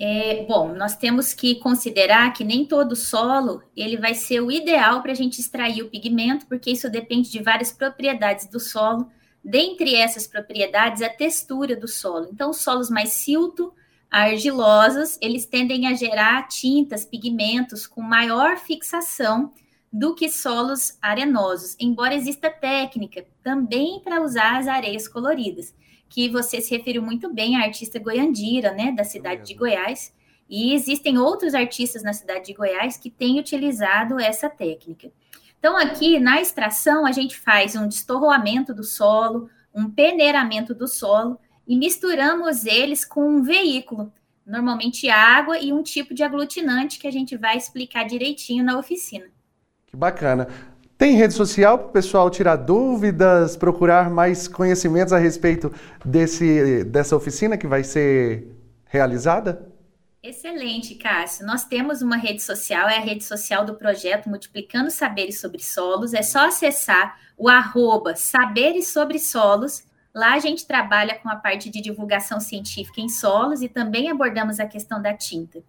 É, 0.00 0.44
bom, 0.46 0.74
nós 0.74 0.96
temos 0.96 1.34
que 1.34 1.56
considerar 1.56 2.32
que 2.32 2.44
nem 2.44 2.64
todo 2.64 2.94
solo 2.94 3.60
ele 3.76 3.96
vai 3.96 4.14
ser 4.14 4.40
o 4.40 4.52
ideal 4.52 5.02
para 5.02 5.10
a 5.10 5.14
gente 5.14 5.40
extrair 5.40 5.82
o 5.82 5.90
pigmento, 5.90 6.46
porque 6.46 6.70
isso 6.70 6.88
depende 6.88 7.30
de 7.30 7.42
várias 7.42 7.72
propriedades 7.72 8.46
do 8.46 8.60
solo. 8.60 9.08
Dentre 9.42 9.96
essas 9.96 10.26
propriedades, 10.26 11.02
a 11.02 11.08
textura 11.08 11.74
do 11.74 11.88
solo. 11.88 12.28
Então, 12.32 12.52
solos 12.52 12.88
mais 12.88 13.10
silto, 13.10 13.72
argilosos, 14.08 15.18
eles 15.20 15.46
tendem 15.46 15.88
a 15.88 15.94
gerar 15.94 16.46
tintas, 16.46 17.04
pigmentos 17.04 17.86
com 17.86 18.00
maior 18.00 18.56
fixação 18.56 19.52
do 19.92 20.14
que 20.14 20.28
solos 20.28 20.96
arenosos, 21.00 21.74
embora 21.80 22.14
exista 22.14 22.50
técnica 22.50 23.26
também 23.42 24.00
para 24.00 24.22
usar 24.22 24.58
as 24.58 24.68
areias 24.68 25.08
coloridas, 25.08 25.74
que 26.08 26.28
você 26.28 26.60
se 26.60 26.74
referiu 26.74 27.02
muito 27.02 27.32
bem 27.32 27.56
à 27.56 27.64
artista 27.64 27.98
Goiandira, 27.98 28.72
né, 28.72 28.92
da 28.92 29.04
cidade 29.04 29.46
de 29.46 29.54
Goiás, 29.54 30.12
e 30.48 30.72
existem 30.72 31.18
outros 31.18 31.54
artistas 31.54 32.02
na 32.02 32.12
cidade 32.12 32.46
de 32.46 32.54
Goiás 32.54 32.96
que 32.96 33.10
têm 33.10 33.38
utilizado 33.38 34.18
essa 34.18 34.48
técnica. 34.48 35.10
Então, 35.58 35.76
aqui 35.76 36.18
na 36.18 36.40
extração, 36.40 37.04
a 37.04 37.12
gente 37.12 37.36
faz 37.36 37.76
um 37.76 37.86
destorroamento 37.86 38.72
do 38.72 38.84
solo, 38.84 39.50
um 39.74 39.90
peneiramento 39.90 40.74
do 40.74 40.86
solo, 40.86 41.38
e 41.66 41.76
misturamos 41.76 42.64
eles 42.64 43.04
com 43.04 43.28
um 43.28 43.42
veículo, 43.42 44.10
normalmente 44.46 45.10
água 45.10 45.58
e 45.58 45.72
um 45.72 45.82
tipo 45.82 46.14
de 46.14 46.22
aglutinante 46.22 46.98
que 46.98 47.06
a 47.06 47.10
gente 47.10 47.36
vai 47.36 47.56
explicar 47.58 48.04
direitinho 48.04 48.64
na 48.64 48.78
oficina. 48.78 49.26
Que 49.86 49.96
bacana. 49.96 50.48
Tem 50.98 51.14
rede 51.14 51.32
social 51.32 51.78
para 51.78 51.86
o 51.86 51.90
pessoal 51.90 52.28
tirar 52.28 52.56
dúvidas, 52.56 53.56
procurar 53.56 54.10
mais 54.10 54.48
conhecimentos 54.48 55.12
a 55.12 55.18
respeito 55.18 55.72
desse, 56.04 56.84
dessa 56.84 57.16
oficina 57.16 57.56
que 57.56 57.68
vai 57.68 57.84
ser 57.84 58.48
realizada? 58.84 59.66
Excelente, 60.20 60.96
Cássio. 60.96 61.46
Nós 61.46 61.64
temos 61.64 62.02
uma 62.02 62.16
rede 62.16 62.42
social, 62.42 62.88
é 62.88 62.96
a 62.96 63.00
rede 63.00 63.22
social 63.22 63.64
do 63.64 63.74
projeto 63.74 64.28
Multiplicando 64.28 64.90
Saberes 64.90 65.40
sobre 65.40 65.62
Solos. 65.62 66.12
É 66.12 66.22
só 66.22 66.48
acessar 66.48 67.16
o 67.36 67.48
arroba 67.48 68.16
Saberes 68.16 68.88
sobre 68.88 69.20
Solos 69.20 69.86
Lá 70.18 70.34
a 70.34 70.38
gente 70.40 70.66
trabalha 70.66 71.14
com 71.14 71.28
a 71.28 71.36
parte 71.36 71.70
de 71.70 71.80
divulgação 71.80 72.40
científica 72.40 73.00
em 73.00 73.08
solos 73.08 73.62
e 73.62 73.68
também 73.68 74.10
abordamos 74.10 74.58
a 74.58 74.66
questão 74.66 75.00
da 75.00 75.14
tinta. 75.14 75.62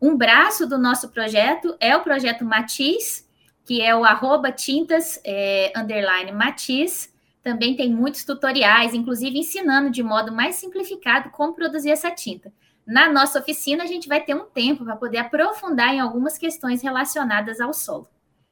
Um 0.00 0.16
braço 0.16 0.66
do 0.66 0.78
nosso 0.78 1.10
projeto 1.10 1.76
é 1.78 1.94
o 1.94 2.02
projeto 2.02 2.42
Matiz, 2.42 3.28
que 3.70 3.80
é 3.80 3.94
o 3.94 4.04
arroba 4.04 4.50
tintas 4.50 5.20
é, 5.24 5.72
underline 5.76 6.32
Matiz. 6.32 7.08
Também 7.40 7.76
tem 7.76 7.88
muitos 7.88 8.24
tutoriais, 8.24 8.94
inclusive 8.94 9.38
ensinando 9.38 9.90
de 9.90 10.02
modo 10.02 10.32
mais 10.32 10.56
simplificado 10.56 11.30
como 11.30 11.54
produzir 11.54 11.90
essa 11.90 12.10
tinta. 12.10 12.52
Na 12.84 13.08
nossa 13.08 13.38
oficina, 13.38 13.84
a 13.84 13.86
gente 13.86 14.08
vai 14.08 14.20
ter 14.20 14.34
um 14.34 14.44
tempo 14.44 14.84
para 14.84 14.96
poder 14.96 15.18
aprofundar 15.18 15.94
em 15.94 16.00
algumas 16.00 16.36
questões 16.36 16.82
relacionadas 16.82 17.60
ao 17.60 17.72
solo. 17.72 18.08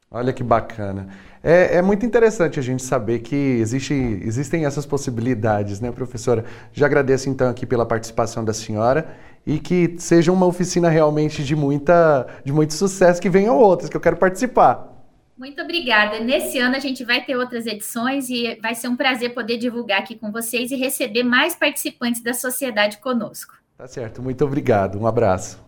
Olha 0.09 0.33
que 0.33 0.45
bacana. 0.45 1.09
É, 1.43 1.79
é, 1.79 1.83
muito 1.83 2.07
interessante 2.07 2.61
a 2.61 2.63
gente 2.63 2.85
saber 2.85 3.19
que 3.19 3.35
existe, 3.35 3.93
existem 3.93 4.67
essas 4.67 4.87
possibilidades, 4.87 5.81
né, 5.81 5.91
professora? 5.91 6.45
Já 6.73 6.87
agradeço 6.87 7.29
então 7.29 7.51
aqui 7.51 7.67
pela 7.67 7.85
participação 7.85 8.45
da 8.45 8.53
senhora 8.53 9.17
e 9.45 9.59
que 9.59 9.97
seja 9.99 10.31
uma 10.31 10.47
oficina 10.47 10.89
realmente 10.89 11.43
de, 11.43 11.57
muita, 11.57 12.25
de 12.45 12.53
muito 12.53 12.73
sucesso, 12.73 13.21
que 13.21 13.29
venham 13.29 13.57
outras, 13.57 13.91
que 13.91 13.97
eu 13.97 14.01
quero 14.01 14.17
participar. 14.17 14.98
Muito 15.39 15.63
obrigada. 15.63 16.19
Nesse 16.19 16.59
ano 16.59 16.75
a 16.75 16.81
gente 16.81 17.05
vai 17.05 17.25
ter 17.25 17.37
outras 17.37 17.65
edições 17.65 18.29
e 18.29 18.59
vai 18.61 18.75
ser 18.75 18.89
um 18.89 18.97
prazer 18.97 19.33
poder 19.35 19.57
divulgar 19.57 20.01
aqui 20.01 20.17
com 20.17 20.33
vocês 20.33 20.73
e 20.73 20.77
receber 20.77 21.23
mais 21.23 21.55
participantes 21.55 22.21
da 22.21 22.35
sociedade 22.35 22.99
conosco. 22.99 23.55
Tá 23.77 23.87
certo, 23.87 24.21
muito 24.21 24.45
obrigado. 24.45 25.01
Um 25.01 25.07
abraço. 25.07 25.65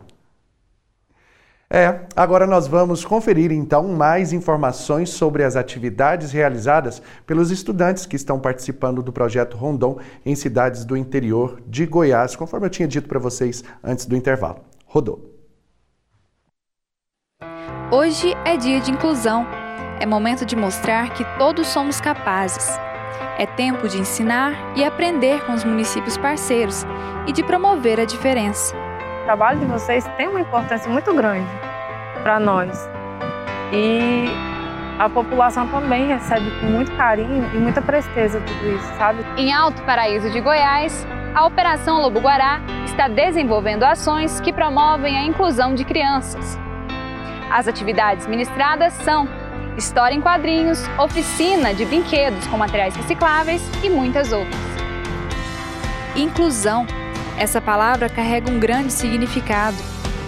É, 1.72 2.00
agora 2.16 2.48
nós 2.48 2.66
vamos 2.66 3.04
conferir 3.04 3.52
então 3.52 3.86
mais 3.86 4.32
informações 4.32 5.10
sobre 5.10 5.44
as 5.44 5.54
atividades 5.54 6.32
realizadas 6.32 7.00
pelos 7.24 7.52
estudantes 7.52 8.06
que 8.06 8.16
estão 8.16 8.40
participando 8.40 9.04
do 9.04 9.12
projeto 9.12 9.56
Rondon 9.56 10.00
em 10.26 10.34
cidades 10.34 10.84
do 10.84 10.96
interior 10.96 11.62
de 11.64 11.86
Goiás, 11.86 12.34
conforme 12.34 12.66
eu 12.66 12.70
tinha 12.70 12.88
dito 12.88 13.06
para 13.06 13.20
vocês 13.20 13.62
antes 13.84 14.04
do 14.04 14.16
intervalo. 14.16 14.64
Rodou. 14.84 15.30
Hoje 17.92 18.34
é 18.44 18.56
dia 18.56 18.80
de 18.80 18.90
inclusão. 18.90 19.59
É 20.00 20.06
momento 20.06 20.46
de 20.46 20.56
mostrar 20.56 21.10
que 21.10 21.22
todos 21.38 21.66
somos 21.66 22.00
capazes. 22.00 22.80
É 23.38 23.44
tempo 23.44 23.86
de 23.86 23.98
ensinar 23.98 24.54
e 24.74 24.82
aprender 24.82 25.44
com 25.44 25.52
os 25.52 25.62
municípios 25.62 26.16
parceiros 26.16 26.86
e 27.26 27.32
de 27.32 27.42
promover 27.42 28.00
a 28.00 28.06
diferença. 28.06 28.74
O 29.20 29.24
trabalho 29.24 29.60
de 29.60 29.66
vocês 29.66 30.10
tem 30.16 30.26
uma 30.26 30.40
importância 30.40 30.90
muito 30.90 31.12
grande 31.12 31.46
para 32.22 32.40
nós. 32.40 32.88
E 33.74 34.24
a 34.98 35.06
população 35.10 35.68
também 35.68 36.06
recebe 36.08 36.50
com 36.60 36.66
muito 36.66 36.96
carinho 36.96 37.50
e 37.54 37.58
muita 37.58 37.82
presteza 37.82 38.40
tudo 38.40 38.74
isso, 38.74 38.96
sabe? 38.96 39.22
Em 39.36 39.52
Alto 39.52 39.82
Paraíso 39.82 40.30
de 40.30 40.40
Goiás, 40.40 41.06
a 41.34 41.44
Operação 41.44 42.00
Lobo 42.00 42.20
Guará 42.20 42.62
está 42.86 43.06
desenvolvendo 43.06 43.84
ações 43.84 44.40
que 44.40 44.50
promovem 44.50 45.18
a 45.18 45.24
inclusão 45.24 45.74
de 45.74 45.84
crianças. 45.84 46.58
As 47.50 47.68
atividades 47.68 48.26
ministradas 48.26 48.94
são 48.94 49.28
história 49.80 50.14
em 50.14 50.20
quadrinhos, 50.20 50.80
oficina 50.96 51.74
de 51.74 51.84
brinquedos 51.84 52.46
com 52.46 52.56
materiais 52.56 52.94
recicláveis 52.94 53.62
e 53.82 53.90
muitas 53.90 54.30
outras. 54.30 54.60
Inclusão 56.14 56.86
essa 57.40 57.58
palavra 57.58 58.06
carrega 58.10 58.50
um 58.50 58.60
grande 58.60 58.92
significado. 58.92 59.78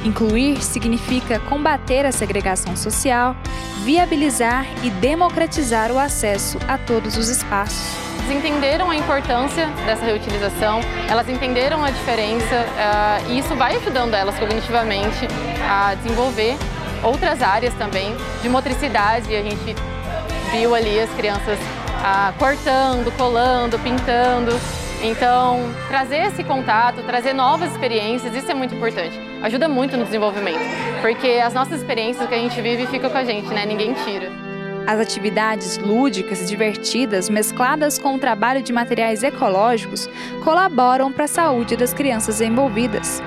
Incluir 0.03 0.63
significa 0.63 1.39
combater 1.41 2.07
a 2.07 2.11
segregação 2.11 2.75
social, 2.75 3.37
viabilizar 3.85 4.67
e 4.83 4.89
democratizar 4.89 5.93
o 5.93 5.99
acesso 5.99 6.59
a 6.67 6.79
todos 6.79 7.19
os 7.19 7.29
espaços. 7.29 7.95
Eles 8.25 8.37
entenderam 8.39 8.91
a 8.91 8.97
importância 8.97 9.67
dessa 9.85 10.07
reutilização, 10.07 10.81
elas 11.07 11.29
entenderam 11.29 11.85
a 11.85 11.91
diferença 11.91 12.47
uh, 12.47 13.31
e 13.31 13.39
isso 13.39 13.55
vai 13.57 13.77
ajudando 13.77 14.15
elas 14.15 14.39
cognitivamente 14.39 15.29
a 15.69 15.95
desenvolver 15.95 16.57
outras 17.03 17.43
áreas 17.43 17.75
também 17.75 18.15
de 18.41 18.49
motricidade. 18.49 19.35
A 19.35 19.43
gente 19.43 19.75
viu 20.53 20.75
ali 20.75 21.01
as 21.01 21.11
crianças 21.15 21.59
uh, 21.59 22.33
cortando, 22.39 23.11
colando, 23.17 23.79
pintando. 23.79 24.53
Então, 25.03 25.61
trazer 25.89 26.29
esse 26.29 26.45
contato, 26.45 27.03
trazer 27.03 27.33
novas 27.33 27.73
experiências, 27.73 28.37
isso 28.37 28.49
é 28.49 28.55
muito 28.55 28.75
importante. 28.75 29.19
Ajuda 29.43 29.69
muito 29.69 29.97
no 29.97 30.05
desenvolvimento, 30.05 30.63
porque 31.01 31.41
as 31.45 31.53
nossas 31.53 31.81
experiências 31.81 32.29
que 32.29 32.35
a 32.35 32.39
gente 32.39 32.61
vive 32.61 32.87
ficam 32.87 33.11
com 33.11 33.19
a 33.19 33.25
gente, 33.25 33.49
né? 33.49 33.67
Ninguém 33.67 33.95
tira. 33.95 34.31
As 34.87 35.01
atividades 35.01 35.79
lúdicas 35.79 36.49
divertidas, 36.49 37.29
mescladas 37.29 37.99
com 37.99 38.15
o 38.15 38.19
trabalho 38.19 38.63
de 38.63 38.73
materiais 38.73 39.25
ecológicos, 39.25 40.09
colaboram 40.45 41.11
para 41.13 41.25
a 41.25 41.29
saúde 41.29 41.77
das 41.77 41.93
crianças 41.93 42.41
envolvidas. 42.41 43.21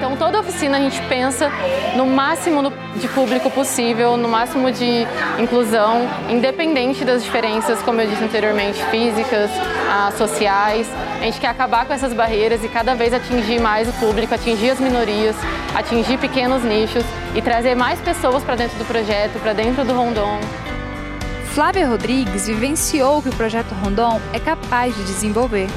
Então, 0.00 0.16
toda 0.16 0.40
oficina 0.40 0.78
a 0.78 0.80
gente 0.80 0.98
pensa 1.08 1.52
no 1.94 2.06
máximo 2.06 2.72
de 2.96 3.06
público 3.08 3.50
possível, 3.50 4.16
no 4.16 4.28
máximo 4.28 4.72
de 4.72 5.06
inclusão, 5.38 6.08
independente 6.26 7.04
das 7.04 7.22
diferenças, 7.22 7.82
como 7.82 8.00
eu 8.00 8.08
disse 8.08 8.24
anteriormente, 8.24 8.82
físicas, 8.86 9.50
ah, 9.90 10.10
sociais. 10.16 10.88
A 11.20 11.24
gente 11.24 11.38
quer 11.38 11.48
acabar 11.48 11.84
com 11.84 11.92
essas 11.92 12.14
barreiras 12.14 12.64
e 12.64 12.68
cada 12.68 12.94
vez 12.94 13.12
atingir 13.12 13.60
mais 13.60 13.90
o 13.90 13.92
público, 13.92 14.34
atingir 14.34 14.70
as 14.70 14.80
minorias, 14.80 15.36
atingir 15.74 16.16
pequenos 16.16 16.64
nichos 16.64 17.04
e 17.34 17.42
trazer 17.42 17.74
mais 17.74 18.00
pessoas 18.00 18.42
para 18.42 18.54
dentro 18.54 18.78
do 18.78 18.86
projeto, 18.86 19.38
para 19.38 19.52
dentro 19.52 19.84
do 19.84 19.92
Rondon. 19.92 20.40
Flávia 21.52 21.86
Rodrigues 21.86 22.46
vivenciou 22.46 23.18
o 23.18 23.22
que 23.22 23.28
o 23.28 23.34
projeto 23.34 23.74
Rondon 23.74 24.18
é 24.32 24.38
capaz 24.38 24.96
de 24.96 25.04
desenvolver. 25.04 25.68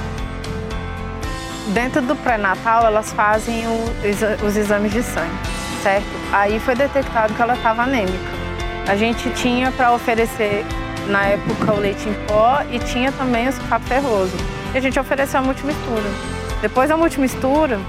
Dentro 1.68 2.02
do 2.02 2.16
pré-natal, 2.16 2.86
elas 2.86 3.14
fazem 3.14 3.66
o, 3.68 4.46
os 4.46 4.58
exames 4.58 4.92
de 4.92 5.02
sangue, 5.02 5.32
certo? 5.82 6.06
Aí 6.32 6.60
foi 6.60 6.76
detectado 6.76 7.34
que 7.34 7.42
ela 7.42 7.54
estava 7.54 7.84
anêmica. 7.84 8.34
A 8.88 8.98
gente 8.98 9.30
tinha 9.30 9.72
para 9.72 9.94
oferecer, 9.94 10.66
na 11.08 11.24
época, 11.26 11.74
o 11.74 11.80
leite 11.80 12.10
em 12.10 12.14
pó 12.28 12.62
e 12.70 12.80
tinha 12.80 13.14
também 13.14 13.48
o 13.48 13.54
sulfato 13.54 13.86
ferroso. 13.86 14.36
E 14.74 14.78
a 14.78 14.82
gente 14.82 15.00
ofereceu 15.00 15.40
a 15.40 15.44
multimistura. 15.44 16.04
Depois 16.62 16.90
da 16.90 16.98
multimistura, 16.98 17.80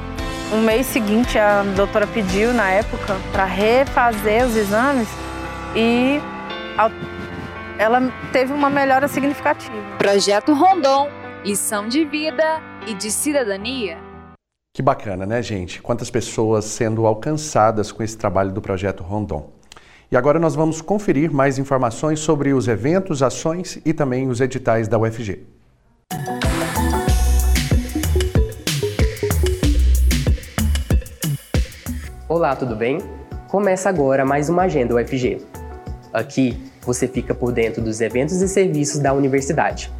um 0.53 0.61
mês 0.61 0.87
seguinte 0.87 1.37
a 1.37 1.65
doutora 1.75 2.07
pediu 2.07 2.53
na 2.53 2.71
época 2.71 3.17
para 3.33 3.45
refazer 3.45 4.47
os 4.47 4.57
exames 4.57 5.09
e 5.75 6.21
ela 7.77 8.13
teve 8.33 8.53
uma 8.53 8.71
melhora 8.71 9.09
significativa. 9.09 9.75
Projeto 9.99 10.53
Rondon, 10.53 11.09
lição 11.45 11.89
de 11.89 12.05
vida 12.05 12.61
e 12.87 12.95
de 12.95 13.11
cidadania. 13.11 13.97
Que 14.75 14.83
bacana, 14.83 15.25
né, 15.25 15.43
gente? 15.43 15.81
Quantas 15.81 16.11
pessoas 16.11 16.65
sendo 16.65 17.07
alcançadas 17.07 17.93
com 17.93 18.03
esse 18.03 18.17
trabalho 18.17 18.53
do 18.53 18.61
projeto 18.61 19.03
Rondon. 19.03 19.51
E 20.11 20.17
agora 20.17 20.39
nós 20.39 20.55
vamos 20.55 20.81
conferir 20.81 21.33
mais 21.33 21.59
informações 21.59 22.21
sobre 22.21 22.53
os 22.53 22.69
eventos, 22.69 23.23
ações 23.23 23.79
e 23.85 23.93
também 23.93 24.29
os 24.29 24.41
editais 24.41 24.89
da 24.89 24.99
UFG. 24.99 25.47
Olá, 32.29 32.57
tudo 32.57 32.75
bem? 32.75 32.99
Começa 33.49 33.89
agora 33.89 34.25
mais 34.25 34.49
uma 34.49 34.65
Agenda 34.65 34.95
UFG. 34.97 35.39
Aqui 36.13 36.61
você 36.83 37.09
fica 37.09 37.35
por 37.35 37.53
dentro 37.53 37.81
dos 37.81 38.01
eventos 38.01 38.41
e 38.43 38.49
serviços 38.49 38.99
da 38.99 39.13
universidade. 39.13 39.91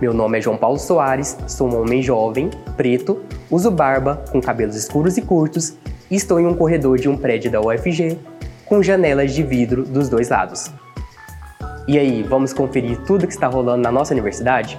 Meu 0.00 0.14
nome 0.14 0.38
é 0.38 0.40
João 0.40 0.56
Paulo 0.56 0.78
Soares, 0.78 1.36
sou 1.48 1.68
um 1.68 1.80
homem 1.80 2.00
jovem, 2.00 2.50
preto, 2.76 3.20
uso 3.50 3.68
barba, 3.68 4.22
com 4.30 4.40
cabelos 4.40 4.76
escuros 4.76 5.16
e 5.16 5.22
curtos 5.22 5.74
e 6.08 6.14
estou 6.14 6.38
em 6.38 6.46
um 6.46 6.54
corredor 6.54 6.98
de 6.98 7.08
um 7.08 7.16
prédio 7.16 7.50
da 7.50 7.60
UFG 7.60 8.16
com 8.64 8.80
janelas 8.80 9.34
de 9.34 9.42
vidro 9.42 9.82
dos 9.82 10.08
dois 10.08 10.28
lados. 10.28 10.70
E 11.88 11.98
aí, 11.98 12.22
vamos 12.22 12.52
conferir 12.52 12.98
tudo 13.06 13.26
que 13.26 13.32
está 13.32 13.48
rolando 13.48 13.82
na 13.82 13.90
nossa 13.90 14.12
universidade? 14.12 14.78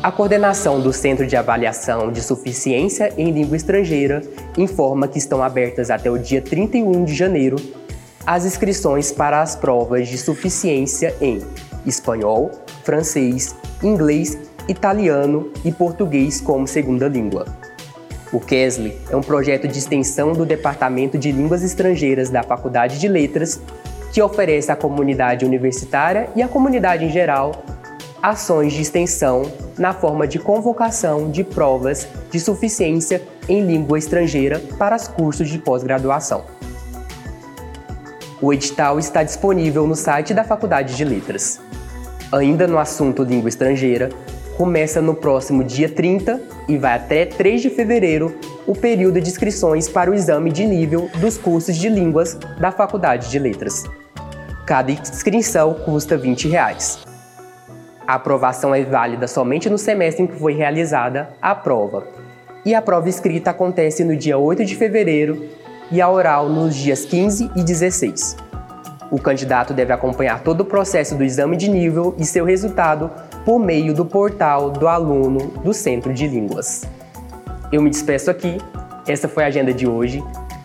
A 0.00 0.12
coordenação 0.12 0.80
do 0.80 0.92
Centro 0.92 1.26
de 1.26 1.34
Avaliação 1.34 2.12
de 2.12 2.22
Suficiência 2.22 3.12
em 3.18 3.32
Língua 3.32 3.56
Estrangeira 3.56 4.22
informa 4.56 5.08
que 5.08 5.18
estão 5.18 5.42
abertas 5.42 5.90
até 5.90 6.08
o 6.08 6.18
dia 6.18 6.40
31 6.40 7.04
de 7.04 7.14
janeiro 7.14 7.56
as 8.26 8.46
inscrições 8.46 9.10
para 9.10 9.42
as 9.42 9.56
provas 9.56 10.08
de 10.08 10.16
suficiência 10.16 11.14
em 11.20 11.42
espanhol, 11.84 12.50
francês, 12.84 13.56
inglês, 13.82 14.38
italiano 14.68 15.50
e 15.64 15.72
português 15.72 16.40
como 16.40 16.68
segunda 16.68 17.08
língua. 17.08 17.46
O 18.32 18.40
Kesley 18.40 18.98
é 19.10 19.16
um 19.16 19.20
projeto 19.20 19.66
de 19.66 19.78
extensão 19.78 20.32
do 20.32 20.44
Departamento 20.44 21.18
de 21.18 21.32
Línguas 21.32 21.62
Estrangeiras 21.62 22.30
da 22.30 22.42
Faculdade 22.42 22.98
de 22.98 23.08
Letras 23.08 23.60
que 24.12 24.22
oferece 24.22 24.70
à 24.70 24.76
comunidade 24.76 25.44
universitária 25.44 26.28
e 26.36 26.42
à 26.42 26.48
comunidade 26.48 27.04
em 27.04 27.10
geral 27.10 27.64
ações 28.22 28.72
de 28.72 28.80
extensão 28.80 29.52
na 29.76 29.92
forma 29.92 30.26
de 30.26 30.38
convocação 30.38 31.30
de 31.30 31.44
provas 31.44 32.08
de 32.30 32.40
suficiência 32.40 33.20
em 33.48 33.60
língua 33.60 33.98
estrangeira 33.98 34.58
para 34.78 34.96
os 34.96 35.06
cursos 35.06 35.48
de 35.48 35.58
pós-graduação. 35.58 36.44
O 38.40 38.52
edital 38.52 38.98
está 38.98 39.22
disponível 39.22 39.86
no 39.86 39.94
site 39.94 40.32
da 40.32 40.42
Faculdade 40.42 40.96
de 40.96 41.04
Letras. 41.04 41.60
Ainda 42.34 42.66
no 42.66 42.78
assunto 42.78 43.22
língua 43.22 43.48
estrangeira, 43.48 44.08
começa 44.56 45.00
no 45.00 45.14
próximo 45.14 45.62
dia 45.62 45.88
30 45.88 46.40
e 46.66 46.76
vai 46.76 46.96
até 46.96 47.24
3 47.24 47.62
de 47.62 47.70
fevereiro 47.70 48.36
o 48.66 48.74
período 48.74 49.20
de 49.20 49.30
inscrições 49.30 49.88
para 49.88 50.10
o 50.10 50.14
exame 50.14 50.50
de 50.50 50.66
nível 50.66 51.08
dos 51.20 51.38
cursos 51.38 51.76
de 51.76 51.88
línguas 51.88 52.34
da 52.58 52.72
Faculdade 52.72 53.30
de 53.30 53.38
Letras. 53.38 53.84
Cada 54.66 54.90
inscrição 54.90 55.74
custa 55.74 56.16
20 56.16 56.48
reais. 56.48 56.98
A 58.04 58.14
aprovação 58.14 58.74
é 58.74 58.82
válida 58.82 59.28
somente 59.28 59.70
no 59.70 59.78
semestre 59.78 60.24
em 60.24 60.26
que 60.26 60.36
foi 60.36 60.54
realizada 60.54 61.28
a 61.40 61.54
prova. 61.54 62.04
E 62.66 62.74
a 62.74 62.82
prova 62.82 63.08
escrita 63.08 63.50
acontece 63.50 64.02
no 64.02 64.16
dia 64.16 64.36
8 64.36 64.64
de 64.64 64.74
fevereiro 64.74 65.48
e 65.88 66.00
a 66.00 66.10
oral 66.10 66.48
nos 66.48 66.74
dias 66.74 67.04
15 67.04 67.52
e 67.54 67.62
16. 67.62 68.53
O 69.14 69.18
candidato 69.20 69.72
deve 69.72 69.92
acompanhar 69.92 70.42
todo 70.42 70.62
o 70.62 70.64
processo 70.64 71.14
do 71.14 71.22
exame 71.22 71.56
de 71.56 71.70
nível 71.70 72.16
e 72.18 72.24
seu 72.24 72.44
resultado 72.44 73.08
por 73.44 73.60
meio 73.60 73.94
do 73.94 74.04
portal 74.04 74.72
do 74.72 74.88
aluno 74.88 75.52
do 75.62 75.72
Centro 75.72 76.12
de 76.12 76.26
Línguas. 76.26 76.82
Eu 77.70 77.80
me 77.80 77.90
despeço 77.90 78.28
aqui. 78.28 78.58
Essa 79.06 79.28
foi 79.28 79.44
a 79.44 79.46
agenda 79.46 79.72
de 79.72 79.86
hoje. 79.86 80.20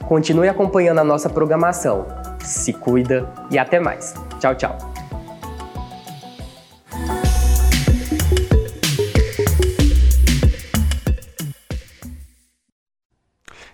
Continue 0.08 0.50
acompanhando 0.50 0.98
a 0.98 1.04
nossa 1.04 1.30
programação. 1.30 2.08
Se 2.44 2.74
cuida 2.74 3.32
e 3.52 3.60
até 3.60 3.80
mais. 3.80 4.16
Tchau, 4.40 4.56
tchau. 4.56 4.89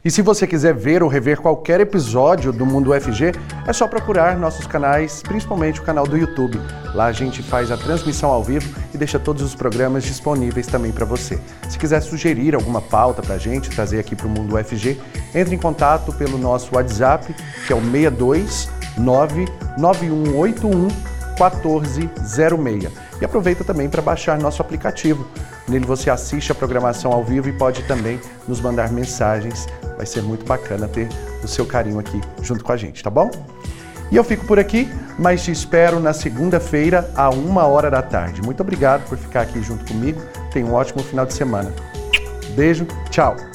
E 0.06 0.12
se 0.12 0.22
você 0.22 0.46
quiser 0.46 0.76
ver 0.76 1.02
ou 1.02 1.10
rever 1.10 1.42
qualquer 1.42 1.82
episódio 1.82 2.54
do 2.54 2.64
Mundo 2.64 2.92
UFG, 2.92 3.32
é 3.66 3.74
só 3.74 3.88
procurar 3.88 4.38
nossos 4.38 4.68
canais, 4.68 5.24
principalmente 5.24 5.80
o 5.80 5.84
canal 5.84 6.06
do 6.06 6.16
YouTube. 6.16 6.62
Lá 6.94 7.08
a 7.08 7.12
gente 7.12 7.42
faz 7.42 7.72
a 7.72 7.78
transmissão 7.78 8.30
ao 8.30 8.44
vivo 8.44 8.72
e 8.94 9.00
deixa 9.00 9.18
todos 9.18 9.42
os 9.42 9.56
programas 9.56 10.04
disponíveis 10.04 10.68
também 10.68 10.92
para 10.92 11.06
você. 11.06 11.40
Se 11.68 11.80
quiser 11.80 12.02
sugerir 12.02 12.54
alguma 12.54 12.82
pauta 12.82 13.24
para 13.24 13.34
a 13.34 13.40
gente 13.40 13.72
trazer 13.72 13.98
aqui 13.98 14.16
para 14.16 14.28
o 14.28 14.30
Mundo 14.30 14.58
UFG, 14.58 15.02
entre 15.34 15.56
em 15.56 15.58
contato 15.58 16.14
pelo 16.14 16.38
nosso 16.38 16.76
WhatsApp, 16.76 17.34
que 17.66 17.74
é 17.74 17.76
o 17.76 17.82
62 17.82 18.70
99181 19.00 20.88
1406. 21.36 22.94
E 23.20 23.26
aproveita 23.26 23.64
também 23.64 23.90
para 23.90 24.04
baixar 24.04 24.38
nosso 24.38 24.62
aplicativo. 24.62 25.26
Nele 25.68 25.86
você 25.86 26.10
assiste 26.10 26.52
a 26.52 26.56
programação 26.56 27.12
ao 27.12 27.24
vivo 27.24 27.50
e 27.50 27.54
pode 27.54 27.84
também 27.84 28.20
nos 28.48 28.62
mandar 28.62 28.92
mensagens 28.92 29.68
Vai 29.96 30.06
ser 30.06 30.22
muito 30.22 30.46
bacana 30.46 30.88
ter 30.88 31.10
o 31.44 31.48
seu 31.48 31.66
carinho 31.66 32.00
aqui 32.00 32.20
junto 32.42 32.64
com 32.64 32.72
a 32.72 32.78
gente, 32.78 33.02
tá 33.04 33.10
bom? 33.10 33.30
E 34.12 34.16
eu 34.16 34.24
fico 34.24 34.46
por 34.46 34.60
aqui, 34.60 34.88
mas 35.18 35.44
te 35.44 35.52
espero 35.52 36.00
na 36.00 36.14
segunda-feira, 36.14 37.10
a 37.16 37.30
uma 37.30 37.66
hora 37.66 37.90
da 37.90 38.02
tarde. 38.02 38.42
Muito 38.42 38.62
obrigado 38.62 39.08
por 39.08 39.18
ficar 39.18 39.42
aqui 39.42 39.62
junto 39.64 39.86
comigo. 39.86 40.22
Tenha 40.52 40.66
um 40.66 40.74
ótimo 40.74 41.04
final 41.04 41.26
de 41.26 41.34
semana. 41.34 41.74
Beijo, 42.56 42.86
tchau! 43.10 43.55